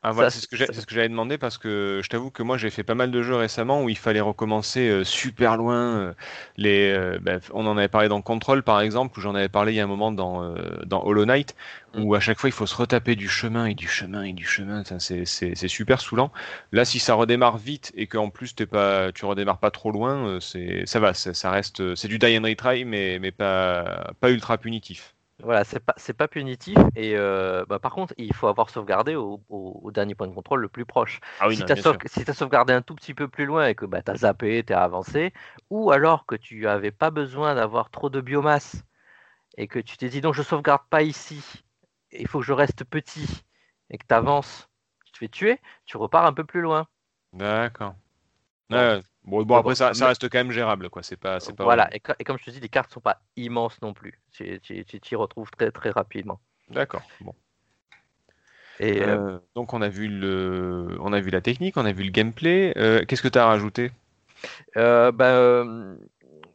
Ah, 0.09 0.13
voilà, 0.13 0.31
c'est 0.31 0.39
ce 0.39 0.47
que 0.87 0.95
j'allais 0.95 1.09
demander 1.09 1.37
parce 1.37 1.59
que 1.59 2.01
je 2.01 2.09
t'avoue 2.09 2.31
que 2.31 2.45
moi 2.45 2.57
j'ai 2.57 2.71
fait 2.71 2.85
pas 2.85 2.95
mal 2.95 3.11
de 3.11 3.23
jeux 3.23 3.35
récemment 3.35 3.83
où 3.83 3.89
il 3.89 3.99
fallait 3.99 4.21
recommencer 4.21 4.89
euh, 4.89 5.03
super 5.05 5.57
loin. 5.57 5.75
euh, 5.99 6.15
les, 6.57 6.93
euh, 6.93 7.19
ben, 7.21 7.41
on 7.53 7.67
en 7.67 7.77
avait 7.77 7.89
parlé 7.89 8.07
dans 8.09 8.23
Control 8.23 8.63
par 8.63 8.81
exemple, 8.81 9.19
où 9.19 9.21
j'en 9.21 9.35
avais 9.35 9.49
parlé 9.49 9.73
il 9.73 9.77
y 9.77 9.81
a 9.81 9.85
un 9.85 9.89
moment 9.89 10.13
dans, 10.13 10.55
dans 10.85 11.03
Hollow 11.05 11.25
Knight, 11.25 11.57
où 11.93 12.15
à 12.15 12.21
chaque 12.21 12.39
fois 12.39 12.49
il 12.49 12.53
faut 12.53 12.67
se 12.67 12.77
retaper 12.77 13.17
du 13.17 13.29
chemin 13.29 13.67
et 13.67 13.75
du 13.75 13.89
chemin 13.89 14.23
et 14.23 14.33
du 14.33 14.47
chemin. 14.47 14.85
C'est 14.85 15.67
super 15.69 16.01
saoulant. 16.01 16.31
Là, 16.71 16.85
si 16.85 17.01
ça 17.01 17.15
redémarre 17.15 17.59
vite 17.59 17.93
et 17.97 18.07
qu'en 18.07 18.31
plus 18.31 18.55
t'es 18.55 18.67
pas, 18.67 19.11
tu 19.13 19.25
redémarres 19.25 19.59
pas 19.59 19.73
trop 19.73 19.91
loin, 19.91 20.39
c'est 20.41 20.87
ça 20.87 21.01
va, 21.01 21.15
ça, 21.15 21.35
ça 21.35 21.51
reste, 21.51 21.97
c'est 21.97 22.07
du 22.09 22.21
die 22.21 22.39
and 22.39 22.45
retry 22.45 22.85
mais, 22.85 23.19
mais 23.19 23.33
pas, 23.33 24.13
pas 24.21 24.31
ultra 24.31 24.57
punitif. 24.57 25.16
Voilà, 25.43 25.65
c'est 25.65 25.81
pas 25.81 25.93
c'est 25.99 26.15
pas 26.15 26.29
punitif 26.29 26.79
et 26.95 27.15
euh, 27.17 27.65
bah, 27.69 27.79
par 27.79 27.93
contre, 27.93 28.15
il 28.17 28.33
faut 28.35 28.47
avoir 28.49 28.71
sauvegardé 28.71 29.15
au, 29.17 29.43
au- 29.51 29.81
au 29.83 29.91
dernier 29.93 30.15
point 30.15 30.27
de 30.27 30.35
contrôle 30.35 30.61
le 30.63 30.69
plus 30.69 30.87
proche. 30.87 31.21
Ah 31.39 31.49
oui, 31.49 31.57
si 31.57 31.65
tu 31.65 31.73
as, 31.73 32.35
sauvegardé 32.35 32.73
un 32.73 32.81
tout 32.83 32.95
petit 32.95 33.13
peu 33.13 33.29
plus 33.29 33.45
loin 33.45 33.67
et 33.69 33.75
que 33.75 33.85
bah, 33.85 34.01
tu 34.03 34.11
as 34.11 34.17
zappé, 34.17 34.65
tu 34.67 34.73
as 34.73 34.83
avancé, 34.83 35.35
ou 35.69 35.91
alors 35.91 36.25
que 36.25 36.37
tu 36.37 36.63
n'avais 36.63 36.91
pas 36.91 37.11
besoin 37.11 37.55
d'avoir 37.55 37.91
trop 37.91 38.09
de 38.09 38.21
biomasse 38.23 38.83
et 39.59 39.69
que 39.69 39.79
tu 39.81 39.97
t'es 39.99 40.09
dit 40.09 40.23
non, 40.23 40.33
je 40.33 40.43
sauvegarde 40.43 40.83
pas 40.91 41.03
ici, 41.03 41.43
il 42.13 42.29
faut 42.29 42.41
que 42.41 42.47
je 42.47 42.53
reste 42.55 42.85
petit 42.85 43.27
et 43.91 43.99
que 43.99 44.07
tu 44.09 44.15
avances, 44.15 44.69
tu 45.07 45.13
te 45.13 45.19
fais 45.19 45.29
tuer, 45.29 45.61
tu 45.87 45.97
repars 45.99 46.27
un 46.27 46.33
peu 46.33 46.45
plus 46.45 46.63
loin. 46.63 46.87
D'accord. 47.33 47.95
Ouais, 48.71 49.03
Bon, 49.27 49.43
bon, 49.43 49.57
après 49.57 49.75
ça, 49.75 49.91
reste 49.91 50.29
quand 50.29 50.39
même 50.39 50.53
gérable 50.53 50.89
quoi. 50.89 51.03
C'est 51.03 51.17
pas, 51.17 51.41
c'est 51.41 51.53
pas. 51.55 51.65
Voilà, 51.65 51.89
et, 51.95 52.01
co- 52.01 52.13
et 52.19 52.25
comme 52.25 52.39
je 52.39 52.45
te 52.45 52.51
dis, 52.51 52.61
les 52.61 52.69
cartes 52.69 52.93
sont 52.93 53.01
pas 53.01 53.21
immenses 53.37 53.81
non 53.83 53.93
plus. 53.93 54.21
Tu 54.33 54.61
t'y 54.61 55.17
retrouves 55.17 55.51
très 55.51 55.71
très 55.71 55.91
rapidement. 55.91 56.41
D'accord. 56.71 57.03
Bon. 57.21 57.35
Et 58.79 59.03
euh, 59.03 59.17
Euh, 59.17 59.39
donc 59.55 59.73
on 59.73 59.81
a 59.83 59.89
vu 59.89 60.09
le, 60.09 60.99
on 61.01 61.13
a 61.13 61.21
vu 61.21 61.31
la 61.31 61.41
technique, 61.41 61.77
on 61.77 61.85
a 61.87 61.93
vu 61.93 62.05
le 62.05 62.11
gameplay. 62.11 62.73
Euh, 62.77 63.05
Qu'est-ce 63.07 63.23
que 63.23 63.29
tu 63.29 63.39
as 63.39 63.47
rajouté 63.47 63.91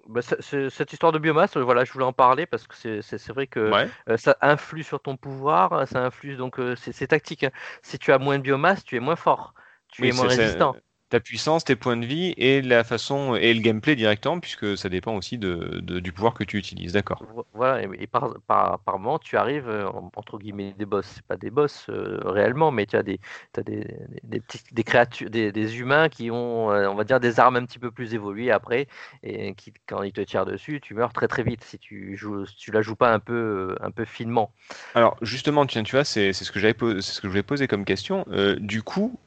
bah, 0.07 0.21
cette 0.21 0.93
histoire 0.93 1.11
de 1.11 1.19
biomasse, 1.19 1.57
voilà, 1.57 1.85
je 1.85 1.91
voulais 1.93 2.05
en 2.05 2.13
parler 2.13 2.45
parce 2.45 2.67
que 2.67 3.01
c'est- 3.01 3.31
vrai 3.31 3.47
que 3.47 3.71
Ouais. 3.71 4.17
ça 4.17 4.37
influe 4.41 4.83
sur 4.83 4.99
ton 4.99 5.17
pouvoir, 5.17 5.87
ça 5.87 6.03
influe 6.03 6.35
donc 6.35 6.59
c'est 6.75 7.07
tactique. 7.07 7.43
hein. 7.45 7.51
Si 7.81 7.97
tu 7.97 8.11
as 8.11 8.17
moins 8.19 8.37
de 8.37 8.43
biomasse, 8.43 8.83
tu 8.83 8.95
es 8.95 8.99
moins 8.99 9.15
fort, 9.15 9.53
tu 9.89 10.01
Oui, 10.03 10.09
es 10.09 10.13
moins 10.13 10.27
résistant. 10.27 10.75
Ta 11.11 11.19
puissance, 11.19 11.63
tes 11.63 11.75
points 11.75 11.95
de 11.97 12.07
vie 12.07 12.33
et 12.37 12.63
la 12.63 12.83
façon 12.83 13.35
et 13.35 13.53
le 13.53 13.61
gameplay 13.61 13.95
directement, 13.95 14.39
puisque 14.39 14.75
ça 14.77 14.89
dépend 14.89 15.15
aussi 15.15 15.37
de, 15.37 15.79
de- 15.83 15.99
du 15.99 16.11
pouvoir 16.11 16.33
que 16.33 16.43
tu 16.43 16.57
utilises. 16.57 16.93
D'accord. 16.93 17.27
Vo- 17.35 17.45
Voilà, 17.53 17.83
et, 17.83 17.89
et 18.03 18.07
par, 18.07 18.33
par, 18.47 18.79
par 18.79 18.97
moment, 18.97 19.19
tu 19.19 19.37
arrives, 19.37 19.69
euh, 19.69 19.87
en- 19.89 20.11
entre 20.15 20.39
guillemets, 20.39 20.73
des 20.73 20.85
boss. 20.87 21.05
C'est 21.07 21.25
pas 21.25 21.37
des 21.37 21.51
boss 21.51 21.85
euh, 21.89 22.19
réellement, 22.23 22.71
mais 22.71 22.87
tu 22.87 22.95
as 22.95 23.03
des, 23.03 23.19
t'as 23.51 23.61
des, 23.61 23.85
des, 24.23 24.83
créatures, 24.83 25.29
des, 25.29 25.51
des 25.51 25.79
humains 25.79 26.09
qui 26.09 26.31
ont, 26.31 26.71
euh, 26.71 26.87
on 26.89 26.95
va 26.95 27.03
dire, 27.03 27.19
des 27.19 27.39
armes 27.39 27.57
un 27.57 27.65
petit 27.65 27.77
peu 27.79 27.91
plus 27.91 28.15
évoluées 28.15 28.49
après, 28.51 28.87
et 29.21 29.53
qui, 29.53 29.71
quand 29.87 30.01
ils 30.01 30.13
te 30.13 30.21
tirent 30.21 30.45
dessus, 30.47 30.81
tu 30.81 30.95
meurs 30.95 31.13
très 31.13 31.27
très 31.27 31.43
vite 31.43 31.63
si 31.63 31.77
tu 31.77 32.17
joues, 32.17 32.45
si 32.47 32.55
tu 32.55 32.71
la 32.71 32.81
joues 32.81 32.95
pas 32.95 33.13
un 33.13 33.19
peu, 33.19 33.75
un 33.81 33.91
peu 33.91 34.05
finement. 34.05 34.51
Alors 34.93 35.17
justement, 35.21 35.65
tiens, 35.65 35.83
tu 35.83 35.95
vois, 35.95 36.03
c'est 36.03 36.33
c'est 36.33 36.43
ce 36.45 36.51
que 36.51 36.59
j'avais 36.59 36.75
c'est 37.01 37.13
ce 37.13 37.21
que 37.21 37.27
je 37.27 37.31
voulais 37.31 37.43
poser 37.43 37.67
comme 37.67 37.85
question. 37.85 38.25
Euh, 38.31 38.55
du 38.59 38.83
coup, 38.83 39.17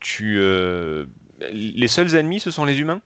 tu, 0.00 0.38
euh, 0.38 1.06
les 1.40 1.88
seuls 1.88 2.14
ennemis, 2.14 2.40
ce 2.40 2.50
sont 2.50 2.64
les 2.64 2.80
humains? 2.80 3.00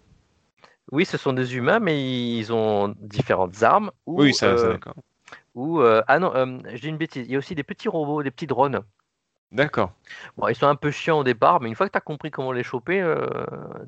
Oui, 0.92 1.04
ce 1.04 1.16
sont 1.16 1.32
des 1.32 1.56
humains, 1.56 1.78
mais 1.78 2.36
ils 2.36 2.52
ont 2.52 2.94
différentes 3.00 3.62
armes. 3.62 3.90
Ou, 4.06 4.20
Oui, 4.22 4.34
ça, 4.34 4.56
ça, 4.56 4.66
euh, 4.66 4.72
d'accord. 4.72 4.94
ou 5.54 5.80
euh, 5.80 6.02
ah 6.08 6.18
non, 6.18 6.34
euh, 6.34 6.58
j'ai 6.74 6.88
une 6.88 6.96
bêtise. 6.96 7.26
Il 7.26 7.32
y 7.32 7.36
a 7.36 7.38
aussi 7.38 7.54
des 7.54 7.62
petits 7.62 7.88
robots, 7.88 8.22
des 8.22 8.30
petits 8.30 8.46
drones. 8.46 8.80
D'accord. 9.52 9.92
Bon, 10.36 10.46
ils 10.46 10.54
sont 10.54 10.68
un 10.68 10.76
peu 10.76 10.92
chiants 10.92 11.18
au 11.18 11.24
départ, 11.24 11.60
mais 11.60 11.68
une 11.68 11.74
fois 11.74 11.86
que 11.88 11.92
tu 11.92 11.98
as 11.98 12.00
compris 12.00 12.30
comment 12.30 12.52
les 12.52 12.62
choper, 12.62 13.00
euh, 13.00 13.16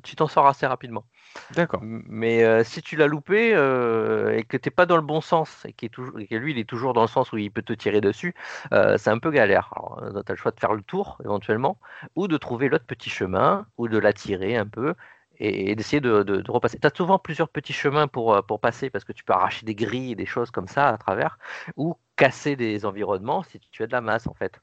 tu 0.03 0.15
t'en 0.17 0.27
sors 0.27 0.45
assez 0.45 0.67
rapidement. 0.67 1.05
D'accord. 1.51 1.79
Mais 1.83 2.43
euh, 2.43 2.65
si 2.65 2.81
tu 2.81 2.97
l'as 2.97 3.07
loupé 3.07 3.55
euh, 3.55 4.35
et 4.37 4.43
que 4.43 4.57
t'es 4.57 4.71
pas 4.71 4.85
dans 4.85 4.97
le 4.97 5.01
bon 5.01 5.21
sens 5.21 5.63
et, 5.65 5.71
qu'il 5.71 5.85
est 5.85 5.89
toujours, 5.89 6.19
et 6.19 6.27
que 6.27 6.35
lui 6.35 6.51
il 6.51 6.57
est 6.59 6.67
toujours 6.67 6.93
dans 6.93 7.01
le 7.01 7.07
sens 7.07 7.31
où 7.31 7.37
il 7.37 7.49
peut 7.49 7.61
te 7.61 7.71
tirer 7.71 8.01
dessus, 8.01 8.33
c'est 8.71 9.07
un 9.09 9.19
peu 9.19 9.31
galère. 9.31 9.71
Alors, 9.75 10.01
tu 10.25 10.31
as 10.31 10.35
le 10.35 10.37
choix 10.37 10.51
de 10.51 10.59
faire 10.59 10.73
le 10.73 10.81
tour 10.81 11.17
éventuellement, 11.23 11.77
ou 12.15 12.27
de 12.27 12.35
trouver 12.37 12.67
l'autre 12.67 12.85
petit 12.85 13.09
chemin, 13.09 13.65
ou 13.77 13.87
de 13.87 13.97
l'attirer 13.97 14.57
un 14.57 14.67
peu 14.67 14.95
et, 15.37 15.71
et 15.71 15.75
d'essayer 15.75 16.01
de, 16.01 16.23
de- 16.23 16.41
de 16.41 16.51
repasser. 16.51 16.77
Tu 16.77 16.87
as 16.87 16.91
souvent 16.93 17.19
plusieurs 17.19 17.47
petits 17.49 17.73
chemins 17.73 18.07
pour, 18.07 18.43
pour 18.45 18.59
passer 18.59 18.89
parce 18.89 19.05
que 19.05 19.13
tu 19.13 19.23
peux 19.23 19.33
arracher 19.33 19.65
des 19.65 19.75
grilles 19.75 20.11
et 20.11 20.15
des 20.15 20.25
choses 20.25 20.51
comme 20.51 20.67
ça 20.67 20.89
à 20.89 20.97
travers, 20.97 21.37
ou 21.77 21.95
casser 22.17 22.57
des 22.57 22.85
environnements 22.85 23.43
si 23.43 23.59
tu 23.71 23.81
as 23.83 23.87
de 23.87 23.93
la 23.93 24.01
masse 24.01 24.27
en 24.27 24.33
fait. 24.33 24.59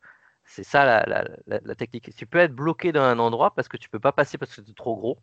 C'est 0.50 0.64
ça 0.64 0.84
la, 0.84 1.04
la- 1.06 1.24
la- 1.46 1.60
la 1.62 1.74
technique. 1.76 2.12
Tu 2.16 2.26
peux 2.26 2.38
être 2.38 2.52
bloqué 2.54 2.90
dans 2.90 3.02
un 3.02 3.20
endroit 3.20 3.54
parce 3.54 3.68
que 3.68 3.76
tu 3.76 3.88
peux 3.88 4.00
pas 4.00 4.10
passer 4.12 4.36
parce 4.36 4.54
que 4.54 4.62
c'est 4.66 4.74
trop 4.74 4.96
gros. 4.96 5.18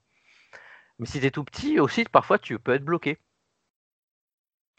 Mais 1.00 1.06
si 1.06 1.20
tu 1.20 1.26
es 1.26 1.32
tout 1.32 1.44
petit, 1.44 1.80
aussi, 1.82 2.06
parfois, 2.06 2.40
tu 2.40 2.58
peux 2.60 2.74
être 2.74 2.86
bloqué. 2.86 3.18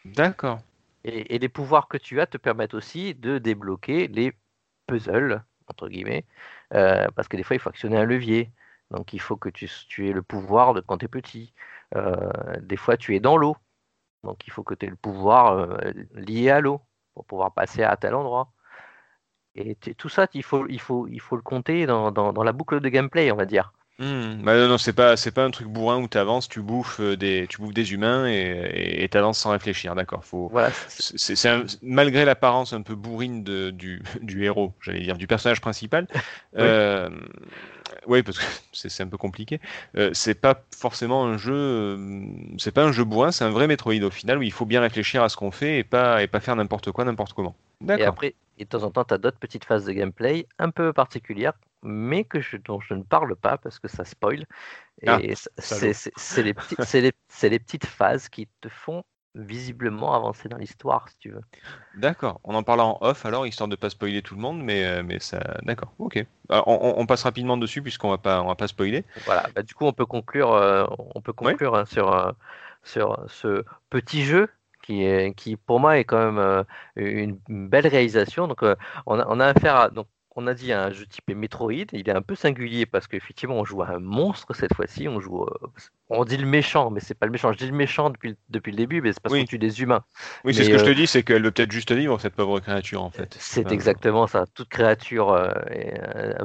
D'accord. 0.05 0.61
Et, 1.05 1.35
et 1.35 1.39
les 1.39 1.49
pouvoirs 1.51 1.89
que 1.89 1.99
tu 1.99 2.21
as 2.21 2.27
te 2.27 2.39
permettent 2.39 2.75
aussi 2.75 3.15
de 3.15 3.39
débloquer 3.39 4.09
les 4.09 4.33
puzzles, 4.87 5.45
entre 5.67 5.89
guillemets, 5.89 6.25
euh, 6.75 7.07
parce 7.15 7.29
que 7.29 7.37
des 7.37 7.43
fois, 7.43 7.57
il 7.57 7.59
faut 7.61 7.69
actionner 7.69 7.99
un 7.99 8.05
levier. 8.05 8.51
Donc, 8.91 9.13
il 9.13 9.21
faut 9.21 9.37
que 9.37 9.51
tu, 9.51 9.69
tu 9.89 10.09
aies 10.09 10.13
le 10.13 10.23
pouvoir 10.23 10.73
de 10.75 10.81
quand 10.81 10.99
tu 10.99 11.05
es 11.05 11.09
petit. 11.09 11.53
Euh, 11.95 12.31
des 12.63 12.77
fois, 12.79 12.97
tu 12.97 13.15
es 13.15 13.21
dans 13.21 13.37
l'eau. 13.37 13.57
Donc, 14.25 14.47
il 14.47 14.53
faut 14.53 14.65
que 14.65 14.75
tu 14.75 14.87
aies 14.87 14.91
le 14.91 14.97
pouvoir 14.97 15.53
euh, 15.59 15.93
lié 16.15 16.51
à 16.51 16.61
l'eau 16.61 16.81
pour 17.15 17.27
pouvoir 17.27 17.53
passer 17.55 17.83
à 17.83 17.97
tel 17.97 18.15
endroit. 18.15 18.53
Et 19.59 19.75
tout 19.97 20.09
ça, 20.09 20.27
il 20.35 20.43
faut, 20.43 20.67
il 20.69 20.81
faut, 20.81 21.07
il 21.09 21.21
faut 21.21 21.37
le 21.37 21.43
compter 21.43 21.87
dans, 21.87 22.11
dans- 22.13 22.33
dans 22.33 22.43
la 22.45 22.53
boucle 22.53 22.81
de 22.81 22.89
gameplay, 22.89 23.31
on 23.33 23.37
va 23.37 23.45
dire. 23.47 23.73
Hmm, 24.01 24.43
Bah 24.45 24.57
non, 24.57 24.69
non, 24.69 24.79
c'est 24.79 24.93
pas, 24.93 25.17
c'est 25.17 25.33
pas 25.33 25.45
un 25.45 25.51
truc 25.51 25.67
bourrin 25.67 26.01
où 26.01 26.07
tu 26.07 26.19
avances, 26.19 26.49
tu 26.49 26.63
bouffes 26.63 27.01
euh, 27.01 27.17
des, 27.17 27.49
tu 27.51 27.59
bouffes 27.61 27.75
des 27.75 27.93
humains 27.93 28.29
et 28.31 29.03
et 29.03 29.09
t'avances 29.09 29.41
sans 29.41 29.51
réfléchir. 29.51 29.97
D'accord. 29.97 30.25
Faut, 30.25 30.53
Voilà. 30.53 30.73
c'est, 30.87 31.35
malgré 31.83 32.25
l'apparence 32.25 32.73
un 32.73 32.83
peu 32.83 32.95
bourrine 32.95 33.43
de, 33.43 33.71
du, 33.71 34.01
du 34.23 34.45
héros, 34.45 34.73
j'allais 34.83 35.01
dire, 35.01 35.17
du 35.19 35.27
personnage 35.27 35.61
principal. 35.61 36.07
Oui. 36.59 36.79
euh, 36.79 37.11
ouais, 38.07 38.23
parce 38.23 38.39
que 38.39 38.45
c'est, 38.73 38.89
c'est 38.89 39.03
un 39.03 39.09
peu 39.09 39.17
compliqué. 39.19 39.61
Euh, 39.97 40.11
c'est 40.15 40.35
pas 40.41 40.65
forcément 40.77 41.25
un 41.27 41.37
jeu, 41.37 41.53
euh, 41.55 42.25
c'est 42.59 42.73
pas 42.73 42.85
un 42.85 42.93
jeu 42.93 43.05
bourrin, 43.05 43.33
c'est 43.33 43.45
un 43.45 43.51
vrai 43.51 43.67
Metroid 43.67 43.95
au 44.03 44.11
final 44.11 44.39
où 44.39 44.43
il 44.43 44.53
faut 44.53 44.67
bien 44.67 44.81
réfléchir 44.81 45.23
à 45.23 45.29
ce 45.29 45.37
qu'on 45.37 45.51
fait 45.51 45.79
et 45.79 45.85
pas, 45.85 46.23
et 46.23 46.27
pas 46.29 46.41
faire 46.41 46.57
n'importe 46.57 46.93
quoi, 46.93 47.05
n'importe 47.05 47.33
comment. 47.33 47.57
Et 47.97 48.05
D'accord. 48.05 48.05
après, 48.05 48.35
et 48.59 48.65
de 48.65 48.69
temps 48.69 48.83
en 48.85 48.91
temps, 48.91 49.05
tu 49.05 49.15
as 49.15 49.19
d'autres 49.19 49.39
petites 49.39 49.65
phases 49.65 49.85
de 49.87 49.93
gameplay 49.93 50.47
un 50.59 50.71
peu 50.71 50.93
particulières, 50.93 51.55
mais 51.83 52.25
que 52.25 52.41
je, 52.41 52.57
dont 52.59 52.81
je 52.81 52.95
ne 52.95 53.03
parle 53.05 53.37
pas 53.37 53.59
parce 53.59 53.79
que 53.79 53.89
ça 53.89 54.05
spoil. 54.05 54.45
Et 55.03 55.07
Ah, 55.07 55.23
c'est 55.59 56.43
les, 56.43 56.55
petits- 56.55 56.79
les, 57.51 57.59
petites 57.61 57.87
phases 57.87 58.29
qui 58.29 58.49
te 58.61 58.69
font 58.69 59.05
visiblement 59.35 60.15
avancer 60.15 60.49
dans 60.49 60.59
l'histoire, 60.59 61.09
si 61.09 61.19
tu 61.19 61.31
veux. 61.31 61.43
D'accord. 61.95 62.41
On 62.45 62.55
en 62.55 62.63
parlera 62.63 62.87
en 62.89 62.99
off 63.01 63.27
alors, 63.27 63.47
histoire 63.47 63.69
de 63.69 63.77
pas 63.77 63.91
spoiler 63.91 64.23
tout 64.23 64.35
le 64.35 64.41
monde, 64.41 64.63
mais, 64.63 64.85
euh, 64.85 65.03
mais 65.03 65.19
ça, 65.19 65.41
d'accord. 65.63 65.93
Ok. 65.99 66.25
Alors, 66.49 66.69
on, 66.69 66.75
on- 66.99 67.01
on 67.01 67.07
passe 67.07 67.23
rapidement 67.25 67.57
dessus 67.57 67.83
puisqu'on 67.83 68.11
va 68.11 68.19
pas, 68.19 68.43
on 68.43 68.47
va 68.49 68.55
pas 68.55 68.69
spoiler. 68.69 69.05
Voilà, 69.25 69.49
bah, 69.55 69.63
du 69.63 69.75
coup, 69.75 69.85
on 69.87 69.93
peut 69.93 70.07
conclure, 70.07 70.53
euh, 70.53 70.87
on 71.15 71.21
peut 71.21 71.33
Ouais. 71.41 71.59
conclure 71.59 71.75
hein, 71.75 71.85
sur, 71.87 72.13
euh, 72.13 72.33
sur 72.85 73.25
ce 73.29 73.65
petit 73.91 74.25
jeu 74.25 74.49
qui, 74.89 75.03
est, 75.05 75.35
qui, 75.35 75.57
pour 75.57 75.81
moi, 75.81 75.99
est 75.99 76.05
quand 76.05 76.19
même 76.19 76.39
euh, 76.39 76.63
une, 76.97 77.39
belle 77.49 77.87
réalisation. 77.87 78.49
Donc, 78.49 78.63
euh, 78.63 78.75
on, 79.07 79.19
a, 79.19 79.27
on 79.29 79.39
a 79.39 79.47
affaire 79.47 79.77
à. 79.77 79.91
Donc, 79.91 80.07
on 80.35 80.47
a 80.47 80.55
dit 80.55 80.73
un 80.73 80.91
jeu 80.93 81.05
typé 81.05 81.35
Metroid. 81.35 81.73
Il 81.93 82.09
est 82.09 82.13
un 82.15 82.23
peu 82.23 82.37
singulier 82.37 82.87
parce 82.87 83.07
qu'effectivement, 83.09 83.57
on 83.57 83.65
joue 83.65 83.83
à 83.83 83.89
un 83.91 83.99
monstre 83.99 84.55
cette 84.55 84.73
fois-ci. 84.75 85.09
On 85.09 85.21
joue. 85.21 85.43
euh, 85.43 85.69
on 86.11 86.25
dit 86.25 86.39
le 86.39 86.47
méchant, 86.47 86.91
mais 86.91 87.01
c'est 87.01 87.15
pas 87.15 87.27
le 87.27 87.33
méchant. 87.33 87.53
Je 87.53 87.59
dis 87.59 87.67
le 87.67 87.77
méchant 87.77 88.09
depuis, 88.09 88.31
le- 88.31 88.37
depuis 88.49 88.71
le 88.71 88.79
début, 88.79 89.03
mais 89.03 89.13
c'est 89.13 89.21
parce 89.21 89.35
Oui. 89.35 89.41
qu'on 89.41 89.47
tue 89.47 89.59
des 89.59 89.83
humains. 89.83 90.05
Oui, 90.45 90.55
c'est 90.55 90.65
ce 90.65 90.71
que 90.71 90.79
je 90.79 90.85
te 90.85 90.91
dis, 90.91 91.07
c'est 91.07 91.23
qu'elle 91.23 91.43
veut 91.43 91.51
peut-être 91.51 91.73
juste 91.73 91.93
vivre, 91.93 92.19
cette 92.21 92.35
pauvre 92.35 92.61
créature, 92.61 93.03
en 93.03 93.11
fait. 93.11 93.37
C'est 93.39 93.71
exactement 93.73 94.27
ça. 94.27 94.47
Toute 94.55 94.69
créature 94.69 95.33
euh, 95.33 95.53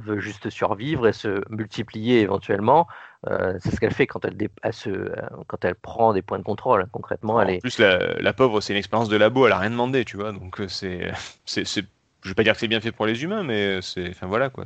veut 0.02 0.20
juste 0.20 0.50
survivre 0.50 1.08
et 1.08 1.14
se 1.14 1.42
multiplier 1.50 2.22
éventuellement. 2.22 2.88
Euh, 3.30 3.58
c'est 3.62 3.72
ce 3.72 3.80
qu'elle 3.80 3.94
fait 3.94 4.08
quand 4.08 4.26
elle, 4.26 4.36
dé- 4.36 4.50
elle 4.62 4.74
se, 4.74 4.90
euh, 4.90 5.16
quand 5.48 5.64
elle 5.64 5.76
prend 5.76 6.14
des 6.14 6.22
points 6.22 6.40
de 6.40 6.44
contrôle. 6.44 6.88
Concrètement, 6.92 7.42
elle 7.42 7.50
En 7.50 7.54
est. 7.54 7.60
plus, 7.62 7.80
la, 7.80 7.98
la 8.20 8.34
pauvre, 8.34 8.60
c'est 8.62 8.74
une 8.74 8.80
expérience 8.80 9.10
de 9.10 9.16
labo, 9.16 9.46
elle 9.48 9.54
a 9.54 9.60
rien 9.60 9.70
demandé, 9.70 10.04
tu 10.04 10.18
vois. 10.18 10.32
Donc, 10.34 10.60
euh, 10.60 10.68
c'est, 10.68 11.12
je 11.48 12.30
vais 12.30 12.34
pas 12.36 12.44
dire 12.44 12.54
que 12.54 12.60
c'est 12.60 12.68
bien 12.68 12.82
fait 12.82 12.92
pour 12.92 13.06
les 13.06 13.24
humains, 13.24 13.44
mais 13.44 13.82
c'est, 13.82 14.10
enfin 14.10 14.28
voilà 14.28 14.50
quoi. 14.50 14.66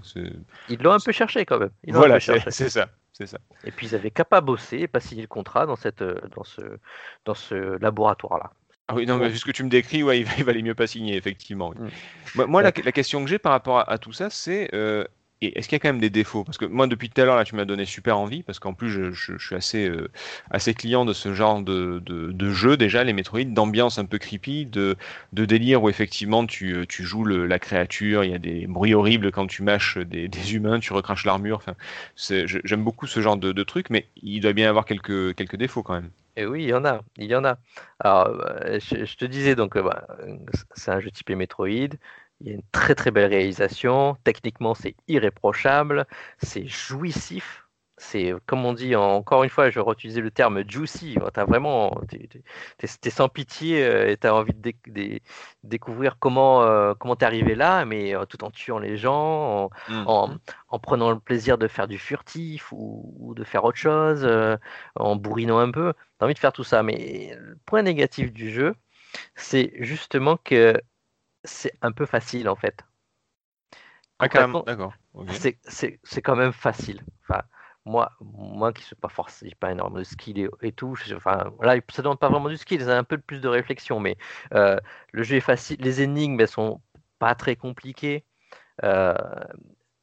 Ils 0.69 0.81
l'ont 0.81 0.91
un 0.93 0.99
peu 0.99 1.11
cherché 1.11 1.45
quand 1.45 1.59
même. 1.59 1.69
Ils 1.83 1.93
Voilà, 1.93 2.19
c'est, 2.19 2.39
ça, 2.69 2.89
c'est 3.13 3.27
ça. 3.27 3.37
Et 3.63 3.71
puis 3.71 3.87
ils 3.87 3.95
avaient 3.95 4.11
qu'à 4.11 4.25
pas 4.25 4.41
bosser 4.41 4.77
et 4.79 4.87
pas 4.87 4.99
signer 4.99 5.23
le 5.23 5.27
contrat 5.27 5.65
dans, 5.65 5.75
cette, 5.75 6.03
dans 6.03 6.43
ce, 6.43 6.61
dans 7.25 7.33
ce 7.33 7.77
laboratoire-là. 7.79 8.51
Ah 8.87 8.93
oui, 8.95 9.05
non, 9.05 9.17
mais 9.17 9.27
vu 9.29 9.37
ce 9.37 9.45
que 9.45 9.51
tu 9.51 9.63
me 9.63 9.69
décris, 9.69 10.01
ouais, 10.01 10.19
il, 10.19 10.25
va- 10.25 10.31
il 10.37 10.43
valait 10.45 10.61
mieux 10.61 10.75
pas 10.75 10.87
signer, 10.87 11.15
effectivement. 11.15 11.69
oui. 11.69 11.87
Mm. 11.87 11.89
Moi, 12.35 12.47
moi, 12.47 12.61
la, 12.61 12.71
la 12.83 12.91
question 12.91 13.23
que 13.23 13.29
j'ai 13.29 13.39
par 13.39 13.51
rapport 13.51 13.79
à, 13.79 13.89
à 13.91 13.97
tout 13.97 14.13
ça, 14.13 14.29
c'est 14.29 14.69
euh, 14.73 15.03
et 15.41 15.57
est-ce 15.57 15.67
qu'il 15.67 15.75
y 15.75 15.77
a 15.77 15.79
quand 15.79 15.89
même 15.89 16.01
des 16.01 16.09
défauts? 16.09 16.43
Parce 16.43 16.57
que 16.57 16.65
moi, 16.65 16.87
depuis 16.87 17.09
tout 17.09 17.21
à 17.21 17.25
l'heure, 17.25 17.35
là, 17.35 17.43
tu 17.43 17.55
m'as 17.55 17.65
donné 17.65 17.85
super 17.85 18.17
envie, 18.17 18.43
parce 18.43 18.59
qu'en 18.59 18.73
plus, 18.73 18.89
je, 18.89 19.37
suis 19.37 19.55
assez, 19.55 19.87
euh, 19.87 20.09
assez 20.49 20.73
client 20.73 21.05
de 21.05 21.13
ce 21.13 21.33
genre 21.33 21.61
de, 21.61 22.01
de, 22.05 22.51
jeu, 22.51 22.77
déjà, 22.77 23.03
les 23.03 23.13
Metroid, 23.13 23.43
d'ambiance 23.45 23.99
un 23.99 24.05
peu 24.05 24.17
creepy, 24.17 24.65
de, 24.65 24.95
de 25.33 25.45
délire 25.45 25.83
où 25.83 25.89
effectivement 25.89 26.45
tu, 26.45 26.85
tu 26.89 27.03
joues 27.03 27.25
la 27.25 27.59
créature, 27.59 28.23
il 28.23 28.31
y 28.31 28.35
a 28.35 28.39
des 28.39 28.67
bruits 28.67 28.93
horribles 28.93 29.31
quand 29.31 29.47
tu 29.47 29.63
mâches 29.63 29.97
des, 29.97 30.27
des 30.27 30.55
humains, 30.55 30.79
tu 30.79 30.93
recraches 30.93 31.25
l'armure. 31.25 31.57
Enfin, 31.57 31.75
j'aime 32.15 32.83
beaucoup 32.83 33.07
ce 33.07 33.21
genre 33.21 33.37
de, 33.37 33.51
de 33.51 33.63
truc, 33.63 33.89
mais 33.89 34.07
il 34.23 34.39
doit 34.41 34.53
bien 34.53 34.65
y 34.65 34.69
avoir 34.69 34.85
quelques, 34.85 35.35
quelques 35.35 35.57
défauts 35.57 35.83
quand 35.83 35.93
même. 35.93 36.09
Et 36.37 36.45
oui, 36.45 36.63
il 36.63 36.69
y 36.69 36.73
en 36.73 36.85
a, 36.85 37.01
il 37.17 37.25
y 37.25 37.35
en 37.35 37.43
a. 37.45 37.57
Alors, 37.99 38.27
euh, 38.27 38.79
je, 38.79 39.15
te 39.15 39.25
disais 39.25 39.55
donc, 39.55 39.75
euh, 39.75 39.81
bah, 39.81 40.05
euh, 40.19 40.37
c'est 40.75 40.91
un 40.91 40.99
jeu 40.99 41.09
typé 41.09 41.33
Metroid. 41.33 41.97
Il 42.39 42.47
y 42.47 42.51
a 42.51 42.53
une 42.53 42.63
très 42.71 42.95
très 42.95 43.11
belle 43.11 43.29
réalisation. 43.29 44.15
Techniquement, 44.23 44.73
c'est 44.75 44.95
irréprochable. 45.07 46.05
C'est 46.41 46.67
jouissif. 46.67 47.63
C'est, 47.99 48.31
comme 48.45 48.63
on 48.63 48.73
dit, 48.73 48.95
encore 48.95 49.43
une 49.43 49.49
fois, 49.49 49.71
je 49.71 49.79
vais 49.79 49.85
réutiliser 49.85 50.21
le 50.21 50.29
terme 50.29 50.63
juicy. 50.69 51.17
T'as 51.33 51.45
vraiment, 51.45 51.99
t'es, 52.07 52.27
t'es- 52.27 52.43
t'es- 52.77 52.87
t'es 53.01 53.09
sans 53.09 53.27
pitié 53.27 53.83
euh, 53.83 54.11
et 54.11 54.17
t'as 54.17 54.33
envie 54.33 54.53
de 54.53 54.61
déc- 54.61 54.77
dé- 54.91 55.23
découvrir 55.63 56.19
comment 56.19 56.61
euh, 56.61 56.93
comment 56.93 57.15
t'es 57.15 57.25
arrivé 57.25 57.55
là, 57.55 57.85
mais 57.85 58.15
euh, 58.15 58.25
tout 58.25 58.43
en 58.43 58.51
tuant 58.51 58.77
les 58.77 58.97
gens, 58.97 59.65
en, 59.65 59.69
Mm. 59.87 60.03
en, 60.05 60.37
en 60.69 60.79
prenant 60.79 61.09
le 61.11 61.19
plaisir 61.19 61.57
de 61.57 61.67
faire 61.67 61.87
du 61.87 61.97
furtif 61.97 62.71
ou, 62.71 63.15
ou 63.19 63.33
de 63.33 63.43
faire 63.43 63.63
autre 63.63 63.79
chose, 63.79 64.23
euh, 64.23 64.57
en 64.95 65.15
bourrinant 65.15 65.57
un 65.57 65.71
peu. 65.71 65.93
T'as 66.19 66.25
envie 66.25 66.35
de 66.35 66.39
faire 66.39 66.53
tout 66.53 66.63
ça, 66.63 66.83
mais 66.83 67.35
le 67.39 67.57
point 67.65 67.81
négatif 67.81 68.31
du 68.31 68.51
jeu, 68.51 68.75
c'est 69.35 69.73
justement 69.79 70.37
que 70.37 70.79
c'est 71.47 71.73
un 71.81 71.91
peu 71.93 72.05
facile 72.05 72.49
en 72.49 72.55
fait. 72.55 72.83
Ah, 74.19 74.29
carrément, 74.29 74.57
Concrètement, 74.57 74.63
d'accord. 74.65 74.93
c'est- 76.03 76.21
quand 76.23 76.35
même 76.35 76.53
facile. 76.53 77.03
Enfin, 77.23 77.43
moi, 77.85 78.11
moi 78.21 78.73
qui 78.73 78.81
ne 78.81 78.85
suis 78.87 78.95
pas 78.95 79.09
forcément 79.09 79.51
pas 79.59 79.71
énorme 79.71 79.99
de 79.99 80.03
skill 80.03 80.39
et, 80.39 80.49
et 80.61 80.71
tout, 80.73 80.95
je- 80.95 81.15
enfin, 81.15 81.53
là, 81.61 81.75
ça 81.89 82.01
ne 82.01 82.03
demande 82.03 82.19
pas 82.19 82.29
vraiment 82.29 82.49
du 82.49 82.57
skill, 82.57 82.81
c'est 82.81 82.91
un 82.91 83.03
peu 83.03 83.17
plus 83.19 83.41
de 83.41 83.47
réflexion, 83.49 83.99
mais 83.99 84.17
euh, 84.53 84.77
le 85.13 85.23
jeu 85.23 85.37
est 85.37 85.41
facile, 85.41 85.77
les 85.81 86.01
énigmes, 86.01 86.39
elles 86.41 86.47
sont 86.49 86.81
pas 87.19 87.35
très 87.35 87.55
compliquées. 87.55 88.25
Euh, 88.85 89.15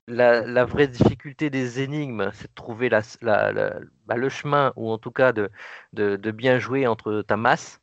la, 0.08 0.42
la 0.46 0.64
vraie 0.64 0.88
difficulté 0.88 1.50
des 1.50 1.80
énigmes, 1.82 2.30
c'est 2.34 2.48
de 2.48 2.54
trouver 2.54 2.88
la, 2.90 3.02
la- 3.22 3.52
la- 3.52 3.80
bah, 4.06 4.16
le 4.16 4.28
chemin, 4.28 4.72
ou 4.76 4.90
en 4.90 4.98
tout 4.98 5.10
cas 5.12 5.32
de, 5.32 5.50
de, 5.94 6.16
de 6.16 6.30
bien 6.30 6.58
jouer 6.58 6.86
entre 6.86 7.22
ta 7.22 7.36
masse 7.36 7.80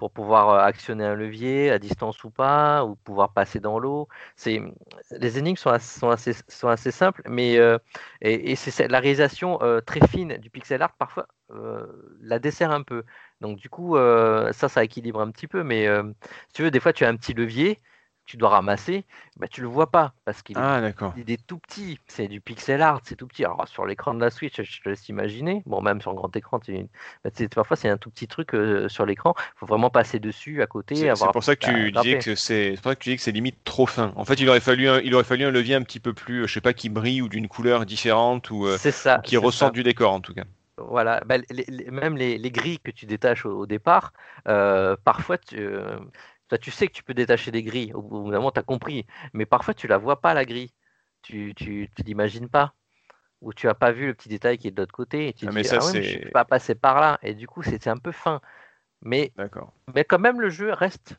pour 0.00 0.10
pouvoir 0.10 0.48
euh, 0.48 0.58
actionner 0.60 1.04
un 1.04 1.14
levier 1.14 1.70
à 1.70 1.78
distance 1.78 2.24
ou 2.24 2.30
pas, 2.30 2.84
ou 2.86 2.96
pouvoir 2.96 3.34
passer 3.34 3.60
dans 3.60 3.78
l'eau. 3.78 4.08
C'est 4.34 4.62
les 5.10 5.38
énigmes 5.38 5.56
sont 5.56 5.70
assez, 5.70 6.00
sont 6.00 6.08
assez, 6.08 6.32
sont 6.48 6.68
assez 6.68 6.90
simples, 6.90 7.22
mais 7.28 7.58
euh, 7.58 7.78
et, 8.22 8.56
c'est 8.56 8.88
la 8.88 8.98
réalisation 8.98 9.58
euh, 9.62 9.80
très 9.82 10.00
fine 10.08 10.38
du 10.38 10.48
pixel 10.50 10.82
art 10.82 10.94
parfois 10.94 11.26
la 12.22 12.38
dessert 12.38 12.70
un 12.70 12.82
peu. 12.82 13.02
Donc 13.40 13.58
du 13.58 13.68
coup, 13.68 13.96
ça, 13.96 14.68
ça 14.68 14.84
équilibre 14.84 15.20
un 15.20 15.30
petit 15.32 15.48
peu, 15.48 15.64
mais 15.64 15.86
si 16.48 16.54
tu 16.54 16.62
veux, 16.62 16.70
des 16.70 16.80
fois, 16.80 16.92
tu 16.92 17.04
as 17.04 17.08
un 17.08 17.16
petit 17.16 17.34
levier, 17.34 17.78
tu 18.30 18.36
dois 18.36 18.50
ramasser, 18.50 19.04
bah, 19.36 19.48
tu 19.48 19.60
le 19.60 19.66
vois 19.68 19.90
pas 19.90 20.14
parce 20.24 20.42
qu'il 20.42 20.58
est 20.60 20.62
Ah, 20.62 20.92
il 21.16 21.30
est 21.30 21.44
tout 21.44 21.58
petit, 21.58 21.98
c'est 22.06 22.28
du 22.28 22.40
pixel 22.40 22.80
art, 22.82 23.00
c'est 23.04 23.16
tout 23.16 23.26
petit. 23.26 23.44
Alors 23.44 23.66
sur 23.66 23.84
l'écran 23.84 24.14
de 24.14 24.20
la 24.20 24.30
Switch, 24.30 24.62
je 24.62 24.80
te 24.80 24.88
laisse 24.88 25.08
imaginer. 25.08 25.62
Bon, 25.66 25.82
même 25.82 26.00
sur 26.00 26.12
un 26.12 26.14
grand 26.14 26.34
écran, 26.36 26.60
tu- 26.60 26.86
bah, 27.24 27.30
parfois 27.54 27.76
c'est 27.76 27.88
un 27.88 27.98
tout 27.98 28.10
petit 28.10 28.28
truc 28.28 28.54
euh, 28.54 28.88
sur 28.88 29.06
l'écran. 29.06 29.34
faut 29.56 29.66
vraiment 29.66 29.90
passer 29.90 30.20
dessus, 30.20 30.62
à 30.62 30.66
côté, 30.68 31.08
C'est 31.08 31.08
avoir. 31.10 31.32
pour 31.32 31.42
ça 31.44 31.54
que 31.56 31.60
tu 31.60 31.90
disais 31.92 32.16
que 32.16 32.34
c'est 32.34 32.74
c'est 32.76 32.82
pour 32.82 32.90
ça 32.90 32.96
que 32.96 33.02
tu 33.02 33.10
dis 33.10 33.16
que 33.16 33.22
c'est 33.22 33.32
limite 33.32 33.62
trop 33.64 33.86
fin. 33.86 34.12
En 34.16 34.24
fait, 34.24 34.34
il 34.40 34.48
aurait 34.48 34.60
fallu 34.60 34.88
un, 34.88 35.00
il 35.00 35.14
aurait 35.14 35.24
fallu 35.24 35.44
un 35.44 35.50
levier 35.50 35.74
un 35.74 35.82
petit 35.82 36.00
peu 36.00 36.12
plus, 36.12 36.42
euh, 36.42 36.46
je 36.46 36.52
sais 36.52 36.60
pas, 36.60 36.72
qui 36.74 36.88
brille 36.88 37.22
ou 37.22 37.28
d'une 37.28 37.48
couleur 37.48 37.86
différente 37.86 38.50
ou, 38.50 38.66
euh, 38.66 38.78
ça. 38.90 39.16
ou 39.16 39.22
qui 39.22 39.36
ressort 39.36 39.70
ça. 39.70 39.72
du 39.72 39.82
décor 39.82 40.12
en 40.12 40.20
tout 40.20 40.34
cas. 40.34 40.44
Voilà, 40.78 41.20
Bah, 41.26 41.36
les- 41.50 41.64
les- 41.68 41.90
même 41.90 42.16
les, 42.16 42.38
les 42.38 42.50
grilles 42.50 42.78
que 42.80 42.90
tu 42.90 43.04
détaches 43.06 43.44
au, 43.44 43.50
au 43.60 43.66
départ, 43.66 44.12
euh, 44.48 44.96
parfois 45.04 45.36
tu, 45.36 45.58
euh, 45.58 45.98
toi, 46.50 46.58
tu 46.58 46.72
sais 46.72 46.88
que 46.88 46.94
tu 46.94 47.04
peux 47.04 47.14
détacher 47.14 47.52
des 47.52 47.64
grilles, 47.64 47.94
au 47.94 48.02
bout 48.02 48.30
d'un 48.32 48.38
moment 48.38 48.52
tu 48.52 48.60
as 48.60 48.64
compris, 48.64 49.06
mais 49.34 49.46
parfois 49.46 49.74
tu 49.74 49.88
la 49.88 49.98
vois 49.98 50.20
pas 50.22 50.34
la 50.34 50.46
grille, 50.46 50.72
tu, 51.22 51.54
tu, 51.56 51.90
tu 51.96 52.04
l'imagines 52.04 52.50
pas, 52.50 52.74
ou 53.42 53.52
tu 53.54 53.68
as 53.68 53.74
pas 53.74 53.92
vu 53.92 54.06
le 54.08 54.14
petit 54.14 54.28
détail 54.30 54.58
qui 54.58 54.68
est 54.68 54.72
de 54.72 54.80
l'autre 54.82 54.92
côté, 54.94 55.28
et 55.28 55.32
tu 55.34 55.46
Ah, 55.46 55.52
mais 55.52 55.64
ça, 55.64 55.80
ah 55.80 55.84
ouais, 55.84 55.94
mais 55.94 56.02
je 56.02 56.18
c'est- 56.18 56.20
peux 56.20 56.30
pas 56.30 56.44
passer 56.46 56.74
par 56.76 57.00
là, 57.00 57.18
et 57.22 57.34
du 57.34 57.46
coup 57.48 57.62
c'est 57.62 57.88
un 57.88 57.98
peu 57.98 58.12
fin, 58.12 58.40
mais, 59.02 59.32
quand 60.08 60.18
même 60.18 60.40
le 60.40 60.50
jeu 60.50 60.72
reste 60.72 61.16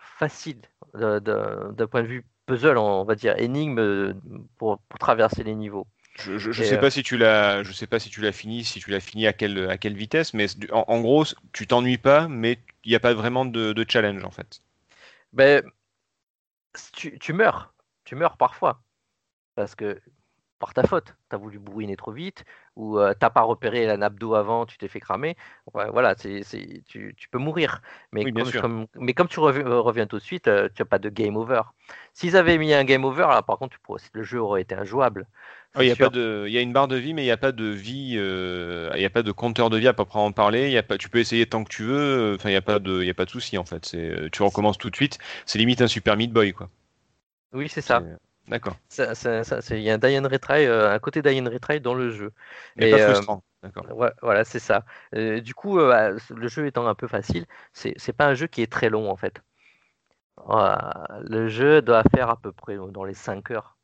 facile 0.00 0.60
d'un 0.94 1.86
point 1.90 2.02
de 2.02 2.08
vue 2.08 2.26
puzzle, 2.46 2.78
on 2.78 3.04
va 3.04 3.14
dire, 3.14 3.38
énigme 3.38 4.14
pour, 4.58 4.78
pour 4.78 4.98
traverser 4.98 5.42
les 5.44 5.54
niveaux. 5.54 5.86
Je, 6.16 6.38
je, 6.38 6.50
je 6.52 6.62
Et, 6.62 6.64
sais 6.64 6.76
euh, 6.76 6.78
pas 6.78 6.90
si 6.90 7.02
tu 7.04 7.16
l'as, 7.16 7.62
je 7.62 7.72
sais 7.72 7.86
pas 7.86 7.98
si 8.00 8.10
tu 8.10 8.20
l'as 8.20 8.32
fini, 8.32 8.64
si 8.64 8.80
tu 8.80 8.90
l'as 8.90 9.00
fini 9.00 9.26
à 9.28 9.32
quelle 9.32 9.70
à 9.70 9.78
quelle 9.78 9.96
vitesse, 9.96 10.34
mais 10.34 10.46
en, 10.72 10.84
en 10.88 11.00
gros, 11.00 11.24
tu 11.52 11.66
t'ennuies 11.68 11.98
pas, 11.98 12.26
mais 12.28 12.58
il 12.84 12.90
n'y 12.90 12.94
a 12.96 13.00
pas 13.00 13.14
vraiment 13.14 13.44
de, 13.44 13.72
de 13.72 13.86
challenge 13.88 14.24
en 14.24 14.30
fait. 14.30 14.60
Ben, 15.34 15.62
tu, 16.92 17.18
tu 17.18 17.32
meurs, 17.32 17.74
tu 18.04 18.14
meurs 18.14 18.36
parfois, 18.36 18.82
parce 19.56 19.74
que 19.74 20.00
par 20.58 20.74
ta 20.74 20.84
faute, 20.84 21.16
tu 21.30 21.36
as 21.36 21.38
voulu 21.38 21.58
bourriner 21.58 21.96
trop 21.96 22.12
vite, 22.12 22.44
ou 22.76 22.98
euh, 22.98 23.14
t'as 23.18 23.30
pas 23.30 23.42
repéré 23.42 23.86
la 23.86 23.96
nappe 23.96 24.18
d'eau 24.18 24.34
avant, 24.34 24.66
tu 24.66 24.78
t'es 24.78 24.88
fait 24.88 25.00
cramer. 25.00 25.36
Ouais, 25.74 25.88
voilà, 25.90 26.14
c'est, 26.18 26.42
c'est, 26.42 26.82
tu, 26.86 27.14
tu 27.16 27.28
peux 27.28 27.38
mourir. 27.38 27.80
Mais, 28.12 28.24
Oui, 28.24 28.32
comme, 28.32 28.52
sûr. 28.52 28.60
comme- 28.60 28.86
mais 28.96 29.14
comme 29.14 29.28
tu 29.28 29.40
reviens, 29.40 29.66
euh, 29.66 29.80
reviens 29.80 30.06
tout 30.06 30.18
de 30.18 30.22
suite, 30.22 30.48
euh, 30.48 30.68
tu 30.74 30.82
n'as 30.82 30.86
pas 30.86 30.98
de 30.98 31.08
game 31.08 31.36
over. 31.36 31.62
S'ils 32.12 32.36
avaient 32.36 32.58
mis 32.58 32.72
un 32.74 32.84
game 32.84 33.04
over, 33.04 33.26
là, 33.28 33.42
par 33.42 33.58
contre, 33.58 33.76
le 34.12 34.22
jeu 34.22 34.40
aurait 34.40 34.62
été 34.62 34.74
injouable. 34.74 35.26
Ah, 35.76 35.82
Il 35.82 35.88
y 35.88 35.90
a 35.90 35.96
pas 35.96 36.08
sûr. 36.08 36.10
de, 36.10 36.44
il 36.46 36.52
y 36.52 36.58
a 36.58 36.60
une 36.60 36.72
barre 36.72 36.86
de 36.86 36.94
vie, 36.96 37.14
mais 37.14 37.22
il 37.22 37.24
n'y 37.26 37.32
a 37.32 37.36
pas 37.36 37.50
de 37.50 37.64
vie, 37.64 38.14
euh, 38.16 38.90
il 38.94 39.02
y 39.02 39.04
a 39.04 39.10
pas 39.10 39.22
de 39.24 39.32
compteur 39.32 39.70
de 39.70 39.76
vie 39.76 39.88
à 39.88 39.92
proprement 39.92 40.30
parler. 40.30 40.66
Il 40.68 40.72
y 40.72 40.78
a 40.78 40.84
pas, 40.84 40.98
tu 40.98 41.08
peux 41.08 41.18
essayer 41.18 41.46
tant 41.46 41.64
que 41.64 41.68
tu 41.70 41.82
veux. 41.82 42.38
Il 42.44 42.50
y 42.52 42.54
a 42.56 42.62
pas 42.62 42.78
de, 42.78 43.02
y 43.02 43.10
a 43.10 43.14
pas 43.14 43.24
de 43.24 43.30
souci 43.30 43.58
en 43.58 43.64
fait. 43.64 43.84
C'est, 43.84 43.98
euh, 43.98 44.28
tu 44.30 44.42
recommences 44.42 44.78
tout 44.78 44.90
de 44.90 44.94
suite. 44.96 45.18
C'est 45.46 45.58
limite 45.58 45.82
un 45.82 45.88
Super 45.88 46.16
Meat 46.16 46.32
Boy 46.32 46.52
quoi. 46.52 46.70
Oui, 47.52 47.68
c'est 47.70 47.80
ça. 47.80 48.02
C'est- 48.02 48.18
D'accord. 48.48 48.76
Il 49.70 49.80
y 49.80 49.90
a 49.90 49.94
un 49.94 49.98
die 49.98 50.18
and 50.18 50.28
retry, 50.28 50.66
euh, 50.66 50.92
un 50.92 50.98
côté 50.98 51.22
die 51.22 51.40
and 51.40 51.50
retry 51.50 51.80
dans 51.80 51.94
le 51.94 52.10
jeu. 52.10 52.32
Mais 52.76 52.86
Et, 52.86 52.92
pas 52.92 52.98
euh, 52.98 53.14
frustrant. 53.14 53.42
Ouais, 53.92 54.12
voilà, 54.22 54.44
c'est 54.44 54.58
ça. 54.58 54.84
Euh, 55.14 55.40
du 55.40 55.54
coup, 55.54 55.78
euh, 55.78 55.88
bah, 55.88 56.10
le 56.30 56.48
jeu 56.48 56.66
étant 56.66 56.86
un 56.86 56.94
peu 56.94 57.08
facile, 57.08 57.46
c'est 57.72 58.12
pas 58.12 58.26
un 58.26 58.34
jeu 58.34 58.46
qui 58.46 58.62
est 58.62 58.70
très 58.70 58.90
long 58.90 59.10
en 59.10 59.16
fait. 59.16 59.40
Euh, 60.50 60.76
le 61.22 61.48
jeu 61.48 61.80
doit 61.82 62.02
faire 62.14 62.28
à 62.28 62.36
peu 62.36 62.52
près 62.52 62.76
dans 62.76 63.04
les 63.04 63.14
5 63.14 63.50
heures. 63.50 63.76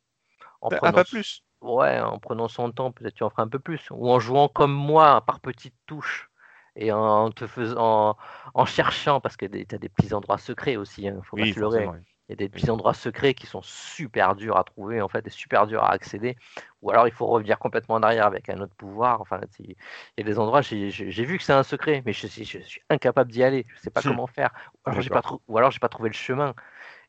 En 0.61 0.69
Ah, 0.69 0.77
prenant 0.77 0.93
pas 0.93 1.05
plus. 1.05 1.43
Ouais, 1.61 1.99
en 1.99 2.19
prenant 2.19 2.47
son 2.47 2.71
temps, 2.71 2.91
peut-être 2.91 3.13
tu 3.15 3.23
en 3.23 3.29
feras 3.29 3.43
un 3.43 3.47
peu 3.47 3.59
plus. 3.59 3.87
Ou 3.91 4.09
en 4.09 4.19
jouant 4.19 4.47
comme 4.47 4.73
moi, 4.73 5.21
par 5.25 5.39
petites 5.39 5.75
touches. 5.85 6.29
Et 6.75 6.91
en 6.91 7.31
te 7.31 7.47
faisant, 7.47 8.11
en, 8.11 8.17
en 8.53 8.65
cherchant, 8.65 9.19
parce 9.19 9.35
que 9.37 9.45
tu 9.45 9.75
as 9.75 9.77
des 9.77 9.89
petits 9.89 10.13
endroits 10.13 10.37
secrets 10.37 10.77
aussi, 10.77 11.07
hein, 11.07 11.19
faut 11.23 11.37
pas 11.37 11.43
Oui, 11.43 11.53
se 11.53 11.59
leurrer. 11.59 11.83
forcément. 11.83 11.95
Y 12.31 12.33
a 12.33 12.35
des 12.35 12.49
petits 12.49 12.69
endroits 12.69 12.93
secrets 12.93 13.33
qui 13.33 13.47
sont 13.47 13.61
super 13.63 14.35
durs 14.35 14.57
à 14.57 14.63
trouver, 14.63 15.01
en 15.01 15.07
fait, 15.07 15.25
et 15.27 15.29
super 15.29 15.67
durs 15.67 15.83
à 15.83 15.91
accéder. 15.91 16.35
Ou 16.81 16.91
alors 16.91 17.07
il 17.07 17.13
faut 17.13 17.27
revenir 17.27 17.59
complètement 17.59 17.95
en 17.95 18.03
arrière 18.03 18.25
avec 18.25 18.49
un 18.49 18.59
autre 18.59 18.75
pouvoir. 18.75 19.21
Enfin, 19.21 19.39
il 19.59 19.75
y 20.17 20.21
a 20.21 20.23
des 20.23 20.39
endroits, 20.39 20.61
j'ai 20.61 20.89
vu 21.25 21.37
que 21.37 21.43
c'est 21.43 21.53
un 21.53 21.63
secret, 21.63 22.01
mais 22.05 22.13
je, 22.13 22.27
suis- 22.27 22.45
je 22.45 22.59
suis 22.59 22.81
incapable 22.89 23.31
d'y 23.31 23.43
aller. 23.43 23.65
Je 23.75 23.79
sais 23.81 23.89
pas 23.91 24.01
Hmm. 24.01 24.09
comment 24.09 24.27
faire. 24.27 24.51
Ou 24.85 24.89
alors 24.89 25.01
j'ai 25.01 25.09
pas, 25.09 25.21
trou- 25.21 25.41
pas 25.81 25.89
trouvé 25.89 26.09
le 26.09 26.13
chemin. 26.15 26.53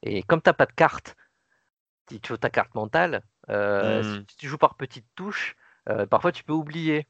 Et 0.02 0.22
comme 0.24 0.42
t'as 0.42 0.52
pas 0.54 0.66
de 0.66 0.72
carte, 0.72 1.16
si 2.08 2.20
tu 2.20 2.32
as 2.32 2.38
ta 2.38 2.50
carte 2.50 2.74
mentale, 2.74 3.22
euh, 3.50 4.02
Hmm. 4.02 4.24
si 4.28 4.36
tu 4.36 4.48
joues 4.48 4.58
par 4.58 4.76
petites 4.76 5.06
touches, 5.14 5.56
euh, 5.88 6.06
parfois 6.06 6.32
tu 6.32 6.44
peux 6.44 6.52
oublier. 6.52 7.08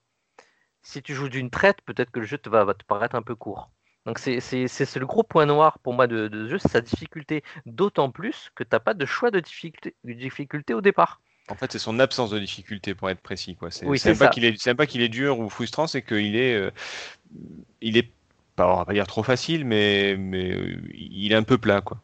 Si 0.82 1.02
tu 1.02 1.14
joues 1.14 1.28
d'une 1.30 1.50
traite, 1.50 1.82
peut-être 1.82 2.10
que 2.12 2.20
le 2.20 2.26
jeu 2.26 2.38
te 2.38 2.48
va, 2.50 2.64
va 2.64 2.74
te 2.74 2.84
paraître 2.84 3.16
un 3.16 3.22
peu 3.22 3.34
court. 3.36 3.72
Donc 4.07 4.18
c'est 4.18 4.36
le 4.36 5.07
gros 5.07 5.22
point 5.22 5.46
noir 5.46 5.78
pour 5.78 5.94
moi 5.94 6.07
de, 6.07 6.28
de 6.28 6.44
ce 6.44 6.50
jeu, 6.50 6.59
c'est 6.59 6.68
sa 6.68 6.80
difficulté. 6.80 7.42
D'autant 7.66 8.11
plus 8.11 8.50
que 8.55 8.64
tu 8.64 8.70
n'as 8.72 8.80
pas 8.80 8.94
de 8.94 9.07
choix 9.07 9.30
de 9.30 9.40
difficulté, 9.40 9.94
de 10.05 10.12
difficulté 10.12 10.74
au 10.74 10.80
départ. 10.80 11.20
En 11.48 11.55
fait, 11.55 11.72
c'est 11.72 11.78
son 11.78 11.98
absence 11.98 12.30
de 12.30 12.38
difficulté 12.38 12.94
pour 12.94 13.11
être 13.11 13.20
précis 13.20 13.57
quoi. 13.57 13.70
C'est 13.70 13.86
Oui, 13.86 14.00
même 14.05 14.16
pas 14.16 14.28
qu'il 14.28 14.44
est, 14.44 14.86
qu'il 14.86 15.03
est 15.03 15.09
dur 15.09 15.38
ou 15.38 15.48
frustrant, 15.48 15.86
c'est 15.86 16.03
qu'il 16.03 16.36
est, 16.36 16.55
euh, 16.55 16.70
il 17.80 17.96
est, 17.96 18.11
pas, 18.57 18.72
on 18.72 18.76
va 18.76 18.84
pas 18.84 18.92
dire 18.92 19.07
trop 19.07 19.22
facile, 19.22 19.64
mais 19.64 20.16
mais 20.16 20.53
euh, 20.53 20.80
il 20.94 21.32
est 21.32 21.36
un 21.36 21.42
peu 21.42 21.59
plat 21.59 21.80
quoi. 21.80 22.00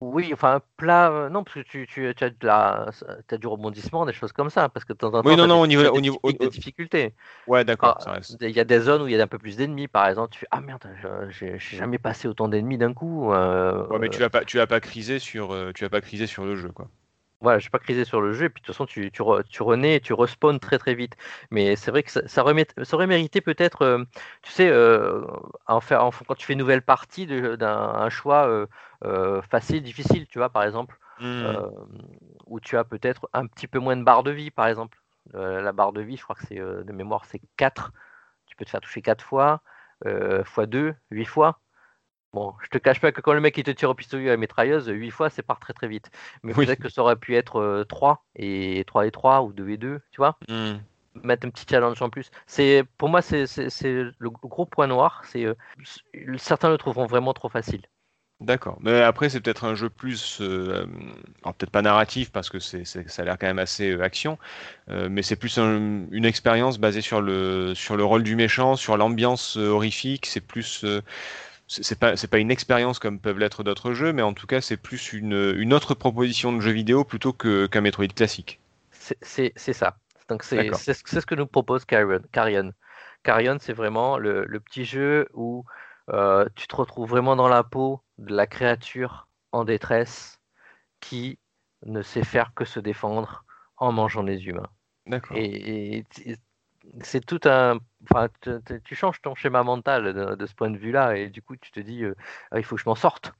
Oui, 0.00 0.32
enfin, 0.32 0.60
plat, 0.76 1.10
euh, 1.10 1.28
non, 1.28 1.42
parce 1.42 1.54
que 1.56 1.60
tu, 1.60 1.86
tu, 1.88 2.14
tu 2.16 2.24
as, 2.24 2.30
de 2.30 2.46
la, 2.46 2.90
t'as 3.26 3.36
du 3.36 3.48
rebondissement, 3.48 4.06
des 4.06 4.12
choses 4.12 4.32
comme 4.32 4.48
ça, 4.48 4.68
parce 4.68 4.84
que 4.84 4.92
de 4.92 4.98
temps 4.98 5.12
en 5.14 5.24
temps, 5.24 5.24
Oui, 5.24 5.36
non, 5.36 5.46
non, 5.46 5.60
des, 5.60 5.62
au 5.62 5.66
niveau, 5.66 5.82
t'as 5.82 5.90
au 5.90 6.00
des 6.00 6.00
niveau, 6.00 6.18
au- 6.22 6.30
de 6.40 6.46
au- 6.46 6.48
difficulté. 6.48 7.14
ouais, 7.46 7.64
d'accord, 7.64 7.96
Ah, 7.96 8.00
ça 8.00 8.12
reste. 8.12 8.38
Il 8.40 8.50
y 8.50 8.60
a 8.60 8.64
des 8.64 8.80
zones 8.80 9.02
où 9.02 9.08
il 9.08 9.14
y 9.16 9.20
a 9.20 9.24
un 9.24 9.28
peu 9.28 9.38
plus 9.38 9.56
d'ennemis, 9.56 9.88
par 9.88 10.08
exemple, 10.08 10.32
tu 10.34 10.40
fais 10.40 10.48
Ah 10.52 10.60
merde, 10.62 10.84
je- 11.02 11.30
j'ai 11.30 11.58
jamais 11.58 11.98
passé 11.98 12.28
autant 12.28 12.48
d'ennemis 12.48 12.78
d'un 12.78 12.94
coup. 12.94 13.32
euh, 13.32 13.86
Ouais, 13.90 13.98
mais 13.98 14.08
tu 14.08 14.20
vas 14.22 14.30
pas, 14.30 14.44
tu 14.46 14.56
vas 14.56 14.66
pas 14.66 14.80
criser 14.80 15.18
sur, 15.18 15.52
euh, 15.52 15.72
tu 15.74 15.84
vas 15.84 15.90
pas 15.90 16.00
criser 16.00 16.26
sur 16.26 16.44
le 16.46 16.56
jeu, 16.56 16.70
quoi. 16.72 16.88
Voilà, 17.40 17.60
je 17.60 17.66
vais 17.66 17.70
pas 17.70 17.78
criser 17.78 18.04
sur 18.04 18.20
le 18.20 18.32
jeu, 18.32 18.46
et 18.46 18.48
puis 18.48 18.60
de 18.62 18.66
toute 18.66 18.74
façon, 18.74 18.84
tu, 18.86 19.12
tu, 19.12 19.22
re- 19.22 19.44
tu 19.48 19.62
renais 19.62 19.96
et 19.96 20.00
tu 20.00 20.12
respawns 20.12 20.58
très 20.58 20.76
très 20.78 20.94
vite. 20.96 21.14
Mais 21.52 21.76
c'est 21.76 21.92
vrai 21.92 22.02
que 22.02 22.10
ça, 22.10 22.26
ça, 22.26 22.42
remet- 22.42 22.66
ça 22.84 22.96
aurait 22.96 23.06
mérité 23.06 23.40
peut-être, 23.40 23.82
euh, 23.82 24.04
tu 24.42 24.50
sais, 24.50 24.68
euh, 24.68 25.24
en 25.68 25.80
faire, 25.80 26.04
en- 26.04 26.10
quand 26.10 26.34
tu 26.34 26.44
fais 26.46 26.54
une 26.54 26.58
nouvelle 26.58 26.82
partie, 26.82 27.26
d'un 27.26 27.68
un 27.94 28.10
choix 28.10 28.48
euh, 29.04 29.40
facile, 29.42 29.82
difficile, 29.84 30.26
tu 30.26 30.38
vois, 30.38 30.50
par 30.50 30.64
exemple, 30.64 30.98
euh, 31.44 31.70
où 32.46 32.60
tu 32.60 32.76
as 32.76 32.84
peut-être 32.84 33.28
un 33.32 33.46
petit 33.46 33.68
peu 33.68 33.78
moins 33.78 33.96
de 33.96 34.02
barre 34.04 34.22
de 34.24 34.30
vie, 34.32 34.50
par 34.50 34.66
exemple. 34.66 34.98
La 35.34 35.72
barre 35.72 35.92
de 35.92 36.00
vie, 36.00 36.16
je 36.16 36.22
crois 36.22 36.34
que 36.36 36.46
c'est 36.46 36.56
de 36.56 36.92
mémoire, 36.92 37.24
c'est 37.26 37.40
4. 37.58 37.92
Tu 38.46 38.56
peux 38.56 38.64
te 38.64 38.70
faire 38.70 38.80
toucher 38.80 39.02
4 39.02 39.22
fois, 39.24 39.62
euh, 40.06 40.42
fois 40.44 40.66
2, 40.66 40.94
8 41.10 41.26
fois. 41.26 41.60
Bon, 42.34 42.54
je 42.62 42.68
te 42.68 42.78
cache 42.78 43.00
pas 43.00 43.10
que 43.10 43.20
quand 43.22 43.32
le 43.32 43.40
mec 43.40 43.56
il 43.56 43.64
te 43.64 43.70
tire 43.70 43.88
au 43.90 43.94
pistolet 43.94 44.28
à 44.28 44.32
la 44.32 44.36
mitrailleuse, 44.36 44.88
8 44.88 45.10
fois, 45.10 45.30
c'est 45.30 45.42
part 45.42 45.58
très 45.60 45.72
très 45.72 45.88
vite. 45.88 46.10
Mais 46.42 46.54
Oui. 46.56 46.66
peut-être 46.66 46.80
que 46.80 46.88
ça 46.90 47.00
aurait 47.02 47.16
pu 47.16 47.34
être 47.36 47.56
euh, 47.56 47.84
3 47.84 48.26
et 48.36 48.84
3 48.86 49.06
et 49.06 49.10
3 49.10 49.42
ou 49.42 49.52
2 49.52 49.68
et 49.70 49.78
2, 49.78 50.00
tu 50.10 50.18
vois 50.18 50.38
Hmm. 50.48 50.78
Mettre 51.14 51.46
un 51.46 51.50
petit 51.50 51.66
challenge 51.68 52.02
en 52.02 52.10
plus. 52.10 52.30
C'est 52.46 52.84
Pour 52.98 53.08
moi, 53.10 53.22
c'est 53.22 53.46
le 54.18 54.30
gros 54.30 54.66
point 54.66 54.86
noir. 54.88 55.22
C'est 55.26 55.44
euh, 55.46 55.54
Certains 56.38 56.70
le 56.70 56.78
trouveront 56.78 57.06
vraiment 57.06 57.34
trop 57.34 57.48
facile. 57.50 57.82
D'accord. 58.40 58.78
Mais 58.82 59.00
après, 59.02 59.28
c'est 59.28 59.40
peut-être 59.40 59.64
un 59.64 59.74
jeu 59.74 59.90
plus, 59.90 60.38
euh, 60.40 60.86
alors 61.42 61.54
peut-être 61.54 61.72
pas 61.72 61.82
narratif 61.82 62.30
parce 62.30 62.50
que 62.50 62.60
c'est, 62.60 62.84
ça 62.84 63.00
a 63.22 63.24
l'air 63.24 63.36
quand 63.36 63.48
même 63.48 63.58
assez 63.58 63.90
euh, 63.90 64.00
action, 64.04 64.38
euh, 64.90 65.08
mais 65.10 65.22
c'est 65.22 65.34
plus 65.34 65.58
un- 65.58 66.06
une 66.12 66.24
expérience 66.24 66.78
basée 66.78 67.00
sur 67.00 67.20
le, 67.20 67.74
sur 67.74 67.96
le 67.96 68.04
rôle 68.04 68.22
du 68.22 68.36
méchant, 68.36 68.76
sur 68.76 68.96
l'ambiance 68.96 69.56
euh, 69.56 69.70
horrifique. 69.70 70.26
C'est 70.26 70.40
plus, 70.40 70.84
euh, 70.84 71.02
c'est 71.68 71.98
pas, 71.98 72.16
c'est 72.16 72.28
pas 72.28 72.38
une 72.38 72.50
expérience 72.50 72.98
comme 72.98 73.20
peuvent 73.20 73.38
l'être 73.38 73.62
d'autres 73.62 73.92
jeux, 73.92 74.12
mais 74.12 74.22
en 74.22 74.32
tout 74.32 74.46
cas, 74.46 74.60
c'est 74.60 74.76
plus 74.76 75.12
une, 75.12 75.54
une 75.56 75.72
autre 75.72 75.94
proposition 75.94 76.52
de 76.52 76.60
jeu 76.60 76.72
vidéo 76.72 77.04
plutôt 77.04 77.32
que, 77.32 77.66
qu'un 77.66 77.82
Metroid 77.82 78.08
classique. 78.08 78.60
C'est 78.90 79.52
ça. 79.72 79.96
Donc 80.28 80.42
c'est 80.42 80.70
ce 80.72 81.26
que 81.26 81.34
nous 81.34 81.46
propose 81.46 81.84
Carrion. 81.84 82.20
Carrion, 82.32 82.72
Carrion, 83.22 83.58
c'est 83.60 83.72
vraiment 83.72 84.18
le, 84.18 84.44
le 84.44 84.60
petit 84.60 84.84
jeu 84.84 85.28
où 85.32 85.64
euh, 86.10 86.46
tu 86.54 86.66
te 86.66 86.76
retrouves 86.76 87.08
vraiment 87.08 87.36
dans 87.36 87.48
la 87.48 87.62
peau 87.62 88.02
de 88.18 88.34
la 88.34 88.46
créature 88.46 89.28
en 89.52 89.64
détresse 89.64 90.40
qui 91.00 91.38
ne 91.84 92.02
sait 92.02 92.24
faire 92.24 92.52
que 92.54 92.64
se 92.64 92.80
défendre 92.80 93.44
en 93.76 93.92
mangeant 93.92 94.22
les 94.22 94.46
humains. 94.46 94.68
D'accord. 95.06 95.36
Et, 95.36 96.04
c'est 97.02 97.24
tout 97.24 97.40
un. 97.44 97.78
Enfin, 98.10 98.28
tu- 98.84 98.94
changes 98.94 99.20
ton 99.20 99.34
schéma 99.34 99.62
mental 99.62 100.14
de, 100.14 100.34
de 100.34 100.46
ce 100.46 100.54
point 100.54 100.70
de 100.70 100.78
vue-là, 100.78 101.16
et 101.16 101.28
du 101.28 101.42
coup, 101.42 101.56
tu 101.56 101.70
te 101.70 101.80
dis, 101.80 102.04
euh, 102.04 102.14
Ah, 102.50 102.58
il 102.58 102.64
faut 102.64 102.76
que 102.76 102.82
je 102.82 102.88
m'en 102.88 102.94
sorte. 102.94 103.32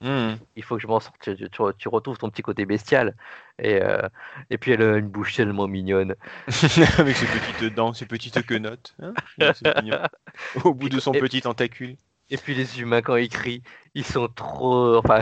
Hmm. 0.00 0.32
Il 0.56 0.64
faut 0.64 0.74
que 0.76 0.82
je 0.82 0.88
m'en 0.88 0.98
sorte. 1.00 1.16
Tu, 1.20 1.36
tu- 1.36 1.62
tu 1.78 1.88
retrouves 1.88 2.18
ton 2.18 2.28
petit 2.28 2.42
côté 2.42 2.66
bestial. 2.66 3.14
Et, 3.60 3.80
euh, 3.82 4.08
et 4.50 4.58
puis, 4.58 4.72
elle 4.72 4.82
a 4.82 4.96
une 4.96 5.08
bouche 5.08 5.34
tellement 5.36 5.68
mignonne. 5.68 6.16
Avec 6.98 7.16
ses 7.16 7.26
petites 7.26 7.74
dents, 7.74 7.92
ses 7.92 8.06
petites 8.06 8.44
quenottes. 8.44 8.96
hein. 9.00 9.14
Au 10.64 10.74
bout 10.74 10.88
de 10.88 10.98
son 11.00 11.12
Et- 11.12 11.20
petit 11.20 11.40
tentacule. 11.42 11.96
Et 12.30 12.36
puis, 12.38 12.54
les 12.54 12.80
humains, 12.80 13.02
quand 13.02 13.16
ils 13.16 13.28
crient, 13.28 13.62
ils 13.94 14.04
sont 14.06 14.26
trop. 14.28 14.96
Enfin, 14.96 15.20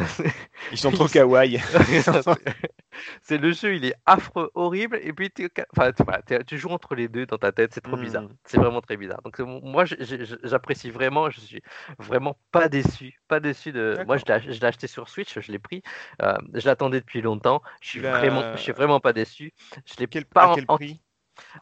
Ils 0.71 0.79
sont 0.79 0.93
trop 0.93 1.07
kawaii. 1.09 1.59
c'est 3.23 3.39
le 3.39 3.53
jeu, 3.53 3.75
il 3.75 3.85
est 3.85 3.95
affreux, 4.07 4.51
horrible. 4.55 4.99
Et 5.03 5.13
puis, 5.13 5.31
enfin, 5.77 5.91
tu, 6.47 6.59
joues 6.59 6.69
entre 6.69 6.95
les 6.95 7.09
deux 7.09 7.27
dans 7.27 7.39
ta 7.39 7.53
tête. 7.53 7.73
C'est 7.75 7.81
trop 7.81 7.97
Hmm. 7.97 8.03
bizarre. 8.03 8.29
C'est 8.45 8.59
vraiment 8.59 8.81
très 8.81 8.97
bizarre. 8.97 9.21
Donc, 9.23 9.39
moi, 9.41 9.85
j'apprécie 10.43 10.91
vraiment. 10.91 11.31
Je 11.31 11.41
suis 11.41 11.63
vraiment 11.99 12.37
pas 12.53 12.69
déçu. 12.69 13.21
Pas 13.29 13.41
déçu 13.41 13.73
de. 13.73 13.99
Moi, 14.07 14.17
je 14.17 14.25
l'ai 14.27 14.65
acheté 14.65 14.87
sur 14.87 15.09
Switch. 15.09 15.39
Je 15.41 15.51
l'ai 15.53 15.59
pris. 15.59 15.83
euh, 16.23 16.35
je 16.55 16.67
l'attendais 16.67 17.01
depuis 17.01 17.23
longtemps. 17.23 17.63
Je 17.81 17.89
suis 17.89 18.01
l'as- 18.01 18.19
vraiment, 18.19 18.57
je 18.57 18.61
suis 18.63 18.73
vraiment 18.73 19.01
pas 19.01 19.13
déçu. 19.13 19.53
Je 19.87 19.95
l'ai 19.99 20.07
Quel, 20.07 20.25
pas 20.27 20.53
à 20.53 20.55
quel 20.55 20.65
en- 20.69 20.77
prix? 20.77 21.01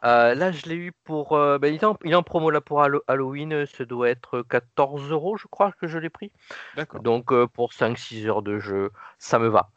Euh, 0.03 0.35
là, 0.35 0.51
je 0.51 0.65
l'ai 0.67 0.75
eu 0.75 0.91
pour. 1.03 1.33
euh, 1.33 1.57
ben, 1.59 1.73
il, 1.73 1.77
est 1.77 1.85
en, 1.85 1.97
il 2.03 2.11
est 2.11 2.15
en 2.15 2.23
promo 2.23 2.49
là 2.49 2.61
pour 2.61 2.81
Hallo- 2.81 3.03
Halloween. 3.07 3.53
euh, 3.53 3.65
Ça 3.65 3.85
doit 3.85 4.09
être 4.09 4.41
14 4.43 5.11
euros, 5.11 5.37
je 5.37 5.47
crois 5.47 5.71
que 5.71 5.87
je 5.87 5.97
l'ai 5.97 6.09
pris. 6.09 6.31
D'accord. 6.75 7.01
Donc, 7.01 7.31
euh, 7.31 7.47
pour 7.47 7.73
5-6 7.73 8.25
heures 8.27 8.41
de 8.41 8.59
jeu, 8.59 8.91
ça 9.17 9.39
me 9.39 9.47
va. 9.47 9.69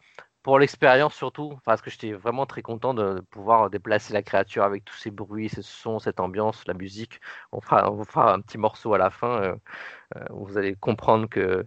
Pour 0.42 0.58
l'expérience 0.58 1.14
surtout, 1.14 1.56
parce 1.64 1.80
que 1.82 1.90
j'étais 1.90 2.12
vraiment 2.12 2.46
très 2.46 2.62
content 2.62 2.94
de, 2.94 3.20
pouvoir 3.30 3.70
déplacer 3.70 4.12
la 4.12 4.22
créature 4.22 4.64
avec 4.64 4.84
tous 4.84 4.96
ces 4.96 5.12
bruits, 5.12 5.48
ces 5.48 5.62
sons, 5.62 6.00
cette 6.00 6.18
ambiance, 6.18 6.66
la 6.66 6.74
musique. 6.74 7.20
On 7.52 7.60
fera, 7.60 7.90
on 7.90 7.94
vous 7.94 8.04
fera 8.04 8.32
un 8.34 8.40
petit 8.40 8.58
morceau 8.58 8.92
à 8.94 8.98
la 8.98 9.10
fin 9.10 9.40
euh, 9.40 9.54
euh, 10.16 10.24
où 10.30 10.44
vous 10.46 10.58
allez 10.58 10.74
comprendre 10.74 11.28
que 11.28 11.64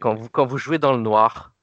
quand 0.00 0.14
vous, 0.14 0.28
quand 0.28 0.44
vous 0.44 0.58
jouez 0.58 0.78
dans 0.78 0.92
le 0.92 1.00
noir, 1.00 1.54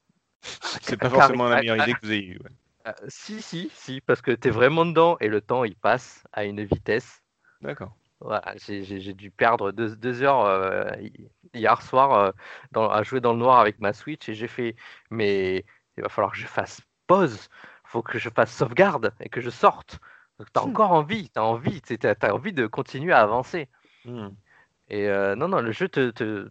c'est 0.42 0.98
pas 0.98 1.10
forcément 1.10 1.50
la 1.50 1.58
meilleure 1.58 1.78
idée 1.78 1.94
que 1.94 2.06
vous 2.06 2.12
ayez 2.14 2.26
eue. 2.28 2.40
ouais. 2.44 2.52
Euh, 2.88 2.92
si, 3.08 3.42
si, 3.42 3.70
si, 3.74 4.02
parce 4.02 4.22
que 4.22 4.32
tu 4.32 4.48
es 4.48 4.52
vraiment 4.52 4.86
dedans 4.86 5.18
et 5.20 5.28
le 5.28 5.42
temps 5.42 5.64
il 5.64 5.76
passe 5.76 6.24
à 6.34 6.46
une 6.46 6.64
vitesse. 6.64 7.22
D'accord. 7.62 7.94
Voilà, 8.20 8.44
j'ai 8.58 9.14
dû 9.14 9.30
perdre 9.30 9.72
deux, 9.72 9.96
deux 9.96 10.24
heures 10.24 10.42
euh, 10.46 10.90
hi- 11.00 11.30
hier 11.54 11.82
soir 11.84 12.14
euh, 12.14 12.32
dans- 12.72 12.90
à 12.90 13.04
jouer 13.04 13.22
dans 13.22 13.34
le 13.34 13.40
noir 13.40 13.60
avec 13.60 13.80
ma 13.80 13.94
Switch 13.94 14.28
et 14.30 14.34
j'ai 14.34 14.48
fait, 14.48 14.76
mais 15.12 15.66
il 15.98 16.04
va 16.04 16.10
falloir 16.10 16.32
que 16.34 16.40
je 16.40 16.48
fasse 16.48 16.82
pause, 17.06 17.48
faut 17.86 18.02
que 18.02 18.18
je 18.18 18.30
fasse 18.30 18.52
sauvegarde 18.52 19.14
et 19.20 19.30
que 19.30 19.40
je 19.40 19.52
sorte. 19.52 20.00
Donc 20.40 20.48
t'as 20.52 20.62
Hmm. 20.62 20.70
encore 20.70 20.92
envie, 20.92 21.30
t'as 21.30 21.42
envie, 21.42 21.82
t'as 21.82 22.32
envie 22.32 22.54
de 22.54 22.66
continuer 22.68 23.14
à 23.14 23.22
avancer. 23.22 23.70
Hmm. 24.06 24.30
Et 24.90 25.08
euh, 25.10 25.36
non, 25.36 25.48
non, 25.48 25.62
le 25.62 25.72
jeu 25.72 25.88
te, 25.90 26.10
te, 26.12 26.50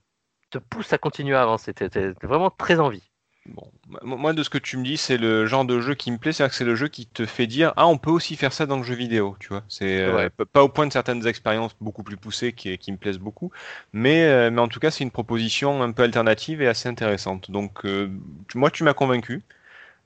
te 0.51 0.59
pousse 0.59 0.93
à 0.93 0.99
continuer 0.99 1.35
à 1.37 1.43
avancer, 1.43 1.75
t'as 1.75 1.89
vraiment 2.23 2.51
très 2.51 2.79
envie. 2.81 3.11
Bon, 3.49 3.71
Moi- 4.03 4.33
de 4.33 4.43
ce 4.43 4.51
que 4.51 4.59
tu 4.59 4.77
me 4.77 4.85
dis, 4.85 4.97
c'est 4.97 5.17
le 5.19 5.47
genre 5.47 5.65
de 5.65 5.81
jeu 5.81 5.95
qui 5.95 6.11
me 6.11 6.19
plaît, 6.19 6.33
c'est-à-dire 6.33 6.51
que 6.51 6.57
c'est 6.57 6.65
le 6.65 6.75
jeu 6.75 6.89
qui 6.89 7.07
te 7.07 7.25
fait 7.27 7.47
dire 7.47 7.73
ah 7.77 7.87
on 7.87 7.99
peut 7.99 8.11
aussi 8.11 8.35
faire 8.37 8.53
ça 8.53 8.67
dans 8.67 8.77
le 8.77 8.83
jeu 8.83 8.95
vidéo, 8.95 9.37
tu 9.39 9.49
vois. 9.49 9.63
C'est 9.69 10.01
euh, 10.01 10.29
Ouais. 10.29 10.31
pas 10.53 10.65
au 10.65 10.69
point 10.69 10.87
de 10.87 10.93
certaines 10.93 11.25
expériences 11.27 11.77
beaucoup 11.81 12.03
plus 12.03 12.17
poussées 12.17 12.53
qui, 12.53 12.77
qui 12.79 12.91
me 12.93 12.97
plaisent 12.97 13.19
beaucoup, 13.21 13.53
mais 13.93 14.25
euh, 14.27 14.51
mais 14.51 14.61
en 14.61 14.69
tout 14.69 14.81
cas 14.81 14.91
c'est 14.91 15.05
une 15.05 15.13
proposition 15.13 15.83
un 15.83 15.93
peu 15.93 16.03
alternative 16.03 16.61
et 16.63 16.67
assez 16.69 16.89
intéressante. 16.89 17.51
Donc 17.51 17.85
euh, 17.85 18.11
tu- 18.49 18.59
moi 18.59 18.71
tu 18.73 18.83
m'as 18.85 18.95
convaincu. 18.95 19.43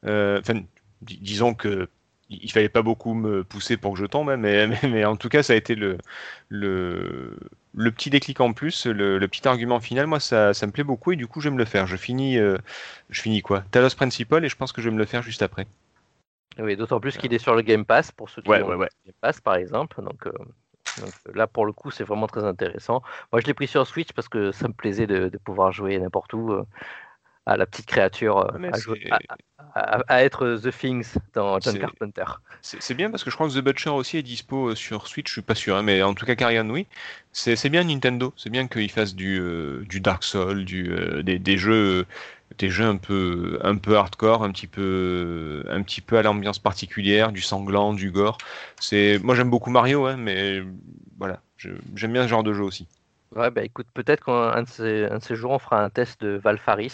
Enfin 0.04 0.62
dis- 1.02 1.18
disons 1.20 1.54
que 1.54 1.88
il 2.30 2.50
fallait 2.52 2.68
pas 2.68 2.82
beaucoup 2.82 3.14
me 3.14 3.44
pousser 3.44 3.76
pour 3.76 3.92
que 3.94 3.98
je 3.98 4.06
tombe, 4.06 4.30
hein, 4.30 4.36
mais, 4.38 4.66
mais, 4.68 4.80
mais 4.84 5.04
en 5.04 5.16
tout 5.16 5.28
cas, 5.28 5.42
ça 5.42 5.52
a 5.54 5.56
été 5.56 5.74
le, 5.74 5.98
le, 6.48 7.36
le 7.74 7.90
petit 7.92 8.10
déclic 8.10 8.40
en 8.40 8.52
plus, 8.52 8.86
le, 8.86 9.18
le 9.18 9.28
petit 9.28 9.46
argument 9.48 9.80
final. 9.80 10.06
Moi, 10.06 10.20
ça, 10.20 10.54
ça 10.54 10.66
me 10.66 10.72
plaît 10.72 10.84
beaucoup 10.84 11.12
et 11.12 11.16
du 11.16 11.26
coup, 11.26 11.40
je 11.40 11.48
vais 11.48 11.54
me 11.54 11.58
le 11.58 11.64
faire. 11.66 11.86
Je 11.86 11.96
finis, 11.96 12.38
euh, 12.38 12.56
je 13.10 13.20
finis 13.20 13.42
quoi? 13.42 13.62
Talos 13.72 13.94
Principal 13.96 14.44
et 14.44 14.48
je 14.48 14.56
pense 14.56 14.72
que 14.72 14.82
je 14.82 14.88
vais 14.88 14.94
me 14.94 15.00
le 15.00 15.06
faire 15.06 15.22
juste 15.22 15.42
après. 15.42 15.66
Oui, 16.58 16.76
d'autant 16.76 17.00
plus 17.00 17.16
qu'il 17.16 17.32
est 17.32 17.38
sur 17.38 17.54
le 17.54 17.62
Game 17.62 17.84
Pass 17.84 18.12
pour 18.12 18.28
ceux 18.28 18.42
qui 18.42 18.50
Ouais, 18.50 18.62
ont 18.62 18.68
ouais, 18.68 18.74
ouais. 18.76 18.88
le 19.04 19.06
Game 19.06 19.14
Pass 19.20 19.40
par 19.40 19.54
exemple. 19.54 20.02
Donc, 20.02 20.26
euh, 20.26 20.32
donc, 20.96 21.14
euh, 21.28 21.32
là 21.34 21.46
pour 21.46 21.66
le 21.66 21.72
coup 21.72 21.90
c'est 21.90 22.04
vraiment 22.04 22.26
très 22.26 22.44
intéressant. 22.44 23.02
Moi 23.32 23.40
je 23.40 23.46
l'ai 23.46 23.54
pris 23.54 23.68
sur 23.68 23.86
Switch 23.86 24.12
parce 24.12 24.28
que 24.28 24.52
ça 24.52 24.68
me 24.68 24.74
plaisait 24.74 25.06
de, 25.06 25.28
de 25.28 25.38
pouvoir 25.38 25.72
jouer 25.72 25.98
n'importe 25.98 26.32
où 26.34 26.52
euh, 26.52 26.64
à 27.50 27.56
la 27.56 27.66
petite 27.66 27.86
créature, 27.86 28.38
euh, 28.38 28.70
à, 28.72 28.78
jouer- 28.78 29.00
c'est- 29.04 29.26
à- 29.74 29.98
à- 29.98 30.02
à 30.08 30.22
être 30.22 30.58
The 30.62 30.70
Things 30.70 31.14
dans 31.34 31.60
John 31.60 31.78
Carpenter. 31.78 32.24
C'est 32.62 32.94
bien 32.94 33.10
parce 33.10 33.24
que 33.24 33.30
je 33.30 33.36
crois 33.36 33.48
que 33.48 33.54
The 33.54 33.62
Butcher 33.62 33.90
aussi 33.90 34.16
est 34.18 34.22
dispo 34.22 34.70
euh, 34.70 34.74
sur 34.74 35.06
Switch, 35.06 35.28
je 35.28 35.32
suis 35.32 35.42
pas 35.42 35.54
sûr, 35.54 35.76
hein, 35.76 35.82
mais 35.82 36.02
en 36.02 36.14
tout 36.14 36.26
cas 36.26 36.34
Carrion 36.34 36.68
oui. 36.70 36.86
C'est 37.32 37.68
bien 37.68 37.84
Nintendo, 37.84 38.32
c'est 38.36 38.50
bien 38.50 38.68
qu'ils 38.68 38.90
fassent 38.90 39.14
du, 39.14 39.38
euh, 39.40 39.84
du 39.88 40.00
Dark 40.00 40.24
Souls, 40.24 40.64
du, 40.64 40.90
euh, 40.92 41.22
des, 41.22 41.38
des 41.38 41.56
jeux, 41.58 42.06
des 42.58 42.68
jeux 42.70 42.84
un 42.84 42.96
peu, 42.96 43.58
un 43.62 43.76
peu 43.76 43.96
hardcore, 43.96 44.42
un 44.44 44.50
petit 44.50 44.66
peu, 44.66 45.64
un 45.70 45.82
petit 45.82 46.00
peu 46.00 46.18
à 46.18 46.22
l'ambiance 46.22 46.58
particulière, 46.58 47.32
du 47.32 47.40
sanglant, 47.40 47.94
du 47.94 48.10
gore. 48.10 48.38
C'est, 48.80 49.18
moi 49.22 49.34
j'aime 49.34 49.50
beaucoup 49.50 49.70
Mario, 49.70 50.06
hein, 50.06 50.16
mais 50.18 50.62
voilà, 51.18 51.40
j'aime 51.94 52.12
bien 52.12 52.24
ce 52.24 52.28
genre 52.28 52.42
de 52.42 52.52
jeu 52.52 52.62
aussi. 52.64 52.86
Ouais, 53.36 53.50
bah 53.50 53.62
écoute, 53.62 53.86
peut-être 53.94 54.24
qu'un 54.24 54.62
de 54.62 55.08
de 55.14 55.18
ces 55.22 55.36
jours 55.36 55.52
on 55.52 55.58
fera 55.60 55.84
un 55.84 55.90
test 55.90 56.20
de 56.20 56.30
Valfaris 56.42 56.92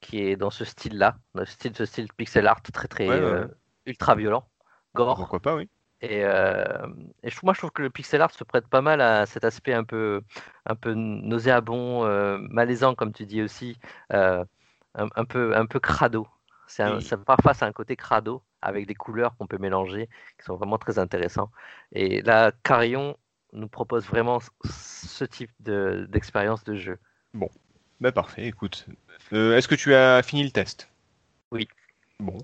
qui 0.00 0.20
est 0.20 0.36
dans 0.36 0.50
ce 0.50 0.64
style-là, 0.64 1.16
dans 1.34 1.44
ce 1.44 1.52
style, 1.52 1.74
ce 1.74 1.84
style 1.84 2.12
pixel 2.12 2.46
art 2.46 2.62
très 2.62 2.88
très 2.88 3.08
Ouais, 3.08 3.20
euh, 3.20 3.46
ultra 3.86 4.14
violent, 4.14 4.48
gore. 4.94 5.16
Pourquoi 5.16 5.40
pas, 5.40 5.56
oui. 5.56 5.68
Et, 6.00 6.24
euh, 6.24 6.86
et 7.24 7.30
je, 7.30 7.38
moi, 7.42 7.54
je 7.54 7.58
trouve 7.58 7.72
que 7.72 7.82
le 7.82 7.90
pixel 7.90 8.20
art 8.20 8.30
se 8.30 8.44
prête 8.44 8.68
pas 8.68 8.80
mal 8.80 9.00
à 9.00 9.26
cet 9.26 9.44
aspect 9.44 9.72
un 9.74 9.82
peu, 9.84 10.22
un 10.66 10.76
peu 10.76 10.94
nauséabond, 10.94 12.04
euh, 12.04 12.38
malaisant, 12.38 12.94
comme 12.94 13.12
tu 13.12 13.26
dis 13.26 13.42
aussi, 13.42 13.76
un, 14.94 15.08
un 15.16 15.24
peu, 15.24 15.56
un 15.56 15.66
peu 15.66 15.80
crado. 15.80 16.26
C'est 16.66 16.82
un- 16.82 17.00
ça- 17.00 17.16
parfois, 17.16 17.54
c'est 17.54 17.64
un 17.64 17.72
côté 17.72 17.96
crado 17.96 18.42
avec 18.62 18.86
des 18.86 18.94
couleurs 18.94 19.36
qu'on 19.36 19.46
peut 19.46 19.58
mélanger, 19.58 20.08
qui 20.38 20.44
sont 20.44 20.56
vraiment 20.56 20.78
très 20.78 20.98
intéressants. 20.98 21.50
Et 21.92 22.22
là, 22.22 22.52
Carillon 22.62 23.16
nous 23.52 23.68
propose 23.68 24.06
vraiment 24.06 24.38
ce 24.64 25.24
type 25.24 25.50
de- 25.60 26.06
d'expérience 26.10 26.64
de 26.64 26.74
jeu. 26.74 26.98
Bah 28.00 28.12
parfait, 28.12 28.46
écoute. 28.46 28.86
Euh, 29.32 29.56
Est-ce 29.56 29.68
que 29.68 29.74
tu 29.74 29.94
as 29.94 30.22
fini 30.22 30.44
le 30.44 30.50
test? 30.50 30.88
Oui. 31.52 31.68
Bon, 32.20 32.38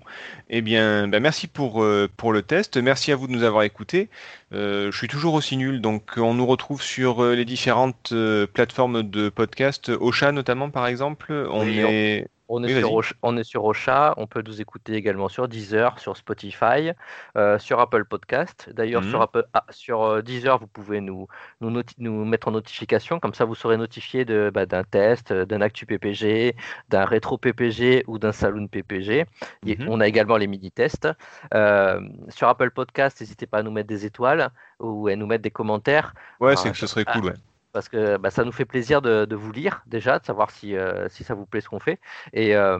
eh 0.49 0.61
bien, 0.61 1.07
bah, 1.09 1.19
merci 1.19 1.47
pour, 1.47 1.83
euh, 1.83 2.09
pour 2.15 2.31
le 2.31 2.41
test. 2.43 2.77
Merci 2.77 3.11
à 3.11 3.17
vous 3.17 3.27
de 3.27 3.33
nous 3.33 3.43
avoir 3.43 3.63
écoutés. 3.63 4.09
Euh, 4.53 4.89
je 4.91 4.97
suis 4.97 5.09
toujours 5.09 5.33
aussi 5.33 5.57
nul, 5.57 5.81
donc 5.81 6.13
on 6.17 6.33
nous 6.33 6.45
retrouve 6.45 6.81
sur 6.81 7.21
euh, 7.23 7.35
les 7.35 7.43
différentes 7.45 8.13
plateformes 8.53 9.03
de 9.03 9.29
podcast, 9.29 9.89
Ocha 9.89 10.31
notamment 10.31 10.69
par 10.69 10.87
exemple. 10.87 11.33
On 11.51 11.65
Oui, 11.65 11.79
est 11.79 12.27
On 12.47 12.63
est, 12.63 12.73
Oui, 12.73 12.79
sur. 12.79 12.93
Ocha, 12.93 13.15
on 13.23 13.37
est 13.37 13.43
sur 13.43 13.65
Ocha, 13.65 14.13
on 14.17 14.27
peut 14.27 14.43
nous 14.45 14.61
écouter 14.61 14.93
également 14.93 15.29
sur 15.29 15.47
Deezer, 15.47 15.97
sur 15.99 16.15
Spotify, 16.15 16.91
euh, 17.37 17.57
sur 17.57 17.79
Apple 17.79 18.05
Podcast. 18.05 18.69
D'ailleurs, 18.73 19.01
Mhm. 19.01 19.09
sur, 19.09 19.21
Apple- 19.21 19.45
ah, 19.53 19.65
sur 19.71 20.03
euh, 20.03 20.21
Deezer, 20.21 20.59
vous 20.59 20.67
pouvez 20.67 21.01
nous, 21.01 21.27
nous, 21.61 21.71
noti- 21.71 21.95
nous 21.97 22.23
mettre 22.23 22.47
en 22.47 22.51
notification, 22.51 23.19
comme 23.19 23.33
ça 23.33 23.45
vous 23.45 23.55
serez 23.55 23.77
notifié 23.77 24.25
bah, 24.51 24.65
d'un 24.67 24.83
test, 24.83 25.31
euh, 25.31 25.45
d'un 25.45 25.61
Actu 25.61 25.85
PPG, 25.85 26.55
d'un 26.89 27.05
Rétro 27.05 27.37
PPG 27.37 28.03
ou 28.07 28.19
d'un 28.19 28.31
Saloon 28.31 28.67
PPG. 28.67 29.25
Et 29.65 29.77
Mhm. 29.77 29.89
On 29.89 29.99
a 29.99 30.07
également 30.07 30.37
les 30.37 30.47
mini-tests. 30.47 31.07
Euh, 31.53 31.99
sur 32.29 32.47
Apple 32.47 32.71
Podcast, 32.71 33.19
n'hésitez 33.21 33.47
pas 33.47 33.57
à 33.59 33.63
nous 33.63 33.71
mettre 33.71 33.87
des 33.89 34.05
étoiles 34.05 34.49
ou 34.79 35.07
à 35.07 35.15
nous 35.15 35.25
mettre 35.25 35.41
des 35.43 35.51
commentaires 35.51 36.13
Ouais, 36.39 36.53
Ah, 36.53 36.55
c'est 36.57 36.71
que 36.71 36.77
ce 36.77 36.87
serait 36.87 37.05
cool, 37.05 37.25
ouais. 37.25 37.33
Parce 37.75 37.89
que 37.89 38.17
bah, 38.17 38.31
ça 38.31 38.43
nous 38.43 38.51
fait 38.51 38.65
plaisir 38.65 39.01
de, 39.03 39.25
de 39.25 39.35
vous 39.35 39.51
lire 39.51 39.83
déjà, 39.85 40.17
de 40.19 40.25
savoir 40.25 40.49
si, 40.49 40.75
euh, 40.75 41.07
si 41.09 41.23
ça 41.23 41.35
vous 41.35 41.45
plaît 41.45 41.61
ce 41.61 41.69
qu'on 41.69 41.79
fait. 41.79 41.99
Et, 42.33 42.55
euh, 42.55 42.79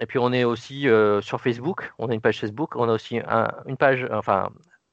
et 0.00 0.06
puis 0.06 0.18
on 0.18 0.32
est 0.32 0.44
aussi 0.44 0.88
euh, 0.88 1.20
sur 1.20 1.40
Facebook, 1.40 1.92
on 1.98 2.08
a 2.08 2.14
une 2.14 2.20
page 2.22 2.40
Facebook, 2.40 2.76
on 2.76 2.88
a 2.88 2.92
aussi 2.92 3.18
un- 3.26 3.52
une 3.66 3.76
page, 3.76 4.06
enfin 4.12 4.50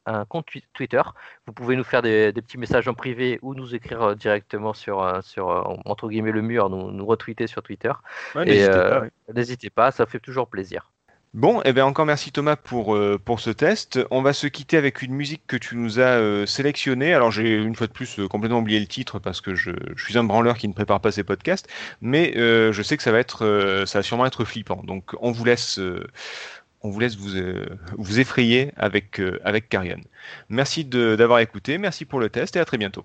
un 0.08 0.26
compte 0.26 0.48
twi- 0.48 0.64
Twitter. 0.74 1.02
Vous 1.48 1.54
pouvez 1.54 1.76
nous 1.76 1.84
faire 1.84 2.02
des, 2.02 2.32
des 2.34 2.42
petits 2.42 2.58
messages 2.58 2.88
en 2.88 2.94
privé 2.94 3.40
ou 3.42 3.56
nous 3.56 3.74
écrire 3.76 4.16
directement 4.16 4.74
sur, 4.74 5.24
sur 5.24 5.48
entre 5.86 6.10
guillemets 6.10 6.32
le 6.32 6.42
mur, 6.42 6.70
nous, 6.70 6.92
nous 6.92 7.06
retweeter 7.06 7.48
sur 7.48 7.64
Twitter. 7.64 7.92
Ouais, 8.36 8.44
Et, 8.44 8.46
n'hésitez 8.58 8.72
pas, 8.90 9.00
ouais. 9.02 9.12
N'hésitez 9.34 9.70
pas, 9.70 9.92
ça 9.92 10.06
fait 10.06 10.20
toujours 10.20 10.48
plaisir. 10.50 10.92
Bon, 11.36 11.62
eh 11.66 11.74
bien 11.74 11.86
encore 11.86 12.06
merci 12.06 12.32
Thomas 12.32 12.56
pour, 12.56 12.96
euh, 12.96 13.20
pour 13.24 13.42
ce 13.42 13.50
test. 13.50 14.00
On 14.10 14.22
va 14.22 14.32
se 14.32 14.48
quitter 14.48 14.78
avec 14.78 15.02
une 15.02 15.14
musique 15.14 15.44
que 15.48 15.58
tu 15.58 15.76
nous 15.76 16.00
as 16.00 16.04
euh, 16.18 16.46
sélectionnée. 16.46 17.14
Alors 17.14 17.30
j'ai 17.30 17.56
une 17.56 17.76
fois 17.76 17.88
de 17.88 17.92
plus 17.92 18.20
euh, 18.20 18.28
complètement 18.30 18.60
oublié 18.60 18.80
le 18.80 18.88
titre 18.88 19.20
parce 19.20 19.42
que 19.42 19.54
je, 19.54 19.72
je 19.98 20.04
suis 20.06 20.18
un 20.18 20.24
branleur 20.24 20.58
qui 20.58 20.70
ne 20.70 20.74
prépare 20.74 21.02
pas 21.02 21.12
ses 21.12 21.26
podcasts, 21.26 21.68
mais 22.00 22.32
je 22.36 22.82
sais 22.82 22.96
que 22.96 23.04
ça 23.04 23.12
va 23.12 23.20
être, 23.20 23.84
ça 23.86 24.00
va 24.00 24.04
sûrement 24.04 24.26
être 24.26 24.46
flippant. 24.46 24.82
Donc 24.86 25.12
on 25.20 25.32
vous 25.34 25.44
laisse, 25.44 25.78
on 26.82 26.90
vous 26.90 27.00
laisse 27.02 27.18
vous, 27.18 27.32
vous 27.98 28.20
effrayer 28.22 28.72
avec, 28.78 29.22
avec 29.44 29.68
Carrion. 29.68 30.00
Merci 30.50 30.86
de- 30.86 31.18
d'avoir 31.18 31.40
écouté, 31.40 31.78
merci 31.78 32.06
pour 32.06 32.20
le 32.22 32.30
test 32.30 32.56
et 32.56 32.60
à 32.60 32.66
très 32.66 32.78
bientôt. 32.78 33.04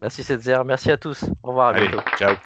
Merci 0.00 0.22
Setzer, 0.24 0.62
merci 0.64 0.90
à 0.90 0.96
tous. 0.96 1.24
Au 1.42 1.48
revoir, 1.48 1.68
à 1.68 1.74
Allez, 1.74 1.88
bientôt. 1.88 2.02
ciao. 2.14 2.36